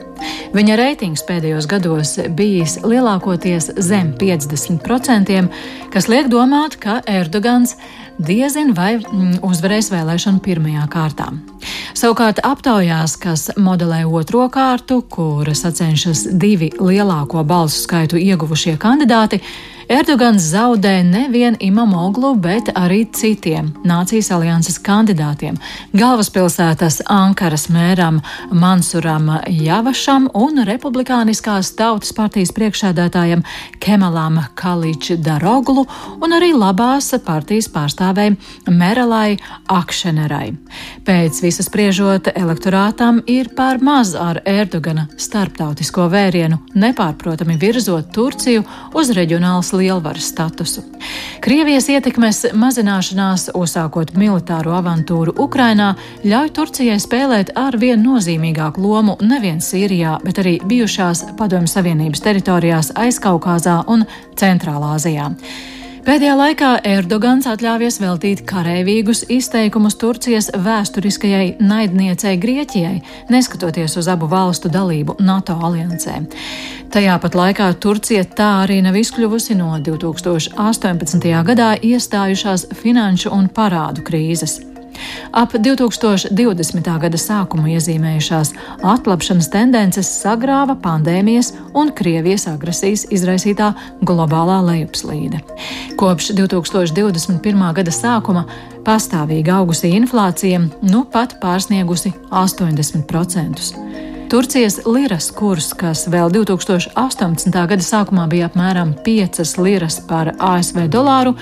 Viņa 0.52 0.76
reitings 0.78 1.24
pēdējos 1.26 1.66
gados 1.70 2.14
bijis 2.36 2.76
lielākoties 2.84 3.70
zem 3.82 4.12
50%, 4.20 5.48
kas 5.92 6.08
liek 6.12 6.28
domāt, 6.32 6.76
ka 6.82 7.00
Erdogans 7.08 7.76
diezin 8.18 8.72
vai 8.76 8.96
mm, 8.98 9.40
uzvarēs 9.46 9.90
vēlēšanu 9.92 10.42
pirmajā 10.44 10.86
kārtā. 10.92 11.28
Savukārt 11.96 12.40
aptaujās, 12.44 13.16
kas 13.20 13.50
modelē 13.60 14.02
otro 14.08 14.48
kārtu, 14.52 15.02
kur 15.08 15.48
sacenšas 15.54 16.26
divi 16.32 16.72
lielāko 16.80 17.44
balsu 17.46 17.84
skaitu 17.84 18.20
ieguvušie 18.20 18.76
kandidāti, 18.80 19.42
Erdogans 19.92 20.40
zaudē 20.42 21.02
nevien 21.04 21.56
Imamoglu, 21.60 22.30
bet 22.40 22.70
arī 22.72 23.02
citiem 23.12 23.66
nācijas 23.84 24.30
alianses 24.32 24.78
kandidātiem- 24.80 25.58
galvaspilsētas 26.00 27.02
Ankaras 27.12 27.66
mēram 27.68 28.22
Mansuram 28.50 29.28
Javašam 29.46 30.30
un 30.34 30.64
republikāniskās 30.64 31.76
tautas 31.76 32.12
partijas 32.12 32.52
priekšēdētājam 32.52 33.42
Kemalam 33.80 34.40
Kalič 34.54 35.10
Daroglu 35.22 35.84
un 36.22 36.30
arī 36.30 36.54
labās 36.56 37.12
partijas 37.24 37.68
pārstāvēm 37.68 38.38
Merelai 38.68 39.38
Akšenerai. 39.68 40.56
Pēc 41.04 41.42
visas 41.42 41.68
spriežot, 41.68 42.32
elektorātam 42.34 43.22
ir 43.26 43.50
pār 43.54 43.78
maz 43.82 44.14
ar 44.14 44.40
Erdogana 44.46 45.06
starptautisko 45.18 46.08
vērienu, 46.08 46.58
nepārprotami 46.74 47.58
virzot 47.58 48.10
Turciju 48.14 48.64
uz 48.94 49.10
reģionālas 49.10 49.72
līnijas 49.72 49.81
lielvaras 49.82 50.30
statusu. 50.32 50.84
Krievijas 51.42 51.88
ietekmes 51.90 52.44
mazināšanās, 52.54 53.48
uzsākot 53.58 54.14
militāro 54.18 54.76
avantūru 54.78 55.34
Ukrainā, 55.42 55.92
ļauj 56.24 56.52
Turcijai 56.56 56.98
spēlēt 57.02 57.52
ar 57.58 57.76
vien 57.82 58.02
nozīmīgāku 58.06 58.82
lomu 58.82 59.18
nevien 59.20 59.60
Sīrijā, 59.62 60.18
bet 60.24 60.40
arī 60.42 60.56
bijušās 60.62 61.26
Padomju 61.38 61.70
Savienības 61.74 62.24
teritorijās 62.24 62.94
Aizkaukāzā 63.04 63.82
un 63.90 64.06
Centrālā 64.38 64.94
Azijā. 64.96 65.30
Pēdējā 66.02 66.32
laikā 66.34 66.68
Erdogans 66.82 67.46
atļāvies 67.46 68.00
veltīt 68.02 68.40
karavīgus 68.50 69.20
izteikumus 69.30 69.94
Turcijas 70.00 70.48
vēsturiskajai 70.64 71.60
naidniecei 71.62 72.40
Grieķijai, 72.42 72.96
neskatoties 73.30 73.94
uz 74.00 74.08
abu 74.10 74.26
valstu 74.26 74.66
dalību 74.72 75.14
NATO 75.22 75.54
aliansē. 75.62 76.16
Tajā 76.90 77.20
pat 77.22 77.38
laikā 77.38 77.70
Turcija 77.78 78.26
tā 78.26 78.50
arī 78.64 78.80
nav 78.82 78.98
izkļuvusi 78.98 79.54
no 79.60 79.76
2018. 79.78 81.30
gadā 81.46 81.70
iestājušās 81.78 82.66
finanšu 82.82 83.30
un 83.38 83.46
parādu 83.54 84.02
krīzes. 84.02 84.58
Ap 85.32 85.54
2020. 85.56 86.88
gada 87.04 87.18
sākumu 87.20 87.70
iezīmējušās 87.72 88.52
atlapšanas 88.84 89.48
tendences 89.52 90.10
sagrāva 90.20 90.76
pandēmijas 90.82 91.52
un 91.78 91.92
Krievijas 91.96 92.46
agresijas 92.50 93.06
izraisītā 93.14 93.72
globālā 94.04 94.60
lejupslīde. 94.66 95.40
Kopš 96.00 96.32
2021. 96.36 97.64
gada 97.78 97.94
sākuma 97.94 98.44
pastāvīgi 98.84 99.54
augusī 99.54 99.94
inflācija 99.96 100.60
nu 100.82 101.04
pat 101.08 101.38
pārsniegusi 101.42 102.12
80%. 102.30 103.92
Turcijas 104.32 104.78
liras 104.88 105.26
kurs, 105.36 105.74
kas 105.76 106.06
vēl 106.08 106.30
2018. 106.32 107.52
gada 107.52 107.84
sākumā 107.84 108.22
bija 108.32 108.46
apmēram 108.48 108.94
5 109.04 109.58
liras 109.60 109.98
par 110.08 110.30
ASV 110.40 110.86
dolāru, 110.88 111.34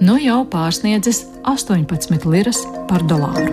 nu 0.00 0.16
jau 0.20 0.42
pārsniedzis 0.50 1.24
18 1.48 2.26
liras 2.28 2.62
par 2.88 3.04
dolāru. 3.08 3.52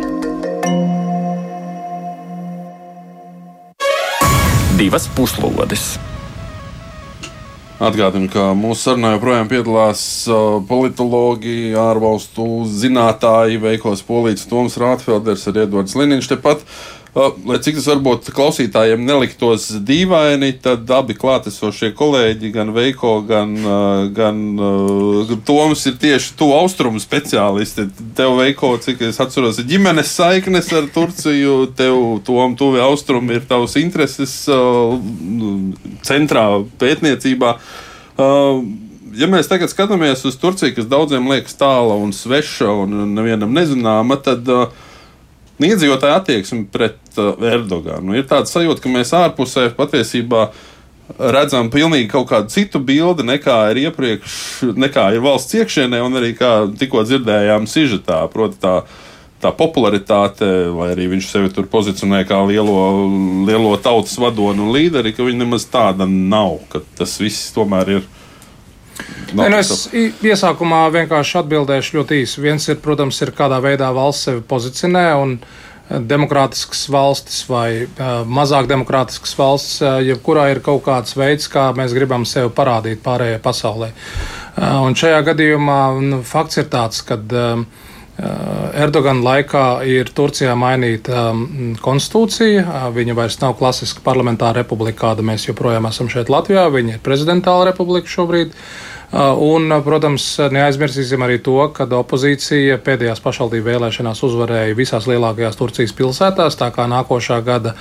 Divas 4.79 5.05
puslodes! 5.15 5.93
Atgādinu, 7.83 8.29
ka 8.31 8.51
mūsu 8.55 8.87
sarunā 8.87 9.15
joprojām 9.15 9.49
piedalās 9.51 10.01
uh, 10.31 10.59
politologi, 10.67 11.73
ārvalstu 11.75 12.63
zinātāji, 12.69 13.59
veikos 13.59 14.03
polīts 14.07 14.47
Toms 14.47 14.77
Rātfelders 14.79 15.43
ar 15.51 15.59
Edvards 15.65 15.97
Liniņš 15.99 16.29
tepat. 16.31 16.63
Lai 17.13 17.59
cik 17.61 17.75
tas 17.77 17.85
varbūt 17.91 18.31
klausītājiem 18.33 19.03
neliktos 19.05 19.67
dīvaini, 19.85 20.47
tad 20.63 20.89
abi 20.89 21.13
klātesošie 21.13 21.91
kolēģi, 21.93 22.49
gan 22.55 22.71
Veiko, 22.73 23.19
gan, 23.27 23.51
gan 24.17 24.39
Toms, 25.45 25.83
ir 25.91 25.99
tieši 26.01 26.31
to 26.39 26.47
austrumu 26.57 26.97
speciālisti. 26.97 27.85
Tev, 28.17 28.39
Veiko, 28.39 28.71
cik 28.81 29.03
es 29.05 29.21
atceros, 29.21 29.59
ir 29.61 29.67
ģimenes 29.69 30.09
saiknes 30.09 30.71
ar 30.73 30.87
Turciju, 30.95 31.59
tev, 31.77 31.99
Tom, 32.25 32.55
tuvi 32.57 32.81
austrumi 32.81 33.37
ir 33.37 33.45
tavs 33.45 33.77
intereses 33.77 34.33
uh, 34.49 34.95
centrā 36.01 36.47
pētniecībā. 36.81 37.51
Ja 39.13 39.29
mēs 39.29 39.51
tagad 39.51 39.69
skatāmies 39.69 40.25
uz 40.25 40.39
Turciju, 40.41 40.73
kas 40.79 40.89
daudziem 40.89 41.29
liekas 41.29 41.53
tāla 41.61 41.93
un 42.01 42.09
sveša 42.09 42.73
un 42.87 43.13
nevienam 43.13 43.53
nezināma, 43.53 44.17
tad 44.25 44.49
uh, 44.49 44.89
iedzīvotāja 45.61 46.19
attieksme 46.21 46.65
pret 46.73 46.99
uh, 47.17 47.35
Erdoganu. 47.53 48.15
Ir 48.17 48.27
tāds 48.29 48.53
sajūta, 48.55 48.81
ka 48.83 48.91
mēs 48.91 49.13
ārpusē 49.17 49.69
patiesībā 49.77 50.47
redzam 51.19 51.69
pilnīgi 51.69 52.09
kaut 52.11 52.29
kādu 52.31 52.49
citu 52.53 52.79
bildi 52.81 53.25
nekā 53.27 53.57
ir 53.73 53.81
iepriekš, 53.87 54.35
nekā 54.79 55.09
ir 55.13 55.23
valsts 55.23 55.57
iekšienē, 55.59 55.99
un 56.05 56.17
arī 56.19 56.31
kā 56.37 56.53
tikko 56.79 57.03
dzirdējām, 57.05 57.67
sižetā. 57.69 58.23
Proti, 58.33 58.57
tā, 58.63 58.75
tā 59.43 59.51
popularitāte, 59.55 60.47
vai 60.73 60.93
arī 60.93 61.09
viņš 61.11 61.29
sevi 61.29 61.51
tur 61.53 61.67
pozicionē 61.71 62.23
kā 62.29 62.39
lielo, 62.47 62.77
lielo 63.47 63.75
tautas 63.83 64.15
vadoni 64.21 64.63
un 64.63 64.73
līderi, 64.73 65.13
ka 65.13 65.27
viņa 65.27 65.43
nemaz 65.43 65.67
tāda 65.69 66.07
nav, 66.09 66.61
ka 66.71 66.81
tas 66.97 67.19
viss 67.21 67.51
tomēr 67.55 67.97
ir 67.99 68.07
Nē, 69.33 69.47
nu 69.49 69.57
es 69.57 69.87
iesākumā 70.21 70.83
vienkārši 70.93 71.39
atbildēšu 71.41 71.97
ļoti 71.97 72.19
īsi. 72.21 72.41
Viens 72.43 72.67
ir, 72.69 72.77
protams, 72.83 73.17
ir 73.25 73.31
kādā 73.33 73.57
veidā 73.63 73.89
valsts 73.95 74.27
sevi 74.27 74.43
pozicionē 74.45 75.05
un 75.17 75.31
eh, 75.39 75.97
demokrātiskas 76.11 76.83
valstis 76.93 77.39
vai 77.49 77.85
uh, 77.85 78.11
mazāk 78.29 78.69
demokrātiskas 78.69 79.33
valsts, 79.39 79.79
uh, 79.81 79.97
jebkurā 80.05 80.51
ir 80.53 80.61
kaut 80.65 80.83
kāds 80.85 81.17
veids, 81.17 81.49
kā 81.49 81.71
mēs 81.77 81.95
gribam 81.97 82.27
sevi 82.29 82.53
parādīt 82.53 83.01
pārējai 83.05 83.41
pasaulē. 83.41 83.89
Uh, 84.53 84.83
un 84.85 84.99
šajā 85.01 85.23
gadījumā 85.31 85.79
nu, 86.11 86.21
fakts 86.29 86.61
ir 86.61 86.69
tāds, 86.69 87.01
ka 87.07 87.17
uh, 87.17 87.65
Erdogana 88.77 89.25
laikā 89.25 89.65
ir 89.89 90.13
Turcijā 90.13 90.53
mainīta 90.53 91.31
um, 91.31 91.73
konstitūcija. 91.81 92.85
Viņa 92.93 93.15
vairs 93.17 93.39
nav 93.41 93.55
klasiska 93.57 94.05
parlamentāra 94.05 94.61
republika, 94.61 95.07
kāda 95.07 95.25
mēs 95.25 95.47
joprojām 95.47 95.89
esam 95.89 96.13
šeit 96.13 96.29
Latvijā. 96.29 96.67
Viņa 96.69 96.99
ir 96.99 97.01
prezidentāla 97.01 97.71
republika 97.71 98.13
šobrīd. 98.13 98.53
Uh, 98.53 98.92
un, 99.13 99.67
uh, 99.69 99.81
protams, 99.85 100.25
neaizmirsīsim 100.53 101.21
arī 101.25 101.37
to, 101.45 101.59
ka 101.75 101.85
opozīcija 101.99 102.79
pēdējās 102.85 103.21
pašvaldību 103.21 103.69
vēlēšanās 103.69 104.23
uzvarēja 104.25 104.77
visās 104.77 105.05
lielākajās 105.09 105.59
Turcijas 105.59 105.93
pilsētās, 105.97 106.57
tā 106.57 106.71
kā 106.73 106.87
nākošā 106.89 107.37
gada 107.45 107.75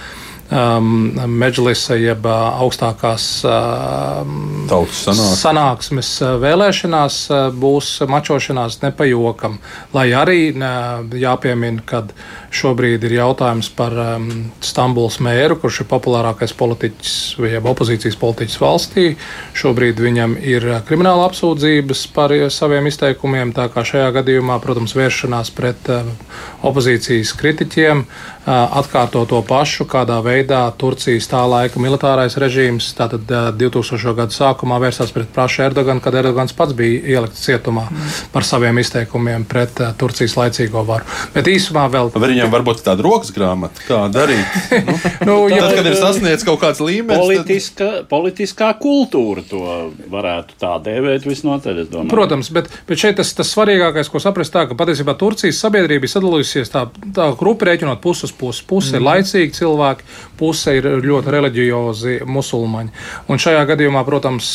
um, 0.53 1.13
Medžlisa 1.27 1.97
jeb 1.97 2.27
uh, 2.29 2.61
augstākās 2.63 3.27
um, 3.49 4.67
Tautas 4.71 5.03
sanāk. 5.09 5.33
sanāksmes 5.41 6.11
uh, 6.23 6.35
vēlēšanās 6.43 7.19
uh, 7.33 7.43
būs 7.57 7.95
mačošanās 8.09 8.81
nepajokam. 8.85 9.59
Lai 9.97 10.09
arī 10.17 10.53
jāpiemina, 10.53 11.83
ka 11.87 12.05
šobrīd 12.53 13.05
ir 13.09 13.17
jautājums 13.19 13.71
par 13.77 13.97
um, 13.97 14.29
Stambuls 14.65 15.19
mēru, 15.25 15.59
kurš 15.63 15.83
ir 15.85 15.91
populārākais 15.91 16.55
politiķis 16.59 17.17
vai 17.41 17.57
opozīcijas 17.59 18.19
politiķis 18.21 18.61
valstī. 18.63 19.07
Šobrīd 19.59 20.01
viņam 20.03 20.37
ir 20.39 20.69
krimināla 20.89 21.29
apsūdzības 21.31 22.07
par 22.15 22.35
saviem 22.53 22.91
izteikumiem. 22.91 23.55
Tā 23.57 23.69
kā 23.73 23.87
šajā 23.87 24.13
gadījumā, 24.21 24.61
protams, 24.63 24.97
vēršanās 24.99 25.53
pret 25.57 25.93
uh, 25.93 26.13
opozīcijas 26.69 27.35
kritiķiem 27.41 28.07
atkārto 28.47 29.25
to 29.29 29.43
pašu, 29.47 29.87
kādā 29.91 30.19
veidā 30.25 30.65
Turcijas 30.79 31.29
tā 31.31 31.43
laika 31.49 31.83
militārais 31.83 32.37
režīms, 32.41 32.93
tātad 32.99 33.27
2000. 33.59 34.15
gadu 34.19 34.35
sākumā 34.35 34.81
vērsās 34.83 35.13
pret 35.15 35.31
prašu 35.35 35.67
Erdoganu, 35.69 36.03
kad 36.03 36.17
Erdogans 36.19 36.55
pats 36.57 36.75
bija 36.77 37.03
ielikts 37.17 37.45
cietumā 37.47 37.87
par 38.33 38.47
saviem 38.47 38.79
izteikumiem 38.83 39.45
pret 39.49 39.79
Turcijas 40.01 40.37
laicīgo 40.39 40.85
varu. 40.89 41.07
Bet 41.35 41.51
īsumā 41.51 41.87
vēl. 41.93 42.13
Vai 42.17 42.33
viņam 42.35 42.53
varbūt 42.55 42.83
tāda 42.87 43.05
rokas 43.05 43.35
grāmata, 43.35 43.85
kā 43.89 44.03
darīt? 44.13 44.59
Nu, 45.27 45.33
Nu, 45.43 45.49
tad, 45.49 45.59
ja, 45.59 45.77
kad 45.77 45.87
ir 45.89 45.97
sasniegts 45.99 46.45
kaut 46.47 46.61
kāds 46.63 46.81
līmenis, 46.83 47.19
tad 47.19 47.23
Politiska, 47.23 47.89
politiskā 48.11 48.69
kultūra 48.81 49.43
to 49.49 49.63
varētu 50.13 50.59
tā 50.61 50.75
dēvēt 50.85 51.27
visnotaļ. 51.27 51.81
es 51.83 51.91
domāju. 51.91 52.11
Protams, 52.13 52.51
bet, 52.55 52.69
bet 52.89 53.01
šeit 53.01 53.19
tas, 53.21 53.33
tas 53.37 53.51
svarīgākais, 53.55 54.11
ko 54.13 54.21
saprast, 54.23 54.53
tā, 54.55 54.67
ka 54.69 54.77
patiesībā 54.79 55.15
Turcijas 55.19 55.61
sabiedrība 55.63 56.09
ir 56.09 56.13
sadalījusies 56.13 56.73
tā, 56.73 56.85
tā 57.17 57.29
grupa 57.39 57.71
rēķinot 57.71 58.03
puses 58.05 58.32
uz 58.33 58.39
pusi. 58.41 58.65
Puse 58.69 58.97
mm. 58.99 59.07
laicīgi 59.07 59.57
cilvēki, 59.59 60.07
puse 60.43 60.75
ir 60.81 60.89
ļoti 61.07 61.33
reliģiozi 61.37 62.19
musulmaņi. 62.27 62.91
Un 63.31 63.41
šajā 63.43 63.63
gadījumā, 63.71 64.03
protams, 64.09 64.51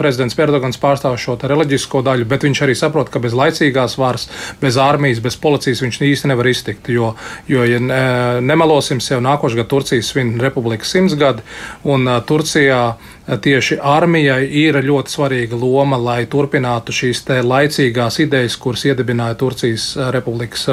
prezidents 0.00 0.36
Erdogans 0.44 0.80
pārstāv 0.80 1.16
šo 1.20 1.38
reliģisko 1.40 2.02
daļu, 2.04 2.28
bet 2.28 2.44
viņš 2.44 2.62
arī 2.66 2.76
saprot, 2.76 3.08
ka 3.08 3.22
bez 3.24 3.36
laicīgās 3.36 3.96
varas, 4.00 4.28
bez 4.60 4.76
armijas, 4.80 5.22
bez 5.24 5.38
policijas 5.40 5.80
viņš 5.84 6.00
īsti 6.10 6.30
nevar 6.32 6.50
iztikt. 6.50 6.92
Jo, 6.92 7.14
jo 7.48 7.64
ja 7.64 7.80
ne, 7.80 8.04
nemelosim 8.44 9.00
sev, 9.00 9.24
nākošais 9.24 9.62
gads 9.62 9.72
Turcijas 9.72 10.12
svin 10.12 10.36
republikas 10.42 10.92
simtsgadi, 10.92 11.44
un 11.88 12.08
uh, 12.08 12.20
Turcijā 12.28 12.82
uh, 12.92 13.12
tieši 13.24 13.78
armijai 13.80 14.44
ir 14.60 14.76
ļoti 14.84 15.12
svarīga 15.14 15.56
loma, 15.56 15.96
lai 15.96 16.24
turpinātu 16.28 16.92
šīs 16.92 17.22
laicīgās 17.44 18.18
idejas, 18.20 18.56
kuras 18.60 18.84
iedibināja 18.84 19.38
Turcijas 19.40 19.86
republikas 20.12 20.66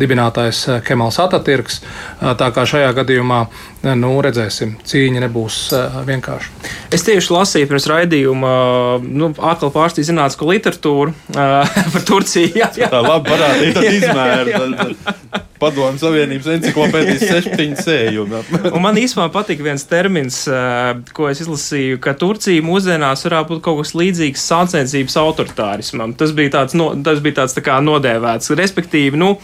dibinātājs 0.00 0.64
Kemals 0.86 1.20
Atatürks. 1.22 1.80
Tā 2.20 2.50
kā 2.54 2.66
šajā 2.66 2.90
gadījumā, 2.98 3.44
nu, 3.98 4.12
redzēsim, 4.24 4.74
cīņa 4.88 5.22
nebūs 5.26 5.58
uh, 5.76 6.00
vienkārša. 6.08 6.72
Es 6.94 7.06
tieši 7.06 7.34
lasīju 7.34 7.70
pirms 7.70 7.88
raidījuma, 7.90 8.52
nu, 9.04 9.30
atkal 9.52 9.72
pārstīju 9.74 10.10
zinātnisko 10.10 10.50
literatūru 10.50 11.14
uh, 11.14 11.78
par 11.94 12.06
Turciju. 12.08 12.52
Jā, 12.58 12.72
jā. 12.78 12.90
tā 12.92 13.02
labi 13.04 13.32
parādīja, 13.32 13.78
tad 13.78 13.88
izmēra. 14.00 15.48
Padomu 15.62 16.00
Savienības 16.00 16.48
enciklopēdijas 16.56 17.22
7 17.46 17.76
sējumi. 17.78 18.40
Un 18.72 18.82
man 18.82 18.96
īstenībā 18.98 19.28
patika 19.34 19.62
viens 19.62 19.84
termins, 19.86 20.40
uh, 20.50 20.96
ko 21.14 21.28
es 21.30 21.42
izlasīju, 21.44 22.00
ka 22.02 22.16
Turcija 22.18 22.64
mūsdienās 22.66 23.22
varētu 23.28 23.52
būt 23.52 23.62
kaut 23.62 23.78
kas 23.82 23.94
līdzīgs 23.98 24.46
sāncensības 24.50 25.18
autoritārismam. 25.22 26.16
Tas 26.18 26.34
bija 26.34 26.56
tāds, 26.56 26.74
no, 26.78 26.88
tas 27.06 27.22
bija 27.22 27.42
tāds 27.42 27.54
tā 27.54 27.62
kā 27.62 27.78
nodēvēts. 27.84 28.50
Respektīvi, 28.58 29.20
nu, 29.22 29.36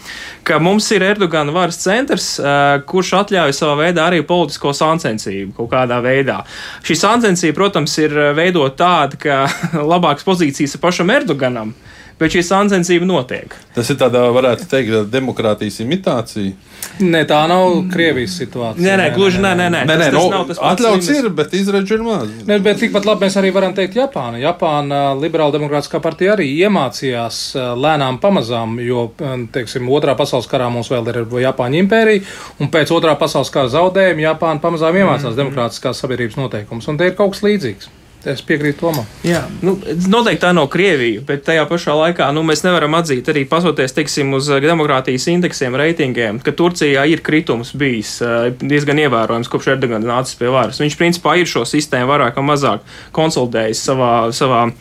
ka 0.47 0.59
mums 0.63 0.89
ir 0.95 1.07
Erdogana 1.07 1.55
varas 1.55 1.79
centrs, 1.79 2.33
uh, 2.43 2.81
kurš 2.89 3.13
atļauj 3.21 3.55
savā 3.55 3.77
veidā 3.85 4.09
arī 4.09 4.19
politisko 4.27 4.75
sāncensību 4.75 5.55
kaut 5.61 5.71
kādā 5.71 6.01
veidā. 6.03 6.41
Šī 6.83 6.99
sāncensība, 6.99 7.55
protams, 7.61 7.95
ir 8.03 8.17
veidot 8.35 8.75
tāda, 8.79 9.19
ka 9.23 9.45
labākas 9.93 10.27
pozīcijas 10.27 10.75
ir 10.75 10.83
pašam 10.83 11.15
Erdoganam. 11.15 11.71
Bet 12.19 12.33
šī 12.35 12.41
sāncensība 12.43 13.07
notiek. 13.07 13.53
Tas 13.75 13.87
ir 13.93 13.95
tādā, 13.99 14.25
varētu 14.35 14.65
teikt, 14.67 14.95
demokrātijas 15.07 15.79
imitācija. 15.85 16.51
Nē, 16.99 17.21
tā 17.27 17.37
nav 17.47 17.77
Krievijas 17.93 18.33
situācija. 18.41 18.83
Nē, 18.83 18.95
nē, 18.99 19.05
gluži 19.15 19.39
nē, 19.39 19.53
nē. 19.55 19.67
nē. 19.71 19.83
Nē, 19.87 19.95
nē, 20.01 20.07
tas, 20.11 20.17
nu, 20.17 20.23
tas 20.25 20.33
nav 20.33 20.43
tas 20.49 20.59
pats 20.59 20.73
atļauts 20.73 21.11
ir, 21.13 21.29
bet 21.37 21.53
izredzi 21.55 21.95
ir 21.95 22.03
maz. 22.03 22.33
Ne, 22.47 22.57
bet 22.63 22.81
tikpat 22.81 23.07
labi 23.07 23.23
mēs 23.23 23.37
arī 23.39 23.53
varam 23.55 23.75
teikt, 23.77 23.95
Japāna. 24.01 24.41
Japāna 24.41 24.99
liberāla 25.19 25.55
demokrātiskā 25.55 26.01
partija 26.03 26.35
arī 26.35 26.49
iemācījās 26.65 27.39
eh, 27.55 27.69
lēnām 27.85 28.19
pamazām, 28.23 28.75
jo, 28.83 29.05
eh, 29.23 29.37
teiksim, 29.55 29.87
otrā 29.95 30.17
pasaules 30.19 30.49
karā 30.51 30.67
mums 30.73 30.91
vēl 30.91 31.07
ir 31.13 31.21
Japāņu 31.45 31.79
impērija, 31.85 32.25
un 32.59 32.73
pēc 32.73 32.91
otrā 32.95 33.15
pasaules 33.19 33.53
kara 33.53 33.71
zaudējuma 33.71 34.27
Japāna 34.27 34.63
pamazām 34.63 34.99
iemācās 34.99 35.31
mm. 35.31 35.39
demokrātiskās 35.39 36.03
sabiedrības 36.03 36.39
noteikumus, 36.41 36.91
un 36.91 36.99
te 36.99 37.07
ir 37.07 37.15
kaut 37.15 37.37
kas 37.37 37.45
līdzīgs. 37.47 37.95
Es 38.27 38.41
piekrītu 38.43 38.81
Tomam. 38.81 39.05
Jā, 39.23 39.45
nu, 39.63 39.77
noteikti 40.11 40.41
tā 40.43 40.49
nav 40.51 40.65
Krievija, 40.73 41.21
bet 41.23 41.45
tajā 41.47 41.63
pašā 41.69 41.93
laikā 41.95 42.25
nu, 42.35 42.41
mēs 42.43 42.65
nevaram 42.65 42.97
atzīt 42.97 43.29
arī 43.31 43.45
pasoties 43.47 43.95
teiksim, 43.95 44.33
uz 44.35 44.49
eh, 44.51 44.59
demokrātijas 44.63 45.29
indeksiem, 45.31 45.77
reitingiem, 45.79 46.41
ka 46.43 46.51
Turcijā 46.51 47.05
ir 47.07 47.23
kritums 47.23 47.71
bijis 47.79 48.17
uh, 48.25 48.49
diezgan 48.59 48.99
ievērojams 49.05 49.51
kopš 49.51 49.71
Erdogans 49.75 50.09
nācis 50.09 50.35
pie 50.39 50.51
varas. 50.51 50.81
Viņš 50.83 50.99
principā 50.99 51.37
ir 51.39 51.47
šo 51.47 51.63
sistēmu 51.69 52.11
vairāk 52.11 52.35
vai 52.41 52.45
mazāk 52.51 52.93
konsolidējis 53.15 53.85
savā, 53.87 54.11
savā 54.35 54.65
uh, 54.67 54.75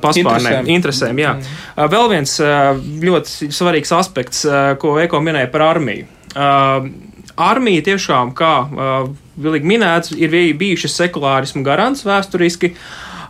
paspārnē, 0.00 0.56
Interesēm. 0.64 0.74
interesēm. 0.78 1.22
Jā. 1.26 1.36
Uh, 1.76 1.86
vēl 1.92 2.08
viens 2.16 2.38
uh, 2.40 2.72
ļoti 3.04 3.52
svarīgs 3.52 3.92
aspekts, 4.00 4.46
uh, 4.48 4.72
ko 4.80 4.96
Eko 5.02 5.20
minēja 5.20 5.52
par 5.52 5.68
armiju. 5.74 6.08
Uh, 6.32 6.88
armija 7.36 7.82
tiešām, 7.92 8.32
kā 8.36 8.52
uh, 8.62 9.08
vilīgi 9.40 9.68
minēts, 9.68 10.12
ir 10.16 10.32
bij- 10.32 10.54
bijušas 10.58 10.96
sekulārismu 11.00 11.64
garants 11.66 12.04
vēsturiski. 12.06 12.74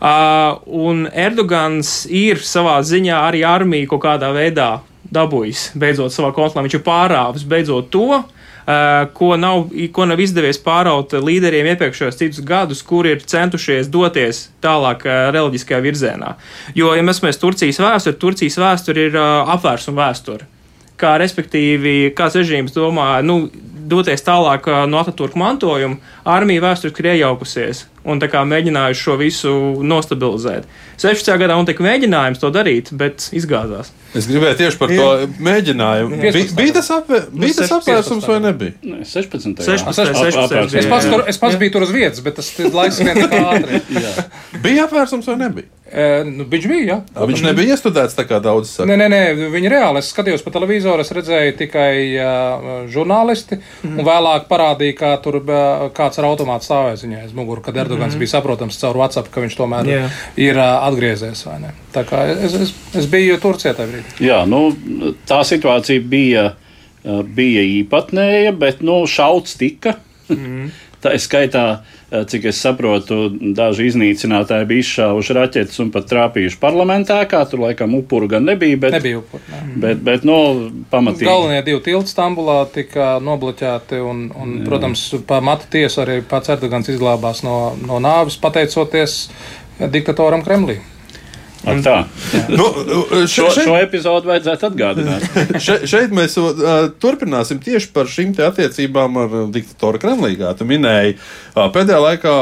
Uh, 0.03 0.59
un 0.66 1.07
Erdogans 1.14 2.03
ir 2.11 2.40
savā 2.42 2.80
ziņā 2.82 3.20
arī 3.28 3.44
armiju 3.46 3.92
kaut 3.92 4.03
kādā 4.03 4.32
veidā 4.34 4.80
dabūjis, 5.12 5.70
beidzot 5.78 6.14
savā 6.14 6.32
kontrolē. 6.34 6.66
Viņš 6.66 6.78
ir 6.80 6.86
pārāvis 6.86 7.44
beidzot 7.46 7.90
to, 7.94 8.09
uh, 8.18 9.05
ko, 9.14 9.36
nav, 9.38 9.68
ko 9.94 10.07
nav 10.11 10.22
izdevies 10.24 10.59
pāraut 10.62 11.14
līderiem 11.14 11.70
iepriekšējos 11.74 12.18
citus 12.18 12.42
gadus, 12.46 12.82
kuri 12.82 13.14
ir 13.14 13.22
centušies 13.22 13.92
doties 13.92 14.48
tālāk 14.64 15.07
uh, 15.07 15.28
reliģiskajā 15.36 15.82
virzienā. 15.86 16.34
Jo, 16.74 16.96
ja 16.98 17.07
mēs 17.07 17.22
skatāmies 17.22 17.42
Turcijas 17.44 17.80
vēsturi, 17.84 18.18
Turcijas 18.26 18.59
vēsture 18.59 19.07
ir 19.11 19.20
uh, 19.20 19.55
apvērsuma 19.55 20.09
vēsture 20.09 20.50
kā 21.03 21.16
respektīvi 21.20 22.12
kāds 22.16 22.38
režīms 22.38 22.74
domā, 22.76 23.16
nu, 23.26 23.46
doties 23.93 24.24
tālāk 24.26 24.66
no 24.90 25.01
Atatūrka 25.03 25.38
mantojuma, 25.38 26.01
armija 26.24 26.64
vēsturiski 26.64 27.05
ir 27.05 27.11
iejaukusies 27.14 27.86
un 28.09 28.22
mēģinājuši 28.51 29.05
šo 29.07 29.18
visu 29.20 29.53
nostabilizēt. 29.86 30.66
16. 31.03 31.32
gadā 31.42 31.57
un 31.59 31.68
tika 31.68 31.84
mēģinājums 31.84 32.40
to 32.42 32.50
darīt, 32.55 32.92
bet 32.98 33.28
izgāzās. 33.34 33.90
Es 34.14 34.28
gribēju 34.28 34.59
tieši 34.61 34.78
par 34.80 34.92
to 34.92 35.09
mēģinājumu. 35.42 36.18
Bija, 36.20 36.32
15. 36.36 36.57
bija 36.59 36.76
tas, 36.76 36.90
apvē, 36.92 37.20
bija 37.32 37.59
tas 37.59 37.70
16. 37.72 37.78
apvērsums 37.78 38.28
vai 38.28 38.38
nebija? 38.44 38.74
Nē, 38.84 39.03
16. 39.09 39.62
16. 39.64 40.03
jā. 40.12 40.32
Ap- 40.32 40.42
apvērsums. 40.46 40.78
Es 40.82 40.90
pats, 40.90 41.09
tur, 41.09 41.24
es 41.32 41.40
pats 41.42 41.61
biju 41.61 41.76
tur 41.76 41.86
uz 41.88 41.94
vietas, 41.94 42.24
bet 42.24 42.36
tas 42.38 42.50
laiks 42.62 43.00
vien 43.00 43.22
tā 43.24 43.44
ātri. 43.55 43.82
Bija 44.64 44.86
apvērsums 44.86 45.30
vai 45.32 45.38
nebija? 45.46 45.70
E, 45.92 46.05
nu, 46.24 46.46
viņš 46.48 46.66
bija, 46.70 46.84
jā. 46.88 46.94
A, 47.12 47.26
viņš 47.28 47.42
nebija 47.44 47.74
iestudēts 47.74 48.16
tā 48.16 48.24
kā 48.24 48.38
daudz 48.40 48.70
saka. 48.70 48.86
Nē, 48.88 48.94
nē, 48.96 49.09
nē, 49.12 49.48
viņi 49.53 49.72
reāli. 49.74 50.00
Es 50.00 50.09
skatījos 50.14 50.44
pa 50.44 50.53
televizoru, 50.55 51.05
es 51.05 51.12
redzēju 51.12 51.53
tikai 51.59 51.92
uh, 52.16 52.70
žurnālisti, 52.92 53.59
mm. 53.61 53.98
un 53.98 54.07
vēlāk 54.07 54.46
parādīja, 54.48 54.96
kā 55.03 55.11
tur 55.24 55.42
uh, 55.42 55.90
kāds 55.92 56.20
ar 56.22 56.30
automātu 56.30 56.70
stāvēs 56.70 57.05
viņai 57.05 57.26
aiz 57.26 57.34
muguras, 57.36 57.66
kad 57.66 57.76
Erdogans 57.84 58.16
mm. 58.16 58.24
bija 58.24 58.32
saprotams 58.32 58.80
caur 58.80 59.03
WhatsApp, 59.03 59.28
ka 59.34 59.44
viņš 59.44 59.59
tomēr 59.59 59.90
Jā. 59.90 59.98
yeah. 59.98 60.22
ir 60.48 60.62
uh, 60.62 60.70
atgriezies. 60.93 61.45
ne? 61.62 61.72
Tā 61.95 62.05
kā 62.09 62.24
es, 62.32 62.55
es, 62.55 62.74
es 63.03 63.11
biju 63.11 63.40
Turcijā 63.43 63.74
tajā 63.78 63.90
brīdī. 63.90 64.14
Jā, 64.28 64.43
nu, 64.49 64.70
tā 65.28 65.43
situācija 65.49 66.05
bija, 66.05 66.47
eh, 67.05 67.22
bija 67.26 67.66
īpatnēja, 67.80 68.55
bet 68.59 68.82
nu, 68.86 69.03
šauts 69.07 69.59
tika. 69.61 69.99
Mm. 70.28 70.70
Tā 71.03 71.16
ir 71.16 71.18
skaitā, 71.18 71.62
eh, 72.14 72.22
cik 72.30 72.45
es 72.47 72.61
saprotu, 72.62 73.24
daži 73.57 73.88
iznīcinātāji 73.90 74.68
bija 74.70 74.84
izšāvuši 74.84 75.34
raķetes 75.34 75.80
un 75.82 75.88
pat 75.90 76.07
trāpījuši 76.07 76.61
parlamentā, 76.62 77.16
kā 77.26 77.40
tur 77.51 77.64
laikam 77.64 77.97
upuru 77.99 78.28
gan 78.30 78.47
nebija. 78.47 78.78
Bet, 78.84 78.95
Nebija 78.95 79.18
upuri. 79.18 79.43
nē. 79.51 79.80
bet, 79.82 80.05
bet 80.07 80.22
nu, 80.28 80.36
pamatīgi. 80.93 81.26
Galvenie 81.26 81.64
divi 81.66 81.82
tilti 81.82 82.12
Stambulā 82.14 82.61
tika 82.70 83.16
nobloķēti, 83.18 83.99
un, 83.99 84.28
un 84.30 84.55
protams, 84.68 85.09
pa 85.26 85.40
matu 85.43 85.66
tiesu 85.74 86.05
arī 86.05 86.20
pats 86.22 86.55
Erdogans 86.55 86.93
izglābās 86.95 87.43
no, 87.43 87.74
no 87.82 87.99
nāves, 87.99 88.38
pateicoties 88.38 89.24
diktatoram 89.90 90.44
Kremlī. 90.46 90.80
Ak, 91.62 91.78
tā. 91.84 91.96
Nu, 92.50 92.64
Šo, 93.30 93.46
še, 93.54 93.62
šo 93.68 93.76
epizodu 93.78 94.30
vajadzētu 94.32 94.66
atgādināt. 94.66 95.26
še, 95.64 95.76
šeit 95.86 96.14
mēs 96.14 96.34
uh, 96.40 96.88
turpināsim 97.02 97.60
tieši 97.62 97.92
par 97.94 98.10
šīm 98.10 98.34
attiecībām 98.34 99.20
ar 99.22 99.36
uh, 99.36 99.44
diktatoru 99.54 100.00
Kremlī. 100.02 100.34
Kā 100.40 100.50
tu 100.58 100.66
minēji, 100.66 101.14
uh, 101.54 101.68
pēdējā 101.74 102.00
laikā 102.02 102.34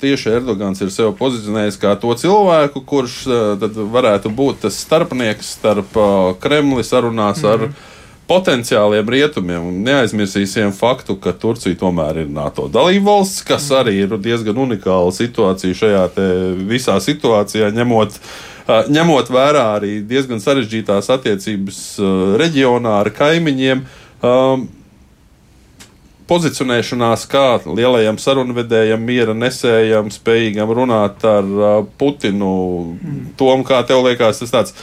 tieši 0.00 0.36
Erdogans 0.38 0.80
ir 0.80 0.92
sevi 0.94 1.12
pozicionējis 1.20 1.80
kā 1.82 1.92
to 2.00 2.16
cilvēku, 2.16 2.84
kurš 2.88 3.18
uh, 3.28 3.40
tad 3.60 3.76
varētu 3.76 4.32
būt 4.32 4.64
tas 4.64 4.80
starpnieks 4.86 5.52
starp 5.58 5.98
uh, 6.00 6.32
Kremli 6.40 6.86
sarunās 6.86 7.44
ar. 7.44 7.68
Potenciāliem 8.32 9.10
rietumiem. 9.12 9.66
Un 9.68 9.80
neaizmirsīsim 9.86 10.72
faktu, 10.76 11.18
ka 11.20 11.34
Turcija 11.36 11.76
tomēr 11.78 12.22
ir 12.24 12.30
NATO 12.32 12.68
dalībvalsts, 12.72 13.44
kas 13.48 13.68
arī 13.76 13.98
ir 14.06 14.16
diezgan 14.22 14.58
unikāla 14.64 15.12
situācija 15.12 15.76
šajā 15.82 16.04
visā 16.68 16.96
situācijā, 17.04 17.72
ņemot, 17.76 18.16
ņemot 18.92 19.32
vērā 19.32 19.66
arī 19.76 19.98
diezgan 20.08 20.40
sarežģītās 20.40 21.10
attiecības 21.12 21.82
reģionā 22.40 23.00
ar 23.02 23.12
kaimiņiem. 23.18 23.84
Pozicionēšanās 26.32 27.26
kā 27.28 27.46
lielajam 27.66 28.16
sarunvedējam, 28.22 29.02
miera 29.04 29.34
nesējam, 29.36 30.08
spējīgam 30.14 30.70
runāt 30.72 31.26
ar 31.28 31.44
Putinu. 32.00 32.52
Mm. 32.94 33.22
Tom, 33.36 33.66
kā 33.68 33.82
tev 33.84 34.06
liekas, 34.06 34.40
tas 34.40 34.54
tāds 34.54 34.76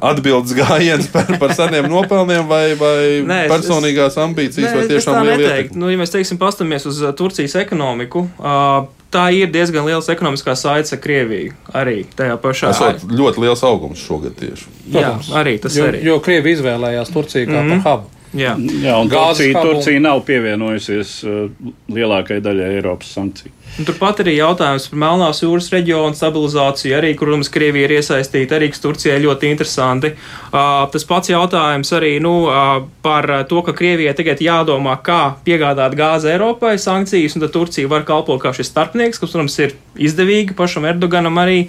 atbildes 0.00 0.54
gājiens 0.56 1.08
par, 1.12 1.26
par 1.40 1.52
seniem 1.58 1.88
nopelniem 1.90 2.46
vai, 2.48 2.64
vai 2.80 3.02
nē, 3.32 3.42
personīgās 3.50 4.16
ambīcijas, 4.22 4.70
nē, 4.70 4.76
vai 4.78 4.86
tiešām 4.90 5.20
liela 5.26 5.42
lieta? 5.42 5.76
Nu, 5.78 5.90
ja 5.92 6.00
mēs 6.00 6.14
teiksim, 6.14 6.40
pastamies 6.40 6.86
uz 6.90 7.02
Turcijas 7.18 7.58
ekonomiku. 7.64 8.28
Uh, 8.38 8.88
Tā 9.10 9.24
ir 9.34 9.48
diezgan 9.50 9.88
liela 9.88 9.98
ekonomiskā 10.12 10.54
saite 10.54 10.94
ar 10.94 11.00
Krieviju. 11.02 11.54
Arī 11.74 12.04
tajā 12.14 12.36
pašā. 12.38 12.70
Tas 12.70 13.02
ir 13.02 13.16
ļoti 13.18 13.42
liels 13.42 13.64
augums 13.66 13.98
šogad 14.06 14.36
tieši. 14.38 14.68
Protams. 14.84 15.32
Jā, 15.32 15.40
arī 15.40 15.56
tas 15.58 15.74
jo, 15.74 15.88
arī. 15.90 16.04
Jo 16.06 16.20
Krievija 16.22 16.60
izvēlējās 16.60 17.10
Turciju 17.10 17.48
kā 17.50 17.56
mm 17.56 17.72
-hmm. 17.72 17.82
par 17.82 17.98
hubu. 17.98 18.19
Jā, 18.36 18.52
Jā 18.54 18.98
un 19.02 19.08
Turcija, 19.10 19.62
Turcija 19.64 20.00
nav 20.02 20.20
pievienojusies 20.26 21.14
uh, 21.26 21.48
lielākajai 21.90 22.42
daļai 22.44 22.68
Eiropas 22.76 23.10
sankciju. 23.16 23.50
Turpat 23.86 24.20
arī 24.22 24.36
jautājums 24.36 24.88
par 24.90 25.00
Melnās 25.02 25.40
jūras 25.42 25.70
reģionu 25.72 26.18
stabilizāciju, 26.18 26.94
arī, 26.98 27.12
kur, 27.18 27.30
protams, 27.30 27.50
Krievija 27.54 27.86
ir 27.88 27.94
iesaistīta, 27.98 28.58
arī 28.58 28.68
kas 28.70 28.82
Turcijai 28.82 29.18
ļoti 29.22 29.50
interesanti. 29.50 30.12
Uh, 30.50 30.84
tas 30.94 31.06
pats 31.08 31.32
jautājums 31.32 31.90
arī 31.96 32.12
nu, 32.22 32.34
uh, 32.50 32.84
par 33.02 33.28
to, 33.50 33.64
ka 33.66 33.74
Krievijai 33.78 34.14
tagad 34.18 34.42
jādomā, 34.44 34.94
kā 35.06 35.20
piegādāt 35.46 35.98
gāzi 35.98 36.30
Eiropai 36.34 36.76
sankcijas, 36.82 37.34
un 37.34 37.46
tad 37.46 37.54
Turcija 37.56 37.90
var 37.90 38.06
kalpot 38.06 38.42
kā 38.42 38.54
šis 38.54 38.70
starpnieks, 38.70 39.22
kas, 39.22 39.34
protams, 39.34 39.58
ir 39.62 39.74
izdevīgi 39.98 40.58
pašam 40.58 40.86
Erdoganam 40.90 41.42
arī. 41.42 41.64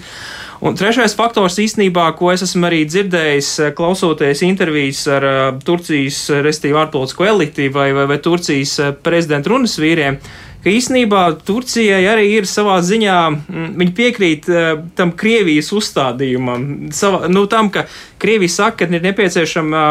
Un 0.62 0.76
trešais 0.78 1.16
faktors 1.18 1.56
īstenībā, 1.58 2.04
ko 2.20 2.30
es 2.30 2.44
esmu 2.46 2.68
arī 2.68 2.84
dzirdējis, 2.86 3.48
eh, 3.60 3.70
klausoties 3.74 4.44
intervijas 4.46 5.00
ar 5.10 5.24
uh, 5.26 5.40
Turcijas, 5.66 6.20
restīvi 6.46 6.78
ārpolitisko 6.78 7.26
eliti 7.26 7.66
vai, 7.74 7.88
vai, 7.98 8.04
vai 8.06 8.20
Turcijas 8.22 8.76
eh, 8.78 8.92
prezidenta 8.94 9.50
runas 9.50 9.74
vīriem, 9.82 10.20
ka 10.62 10.70
īstenībā 10.70 11.24
Turcijai 11.48 12.04
arī 12.12 12.28
ir 12.36 12.46
savā 12.46 12.76
ziņā, 12.86 13.16
mm, 13.32 13.72
viņi 13.82 13.96
piekrīt 13.98 14.52
tam 14.94 15.16
Krievijas 15.18 15.72
uzstādījumam, 15.74 16.70
savā, 16.94 17.26
nu, 17.34 17.48
tam, 17.50 17.74
ka 17.74 17.88
Krievija 18.22 18.54
saka, 18.60 18.86
ka 18.86 19.00
ir 19.00 19.02
nepieciešama, 19.08 19.84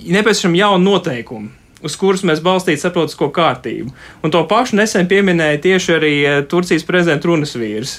nepieciešama 0.00 0.62
jauna 0.62 0.84
noteikuma 0.86 1.58
uz 1.84 1.94
kuras 1.96 2.20
mēs 2.28 2.42
balstītu 2.44 2.82
saprotisko 2.82 3.30
kārtību. 3.32 3.92
Un 4.24 4.32
to 4.32 4.40
pašu 4.48 4.76
nesen 4.76 5.06
pieminēja 5.08 5.60
tieši 5.64 5.94
arī 5.96 6.16
Turcijas 6.48 6.84
prezidenta 6.84 7.28
runas 7.30 7.54
vīrs. 7.56 7.94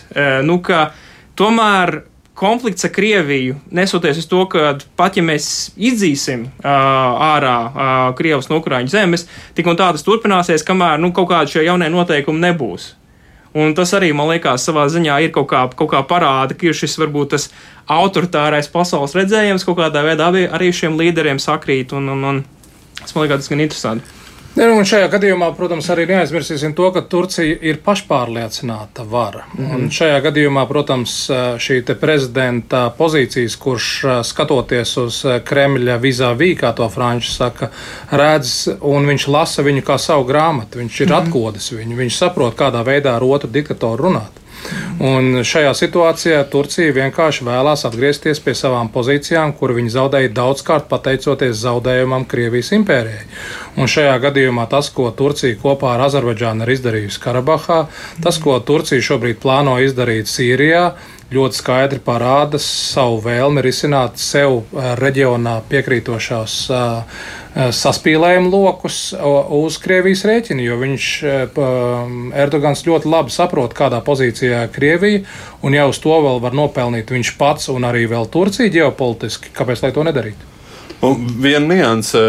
Nu, 0.45 0.59
ka, 0.61 0.83
uh, 0.91 1.07
Tomēr 1.41 2.03
konflikts 2.37 2.85
ar 2.85 2.91
Krieviju, 2.93 3.55
nesoties 3.73 4.19
uz 4.21 4.27
to, 4.29 4.43
ka 4.49 4.75
pat 4.97 5.15
ja 5.17 5.23
mēs 5.25 5.71
izdzīsim 5.73 6.43
uh, 6.45 6.67
ārā 7.31 7.55
uh, 7.65 7.85
Krievijas 8.17 8.51
no 8.51 8.59
Ukraiņu 8.61 8.93
zemes, 8.93 9.25
tik 9.57 9.65
un 9.65 9.79
tā 9.79 9.87
tas 9.89 10.05
turpināsies, 10.05 10.65
kamēr 10.67 11.01
nu, 11.01 11.09
kaut 11.17 11.31
kādi 11.31 11.55
šie 11.55 11.65
jaunie 11.65 11.89
noteikumi 11.89 12.45
nebūs. 12.45 12.91
Un 13.57 13.73
tas 13.75 13.89
arī, 13.97 14.13
man 14.15 14.29
liekas, 14.29 14.63
savā 14.69 14.85
ziņā 14.93 15.17
ir 15.25 15.33
kaut 15.33 15.49
kā, 15.49 15.65
kaut 15.75 15.89
kā 15.91 16.05
parāda, 16.07 16.55
ka 16.55 16.77
šis 16.77 16.99
varbūt 17.01 17.33
tas 17.33 17.49
autoritārais 17.89 18.69
pasaules 18.71 19.17
redzējums 19.17 19.65
kaut 19.65 19.81
kādā 19.81 20.05
veidā 20.05 20.29
arī 20.29 20.69
šiem 20.69 21.01
līderiem 21.01 21.41
sakrīt, 21.41 21.97
un, 21.97 22.13
un, 22.13 22.23
un 22.29 22.43
tas 23.01 23.17
man 23.17 23.25
liekas 23.25 23.43
diezgan 23.43 23.65
interesanti. 23.65 24.20
Ja, 24.51 24.65
un 24.75 24.83
šajā 24.83 25.07
gadījumā, 25.13 25.47
protams, 25.55 25.87
arī 25.93 26.03
neaizmirsīsim 26.09 26.73
to, 26.75 26.89
ka 26.91 27.05
Turcija 27.07 27.55
ir 27.63 27.77
pašpārliecināta 27.85 29.05
vara. 29.07 29.45
Mm 29.53 29.65
-hmm. 29.65 29.75
Un 29.75 29.91
šajā 29.95 30.17
gadījumā, 30.25 30.65
protams, 30.67 31.13
šī 31.65 31.95
prezidenta 31.99 32.81
pozīcijas, 32.97 33.55
kurš 33.55 33.87
skatoties 34.23 34.97
uz 34.97 35.21
Kremļa 35.45 35.97
vizāvī, 35.99 36.51
kā 36.59 36.73
to 36.75 36.89
franči 36.89 37.31
saka, 37.31 37.69
redz 38.11 38.67
un 38.81 39.07
viņš 39.07 39.27
lasa 39.27 39.61
viņu 39.61 39.81
kā 39.81 39.97
savu 39.97 40.23
grāmatu. 40.23 40.79
Viņš 40.79 41.01
ir 41.01 41.07
mm 41.07 41.13
-hmm. 41.13 41.27
atkodis 41.27 41.71
viņu, 41.71 41.95
viņš 41.95 42.17
saprot, 42.17 42.55
kādā 42.55 42.83
veidā 42.83 43.15
ar 43.15 43.23
otru 43.23 43.49
diktatoru 43.49 44.03
runāt. 44.03 44.40
Un 45.01 45.41
šajā 45.47 45.71
situācijā 45.77 46.41
Turcija 46.51 46.93
vienkārši 46.93 47.45
vēlās 47.47 47.85
atgriezties 47.87 48.41
pie 48.43 48.53
savām 48.57 48.91
pozīcijām, 48.93 49.55
kur 49.57 49.73
viņi 49.77 49.93
zaudēja 49.95 50.33
daudzkārt 50.37 50.89
pateicoties 50.91 51.57
zaudējumam 51.63 52.27
Krievijas 52.29 52.69
impērijai. 52.77 53.23
Un 53.81 53.89
šajā 53.89 54.17
gadījumā 54.27 54.67
tas, 54.69 54.91
ko 54.93 55.09
Turcija 55.15 55.57
kopā 55.61 55.95
ar 55.95 56.05
Azerbaidžānu 56.09 56.67
ir 56.67 56.75
izdarījusi 56.75 57.23
Karabahā, 57.23 57.85
tas, 58.23 58.37
ko 58.43 58.59
Turcija 58.59 59.01
šobrīd 59.11 59.41
plāno 59.41 59.79
izdarīt 59.81 60.29
Sīrijā, 60.29 60.91
ļoti 61.31 61.57
skaidri 61.57 62.01
parāda 62.03 62.59
savu 62.61 63.21
vēlmi 63.23 63.63
risināt 63.63 64.19
sev 64.21 64.61
eh, 64.61 64.91
reģionā 64.99 65.61
piekrītošās 65.71 66.57
uh, 66.75 67.21
saspīlējumu 67.51 68.47
lokus 68.53 68.99
uz 69.51 69.77
Krievijas 69.83 70.23
rēķina, 70.27 70.63
jo 70.63 70.77
viņš 70.79 71.07
Erdogans 72.43 72.85
ļoti 72.87 73.11
labi 73.11 73.35
saprot, 73.35 73.75
kādā 73.75 73.99
pozīcijā 74.05 74.63
ir 74.67 74.71
Krievija, 74.71 75.25
un 75.61 75.75
jau 75.75 75.89
uz 75.91 75.99
to 75.99 76.15
vēl 76.27 76.39
var 76.43 76.55
nopelnīt 76.55 77.11
viņš 77.11 77.33
pats 77.41 77.67
un 77.73 77.89
arī 77.89 78.05
vēl 78.11 78.31
Turcija 78.31 78.71
ģeopolitiski. 78.71 79.51
Kāpēc 79.57 79.83
lai 79.83 79.91
to 79.91 80.07
nedarītu? 80.07 80.50
Un 81.01 81.23
viena 81.41 81.65
nianse 81.65 82.19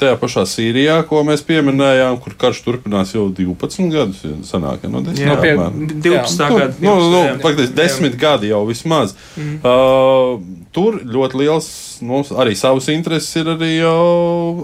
tajā 0.00 0.16
pašā 0.18 0.42
Sīrijā, 0.50 0.96
ko 1.06 1.22
mēs 1.26 1.44
pieminējām, 1.46 2.16
kur 2.22 2.34
karš 2.38 2.62
turpinās 2.64 3.12
jau 3.14 3.28
12 3.34 3.92
gadus. 3.94 4.22
Sanāk, 4.48 4.86
no 4.90 5.02
10, 5.06 5.20
jā, 5.22 5.36
jā, 5.46 5.68
12 6.06 6.56
gadi. 6.56 6.86
Nu, 6.86 6.96
nu, 7.12 7.20
faktiski 7.44 7.76
10 7.78 8.16
gadi 8.18 8.50
jau 8.50 8.64
vismaz. 8.66 9.14
Mm. 9.38 9.60
Uh, 9.62 10.64
tur 10.74 10.98
ļoti 11.06 11.38
liels, 11.38 11.68
nu, 12.02 12.24
arī 12.42 12.56
savas 12.58 12.90
intereses 12.90 13.30
ir 13.38 13.52
arī 13.54 13.76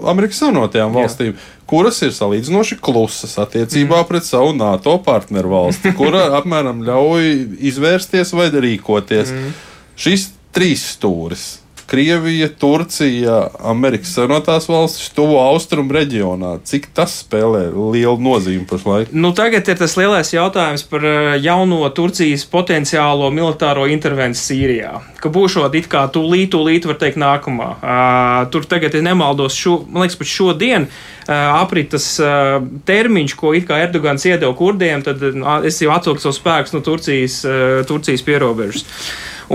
Amerikas 0.07 0.43
Savienotajām 0.43 0.99
valstīm. 0.99 1.37
Jā 1.37 1.53
kuras 1.67 1.97
ir 1.99 2.13
salīdzinoši 2.15 2.77
klusas 2.79 3.33
attiecībā 3.43 3.97
mm. 3.99 4.07
pret 4.07 4.23
savu 4.23 4.53
NATO 4.55 4.93
partneru 5.03 5.51
valsti, 5.51 5.91
kura 5.99 6.29
apmēram 6.39 6.79
ļauj 6.87 7.27
izvērsties 7.73 8.31
vai 8.37 8.47
rīkoties. 8.55 9.33
Mm. 9.35 9.55
Šis 9.99 10.29
trīs 10.55 10.85
stūris 10.93 11.47
Krievija, 11.87 12.49
Turcija, 12.59 13.35
Amerikas 13.63 14.11
Savienotās 14.17 14.65
valstis, 14.67 15.07
tuvo 15.15 15.37
austrumu 15.39 15.95
reģionā. 15.95 16.57
Cik 16.67 16.89
tas 16.97 17.13
spēlē 17.21 17.69
lielu 17.71 18.17
nozīmi 18.19 18.65
pašlaik? 18.67 19.13
Nu, 19.15 19.31
tagad 19.35 19.69
ir 19.71 19.77
tas 19.79 19.95
lielais 19.95 20.33
jautājums 20.33 20.83
par 20.91 21.05
eh, 21.07 21.37
jauno 21.39 21.87
Turcijas 21.95 22.43
potenciālo 22.51 23.29
militāro 23.31 23.85
intervenciju 23.87 24.47
Sīrijā. 24.47 24.91
Ka 25.23 25.31
būšot 25.31 25.77
it 25.79 25.87
kā 25.91 26.01
tūlīt, 26.11 26.51
tūlīt 26.53 26.87
var 26.89 26.99
teikt 26.99 27.19
nākamā. 27.21 27.69
Uh, 27.77 28.41
tur 28.51 28.67
tagad, 28.67 28.95
ja 28.95 29.03
nemaldos, 29.05 29.55
šo, 29.55 29.79
man 29.87 30.03
liekas, 30.03 30.17
pat 30.19 30.31
šodien 30.31 30.87
uh, 30.89 31.31
apritas 31.61 32.09
uh, 32.19 32.57
termiņš, 32.87 33.35
ko 33.39 33.53
it 33.55 33.67
kā 33.69 33.79
Erdogans 33.85 34.27
iedeva 34.27 34.51
kurdiem, 34.59 35.05
tad 35.07 35.23
uh, 35.23 35.47
es 35.67 35.79
jau 35.83 35.93
atvilku 35.95 36.23
savus 36.23 36.41
spēkus 36.41 36.75
no 36.75 36.83
Turcijas, 36.83 37.39
uh, 37.47 37.79
Turcijas 37.87 38.25
pierobežas. 38.27 38.83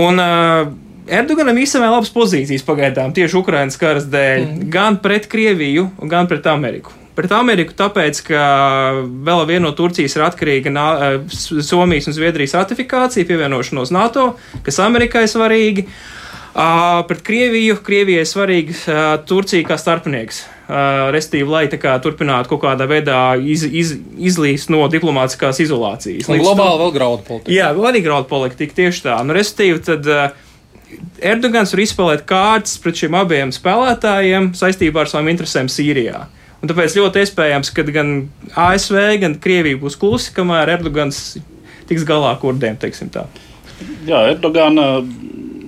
Un, 0.01 0.17
uh, 0.17 0.73
Erdoganam 1.07 1.57
īstenībā 1.59 1.89
labas 1.91 2.11
pozīcijas 2.13 2.63
pagaidām 2.67 3.13
tieši 3.15 3.39
Ukraiņas 3.39 3.79
karas 3.79 4.09
dēļ, 4.11 4.43
mm. 4.43 4.67
gan 4.73 4.99
pret 5.03 5.27
Krieviju, 5.31 5.89
gan 6.09 6.29
pret 6.31 6.47
Ameriku. 6.47 6.93
Pret 7.13 7.33
Ameriku 7.35 7.75
tāpēc, 7.77 8.23
ka 8.25 8.43
vēl 9.03 9.43
viena 9.49 9.67
no 9.67 9.73
Turcijas 9.77 10.15
ir 10.17 10.23
atkarīga 10.25 10.71
no 10.73 10.87
Somijas 11.29 12.09
un 12.09 12.15
Zviedrijas 12.15 12.55
ratifikācija, 12.57 13.27
pievienošanos 13.29 13.93
NATO, 13.93 14.31
kas 14.65 14.81
Amerikai 14.81 15.27
svarīgi. 15.29 15.85
Uh, 16.53 17.01
pret 17.09 17.23
Krieviju, 17.25 17.79
Krievijai 17.81 18.27
svarīga 18.29 18.73
uh, 18.77 18.97
Turcija 19.25 19.65
kā 19.65 19.73
starpnieks. 19.81 20.43
Uh, 20.63 21.09
Restīvi, 21.13 21.47
lai 21.49 21.63
tā 21.69 21.79
kā 21.81 21.95
turpinātu 22.01 22.51
kaut 22.51 22.61
kādā 22.61 22.85
veidā 22.89 23.21
iz, 23.41 23.65
iz, 23.65 23.95
izlīst 24.21 24.69
no 24.69 24.85
diplomātiskās 24.93 25.63
izolācijas. 25.65 26.29
Un 26.29 26.43
globāli 26.43 26.77
vēl 26.83 26.93
graudu 26.93 27.25
politika. 27.25 27.55
Jā, 27.57 27.71
vēl 27.73 27.89
arī 27.89 28.03
graudu 28.05 28.29
politika, 28.29 28.77
tieši 28.83 29.01
tā. 29.07 29.17
Nu, 29.25 29.33
restīvi, 29.33 29.81
tad 29.81 30.09
uh, 30.13 30.29
Erdogans 31.23 31.73
var 31.73 31.81
izspēlēt 31.83 32.23
kārtas 32.29 32.77
pret 32.83 32.99
šiem 32.99 33.15
abiem 33.17 33.51
spēlētājiem 33.55 34.51
saistībā 34.57 35.03
ar 35.03 35.11
savām 35.11 35.31
interesēm 35.31 35.69
Sīrijā. 35.71 36.25
Un 36.63 36.71
tāpēc 36.71 36.95
ļoti 36.95 37.23
iespējams, 37.25 37.71
ka 37.75 37.83
gan 37.89 38.13
ASV, 38.55 38.99
gan 39.19 39.35
Krievija 39.43 39.79
būs 39.81 39.97
klusi, 39.99 40.31
kamēr 40.35 40.77
Erdogans 40.77 41.35
tiks 41.89 42.05
galā 42.07 42.33
ar 42.33 42.39
kurdiem. 42.39 42.77
Jā, 44.07 44.21
Erdogana 44.31 44.87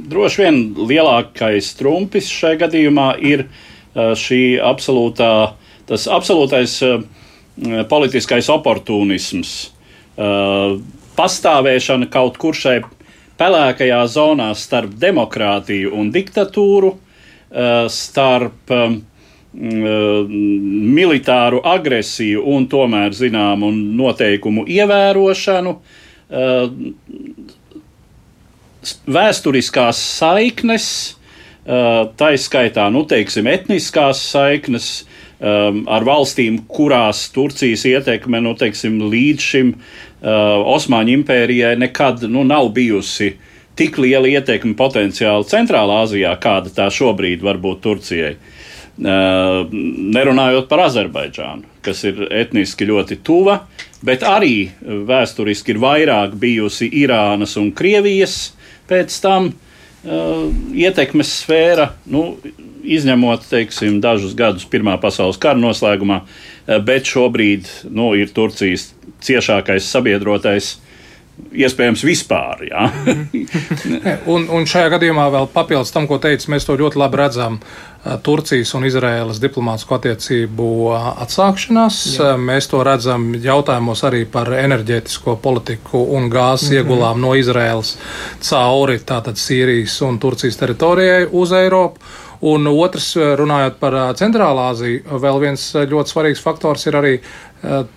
droši 0.08 0.44
vien 0.44 0.60
lielākais 0.80 1.74
trumpis 1.80 2.30
šajā 2.32 2.62
gadījumā 2.66 3.10
ir 3.28 3.48
šī 3.96 4.42
absolūtā, 4.64 5.32
tas 5.90 6.08
absolūtais 6.12 6.78
politiskais 7.92 8.50
oportunisms, 8.52 9.54
pastāvēšana 11.16 12.10
kaut 12.12 12.40
kur 12.40 12.56
šai 12.56 12.82
pelēkajā 13.40 14.04
zonā 14.12 14.52
starp 14.56 14.94
demokrātiju 15.02 15.94
un 15.96 16.12
diktatūru, 16.14 16.96
eh, 16.96 17.88
starp 17.90 18.72
eh, 18.72 18.98
militāru 19.56 21.62
agresiju 21.64 22.44
un 22.56 22.68
tomēr 22.68 23.14
zināmu 23.16 23.72
noteikumu 23.72 24.66
ievērošanu, 24.68 25.78
vēsturiskās 29.08 30.02
saiknes, 30.18 30.88
tā 31.66 32.32
izskaitā, 32.36 32.90
nu, 32.92 33.06
teiksim, 33.08 33.48
etniskās 33.48 34.20
saiknes 34.34 34.90
ar 35.40 36.08
valstīm, 36.08 36.60
kurās 36.68 37.30
Turcijas 37.36 37.86
ietekme, 37.88 38.42
nu, 38.44 38.56
teiksim, 38.60 39.00
līdz 39.12 39.48
šim 39.54 39.72
Osmaņu 40.26 41.20
impērijai 41.20 41.76
nekad 41.78 42.24
nu, 42.32 42.44
nav 42.48 42.72
bijusi 42.74 43.36
tik 43.78 44.00
liela 44.02 44.30
ietekme 44.32 44.74
potenciāli 44.78 45.46
Centrālā 45.50 46.02
Azijā, 46.06 46.32
kāda 46.42 46.72
tā 46.74 46.88
šobrīd 46.94 47.44
var 47.46 47.60
būt 47.62 47.84
Turcijai. 47.84 48.36
Nerunājot 48.96 50.70
par 50.72 50.86
Azerbaidžānu, 50.86 51.68
kas 51.84 52.06
ir 52.08 52.24
etniski 52.32 52.88
ļoti 52.88 53.20
tuva, 53.28 53.60
bet 54.06 54.24
arī 54.24 54.70
vēsturiski 54.82 55.76
ir 55.76 55.82
vairāk 55.84 56.38
bijusi 56.40 56.88
Irānas 57.04 57.58
un 57.60 57.74
Krievijas 57.76 58.56
pēc 58.88 59.20
tam 59.20 59.52
uh, 59.52 60.48
ietekmes 60.72 61.34
sfēra, 61.42 61.90
nu, 62.08 62.38
izņemot 62.86 63.48
teiksim, 63.50 64.00
dažus 64.00 64.36
gadus 64.38 64.68
Pirmā 64.70 64.96
pasaules 65.02 65.42
kara 65.42 65.60
noslēgumā, 65.60 66.22
uh, 66.22 66.80
bet 66.86 67.10
šobrīd 67.10 67.68
nu, 67.92 68.14
ir 68.16 68.32
Turcijas 68.32 68.94
ciešākais 69.26 69.92
sabiedrotais. 69.92 70.76
Iespējams, 71.36 72.00
vispār. 72.08 72.62
Ja? 72.70 72.86
un, 74.34 74.46
un 74.48 74.68
šajā 74.70 74.94
gadījumā 74.94 75.26
vēl 75.34 75.50
papildus 75.52 75.92
tam, 75.92 76.08
ko 76.08 76.16
teicu, 76.24 76.48
mēs 76.54 76.68
to 76.68 76.78
ļoti 76.80 77.00
labi 77.02 77.20
redzam 77.20 77.60
Turcijas 78.24 78.70
un 78.78 78.86
Izraēlas 78.86 79.40
diplomātsko 79.42 79.98
attiecību 79.98 80.68
atsākšanās. 81.26 82.00
Jā. 82.20 82.36
Mēs 82.38 82.70
to 82.72 82.84
redzam 82.86 83.32
jautājumos 83.42 84.06
arī 84.08 84.24
par 84.30 84.52
enerģētisko 84.54 85.36
politiku 85.42 86.04
un 86.16 86.30
gāzes 86.30 86.70
mm 86.70 86.72
-hmm. 86.72 86.78
iegulām 86.78 87.22
no 87.22 87.34
Izraēlas 87.36 87.96
cauri 88.40 89.00
tātad 89.00 89.42
Sīrijas 89.42 89.98
un 90.08 90.20
Turcijas 90.20 90.58
teritorijai 90.62 91.28
uz 91.32 91.52
Eiropu. 91.52 92.00
Un 92.46 92.68
otrs, 92.70 93.14
runājot 93.40 93.80
par 93.82 93.96
Centrālā 94.20 94.70
Aziju, 94.74 95.18
vēl 95.24 95.40
viens 95.42 95.64
ļoti 95.76 96.14
svarīgs 96.14 96.44
faktors 96.44 96.86
ir 96.86 96.98
arī 97.00 97.14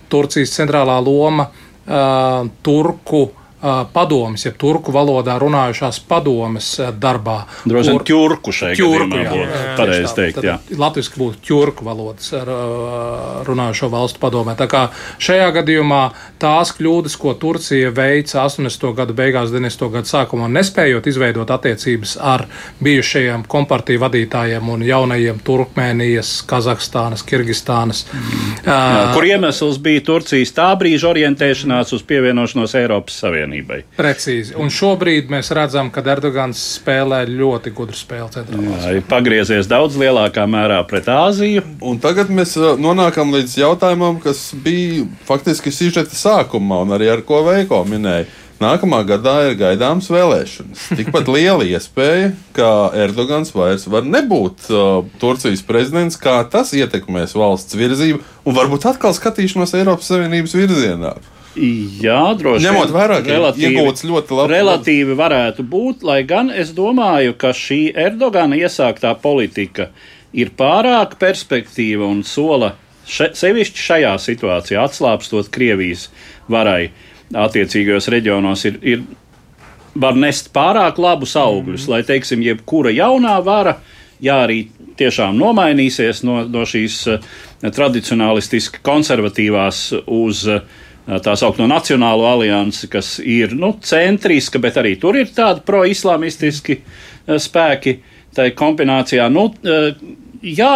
Turcijas 0.09 0.55
centrālā 0.57 0.95
loma 1.05 1.45
Turku 2.65 3.27
padomas, 3.93 4.45
ja 4.45 4.51
turku 4.55 4.93
valodā 4.95 5.35
runājušās 5.41 5.99
padomas 6.07 6.71
darbā. 6.99 7.41
Droši 7.67 7.91
vien 7.91 8.03
ķurku 8.07 8.53
šeit 8.55 8.79
ķurku, 8.79 9.19
jā, 9.19 9.33
būtu 9.33 9.63
pareizi 9.77 10.13
teikt. 10.15 10.39
Jā. 10.47 10.55
Latviski 10.79 11.19
būtu 11.19 11.41
ķurku 11.49 11.87
valodas 11.87 12.31
runājušo 13.47 13.89
valstu 13.91 14.21
padomē. 14.21 14.55
Tā 14.59 14.69
kā 14.71 14.85
šajā 15.19 15.49
gadījumā 15.59 16.01
tās 16.39 16.71
kļūdas, 16.77 17.17
ko 17.19 17.33
Turcija 17.39 17.91
veica 17.95 18.45
80. 18.45 18.87
gadu 18.95 19.17
beigās, 19.17 19.51
90. 19.51 19.89
gadu 19.97 20.07
sākumā, 20.07 20.47
nespējot 20.55 21.11
izveidot 21.11 21.51
attiecības 21.51 22.15
ar 22.23 22.45
bijušajiem 22.83 23.43
kompartiju 23.51 24.05
vadītājiem 24.05 24.71
un 24.71 24.87
jaunajiem 24.87 25.43
Turkmēnijas, 25.43 26.37
Kazahstānas, 26.47 27.25
Kirgistānas. 27.27 28.05
Mm. 28.13 28.55
Jā, 28.63 28.79
kur 29.17 29.27
iemesls 29.27 29.81
bija 29.83 30.05
Turcijas 30.07 30.55
tā 30.55 30.71
brīža 30.79 31.11
orientēšanās 31.11 31.91
uz 31.97 32.07
pievienošanos 32.07 32.77
Eiropas 32.79 33.19
Savienībai? 33.19 33.48
Savienībai. 33.49 33.83
Precīzi. 33.97 34.55
Un 34.59 34.69
šobrīd 34.69 35.29
mēs 35.31 35.51
redzam, 35.55 35.89
ka 35.91 36.03
Erdogans 36.05 36.59
spēlē 36.77 37.25
ļoti 37.27 37.73
gudru 37.73 37.97
spēli 37.97 38.29
centrālā. 38.33 38.93
Ir 38.93 39.05
pagriezies 39.09 39.69
daudz 39.69 39.97
lielākā 39.97 40.45
mērā 40.47 40.81
pret 40.87 41.09
Āziju. 41.09 41.63
Un 41.81 41.99
tagad 41.99 42.29
mēs 42.29 42.55
uh, 42.57 42.77
nonākam 42.79 43.33
līdz 43.33 43.57
jautājumam, 43.59 44.19
kas 44.21 44.51
bija 44.53 45.07
faktiski 45.25 45.73
sižeta 45.73 46.15
sākumā 46.15 46.83
un 46.85 46.93
arī 46.97 47.09
ar 47.09 47.25
ko 47.25 47.43
Veiko 47.47 47.83
minēja. 47.87 48.27
Nākamā 48.59 49.05
gadā 49.07 49.37
ir 49.47 49.53
gaidāmas 49.55 50.09
vēlēšanas. 50.11 50.89
Tikpat 50.99 51.29
liela 51.31 51.63
iespēja, 51.63 52.33
ka 52.57 52.91
Erdogans 53.05 53.53
vairs 53.55 53.87
var 53.87 54.03
nebūt 54.03 54.67
uh, 54.67 55.07
Turcijas 55.21 55.63
prezidents, 55.63 56.19
kā 56.19 56.41
tas 56.51 56.75
ietekmēs 56.75 57.37
valsts 57.39 57.79
virzību 57.79 58.19
un 58.19 58.57
varbūt 58.59 58.89
atkal 58.91 59.15
skatīšanos 59.15 59.77
Eiropas 59.79 60.11
Savienības 60.11 60.57
virzienā. 60.59 61.15
Jā, 61.59 62.21
droši 62.39 62.63
vien. 62.63 62.71
Ņemot 62.71 62.91
vērā, 62.95 63.19
ka 63.25 63.37
iegūts 63.59 64.05
ļoti 64.07 64.37
labi. 64.37 64.53
Relatīvi 64.53 65.17
varētu 65.19 65.65
būt, 65.67 66.05
lai 66.07 66.21
gan 66.27 66.53
es 66.53 66.71
domāju, 66.77 67.35
ka 67.39 67.51
šī 67.55 67.81
Erdogana 68.07 68.59
iesāktā 68.59 69.11
politika 69.19 69.89
ir 70.31 70.53
pārāk 70.55 71.17
perspektīva 71.19 72.07
un 72.07 72.23
sola 72.23 72.75
še, 73.09 73.31
sevišķi 73.37 73.85
šajā 73.85 74.15
situācijā 74.23 74.83
atslābstot 74.87 75.49
Krievijas 75.53 76.07
varai 76.51 76.91
attiecīgajos 77.35 78.09
reģionos 78.13 78.65
ir, 78.69 78.79
ir 78.81 79.03
var 79.99 80.17
nest 80.17 80.51
pārāk 80.55 80.99
labus 81.01 81.35
augļus, 81.39 81.85
mm. 81.85 81.93
lai, 81.93 82.03
teiksim, 82.07 82.43
jebkura 82.45 82.93
jaunā 82.93 83.35
vara, 83.45 83.79
jā, 84.23 84.37
arī 84.45 84.63
tiešām 84.99 85.37
nomainīsies 85.39 86.23
no, 86.27 86.41
no 86.49 86.65
šīs 86.67 87.01
uh, 87.11 87.33
tradicionālistiski 87.63 88.83
konservatīvās 88.85 89.83
uz 90.05 90.45
uh, 90.49 90.63
tā 91.23 91.33
saucamo 91.39 91.65
Nacionālo 91.69 92.27
aliansi, 92.29 92.87
kas 92.91 93.15
ir 93.23 93.55
nu, 93.57 93.73
centriska, 93.81 94.61
bet 94.61 94.77
arī 94.77 94.95
tur 95.01 95.17
ir 95.17 95.31
tādi 95.33 95.63
pro-islamistiski 95.65 96.79
spēki. 97.41 97.97
Tā 98.37 98.45
kombinācijā, 98.53 99.25
nu, 99.33 99.47
jā, 100.45 100.75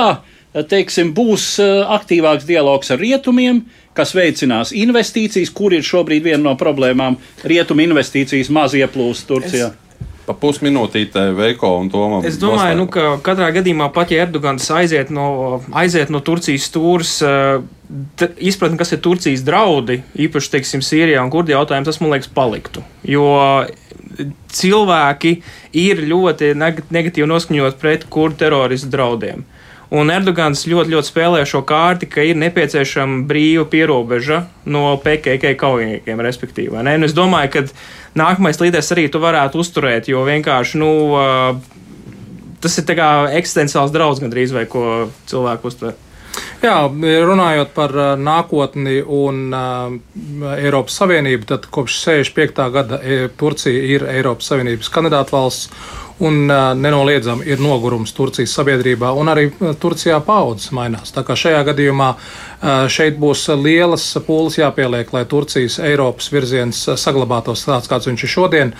teiksim, 0.69 1.11
būs 1.13 1.59
aktīvāks 1.61 2.47
dialogs 2.49 2.89
ar 2.93 2.97
rietumiem, 3.01 3.61
kas 3.93 4.15
veicinās 4.17 4.73
investīcijas, 4.73 5.53
kur 5.53 5.75
ir 5.77 5.85
šobrīd 5.85 6.25
viena 6.25 6.41
no 6.47 6.55
problēmām. 6.57 7.19
Rietumu 7.45 7.85
investīcijas 7.85 8.49
maz 8.49 8.73
ieplūst 8.73 9.29
Turcijā. 9.29 9.69
Es 9.69 9.82
Pa 10.23 10.35
pusminūtītē 10.39 11.25
Veiko 11.35 11.73
un 11.81 11.89
Tomam. 11.91 12.23
Es 12.23 12.37
domāju, 12.39 12.77
nu, 12.79 12.87
ka 12.91 13.17
katrā 13.25 13.49
gadījumā 13.57 13.89
pat 13.91 14.13
ja 14.13 14.23
Erdogans 14.23 14.69
aiziet 14.71 15.11
no, 15.11 15.59
aiziet 15.75 16.13
no 16.13 16.21
Turcijas 16.23 16.69
stūres, 16.69 17.17
eh, 17.27 18.29
izpratni, 18.39 18.79
kas 18.79 18.95
ir 18.95 19.01
Turcijas 19.03 19.43
draudi, 19.43 19.99
īpaši, 20.15 20.53
teiksim, 20.55 20.85
Sīrijā 20.85 21.19
un 21.23 21.33
Kurdi 21.33 21.51
jautājums, 21.51 21.91
tas, 21.91 21.99
man 21.99 22.15
liekas, 22.15 22.31
paliktu. 22.31 22.85
Jo 23.03 23.27
cilvēki 24.53 25.33
ir 25.79 26.03
ļoti 26.09 26.53
negatīvi 26.57 27.27
noskaņot 27.29 27.81
pret 27.81 28.05
kurdu 28.13 28.43
teroristu 28.43 28.91
draudiem. 28.93 29.43
Un 29.93 30.09
Erdogans 30.09 30.63
ļoti, 30.65 30.89
ļoti 30.89 31.05
spēlē 31.05 31.41
šo 31.45 31.61
kārti, 31.69 32.07
ka 32.09 32.23
ir 32.25 32.37
nepieciešama 32.41 33.27
brīva 33.29 33.67
pierobeža 33.69 34.39
no 34.65 34.95
PKK 35.03 35.51
kaujiniekiem, 35.59 36.23
respektīvi. 36.25 36.81
Nu, 36.81 37.05
es 37.05 37.13
domāju, 37.13 37.51
ka 37.53 37.61
nākamais 38.19 38.59
līderis 38.61 38.91
arī 38.95 39.07
tu 39.11 39.21
varētu 39.23 39.61
uzturēt, 39.63 40.09
jo 40.11 40.23
vienkārši, 40.27 40.79
nu, 40.81 40.93
tas 42.63 42.79
ir 42.79 42.87
kā 42.97 43.09
eksistenciāls 43.39 43.93
draudz 43.93 44.23
gandrīz 44.23 44.55
vai 44.55 44.65
ko 44.69 45.09
cilvēku 45.29 45.71
uztver. 45.71 45.99
Jā, 46.63 46.77
runājot 47.27 47.73
par 47.75 47.91
nākotni 48.17 49.01
un 49.03 49.51
uh, 49.53 50.53
Eiropas 50.55 50.95
Savienību, 51.01 51.45
tad 51.51 51.67
kopš 51.69 51.99
65. 52.07 52.63
gada 52.73 52.97
Turcija 53.37 53.83
ir 53.97 54.07
Eiropas 54.09 54.49
Savienības 54.49 54.89
kandidāta 54.93 55.35
valsts 55.35 55.69
un 56.23 56.45
nenoliedzami 56.75 57.45
ir 57.49 57.61
nogurums 57.61 58.13
Turcijas 58.13 58.53
sabiedrībā, 58.57 59.11
un 59.17 59.31
arī 59.31 59.47
Turcijā 59.81 60.19
paudzes 60.25 60.71
mainās. 60.75 61.11
Tā 61.13 61.23
kā 61.25 61.35
šajā 61.37 61.63
gadījumā 61.71 62.13
šeit 62.63 63.17
būs 63.19 63.45
lielas 63.59 64.05
pūles 64.23 64.57
jāpieliek, 64.59 65.09
lai 65.13 65.23
Turcijas 65.29 65.79
Eiropas 65.83 66.29
virziens 66.31 66.79
saglabātos 66.99 67.65
tāds, 67.67 67.89
kāds 67.91 68.07
viņš 68.07 68.23
ir 68.23 68.31
šodien, 68.31 68.73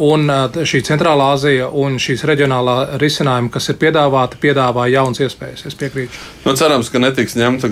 un 0.00 0.32
šī 0.56 0.82
centrālā 0.88 1.32
Azija 1.34 1.68
un 1.68 1.98
šīs 2.00 2.24
reģionālā 2.28 2.76
risinājuma, 3.00 3.52
kas 3.52 3.68
ir 3.72 3.78
piedāvāti, 3.80 4.40
piedāvā 4.40 4.86
jauns 4.92 5.20
iespējas. 5.20 5.66
Es 5.68 5.76
piekrītu. 5.78 6.16
Nu, 6.46 6.54
cerams, 6.56 6.88
ka 6.92 7.02
netiks 7.02 7.36
ņemta 7.36 7.68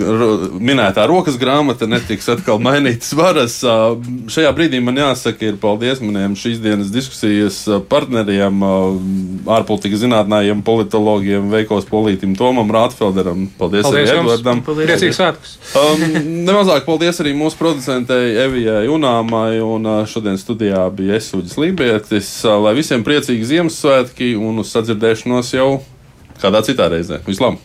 minētā 0.61 1.07
rokas 1.09 1.39
grāmata, 1.41 1.89
netiks 1.89 2.29
atkal 2.35 2.61
mainītas 2.69 3.15
varas. 3.17 3.59
Šajā 4.29 4.53
brīdī 4.57 4.83
man 4.85 5.01
jāsaka, 5.01 5.49
ir 5.49 5.61
paldies 5.63 6.03
maniem 6.05 6.37
šīs 6.39 6.61
dienas 6.65 6.93
diskusijas 6.93 7.63
partneriem 7.89 8.61
ārpolitikas 9.49 10.05
zinātnējiem, 10.05 10.63
politologiem, 10.67 11.49
Veikos 11.53 11.89
Polītim, 11.89 12.37
Tomam 12.39 12.71
Rātfelderam. 12.75 13.49
Paldies, 13.59 13.89
paldies 13.89 14.13
arī 14.13 14.21
Edvardam. 14.21 14.63
Priecīgs 14.69 15.21
svētkus. 15.39 15.59
Um, 15.77 16.03
nemazāk 16.49 16.87
paldies 16.87 17.21
arī 17.23 17.35
mūsu 17.37 17.59
producentei 17.59 18.37
Evijai 18.45 18.89
Unāmai, 18.91 19.61
un 19.63 19.87
uh, 19.87 20.03
šodien 20.07 20.39
studijā 20.39 20.87
bija 20.95 21.19
Esuģis 21.19 21.59
Lībietis. 21.59 22.31
Uh, 22.45 22.59
lai 22.65 22.75
visiem 22.79 23.05
priecīgi 23.05 23.49
Ziemassvētki 23.55 24.35
un 24.37 24.59
uz 24.63 24.73
sadzirdēšanos 24.75 25.55
jau 25.55 25.71
kādā 26.43 26.63
citā 26.67 26.89
reizē. 26.93 27.23
Vislabāk! 27.27 27.63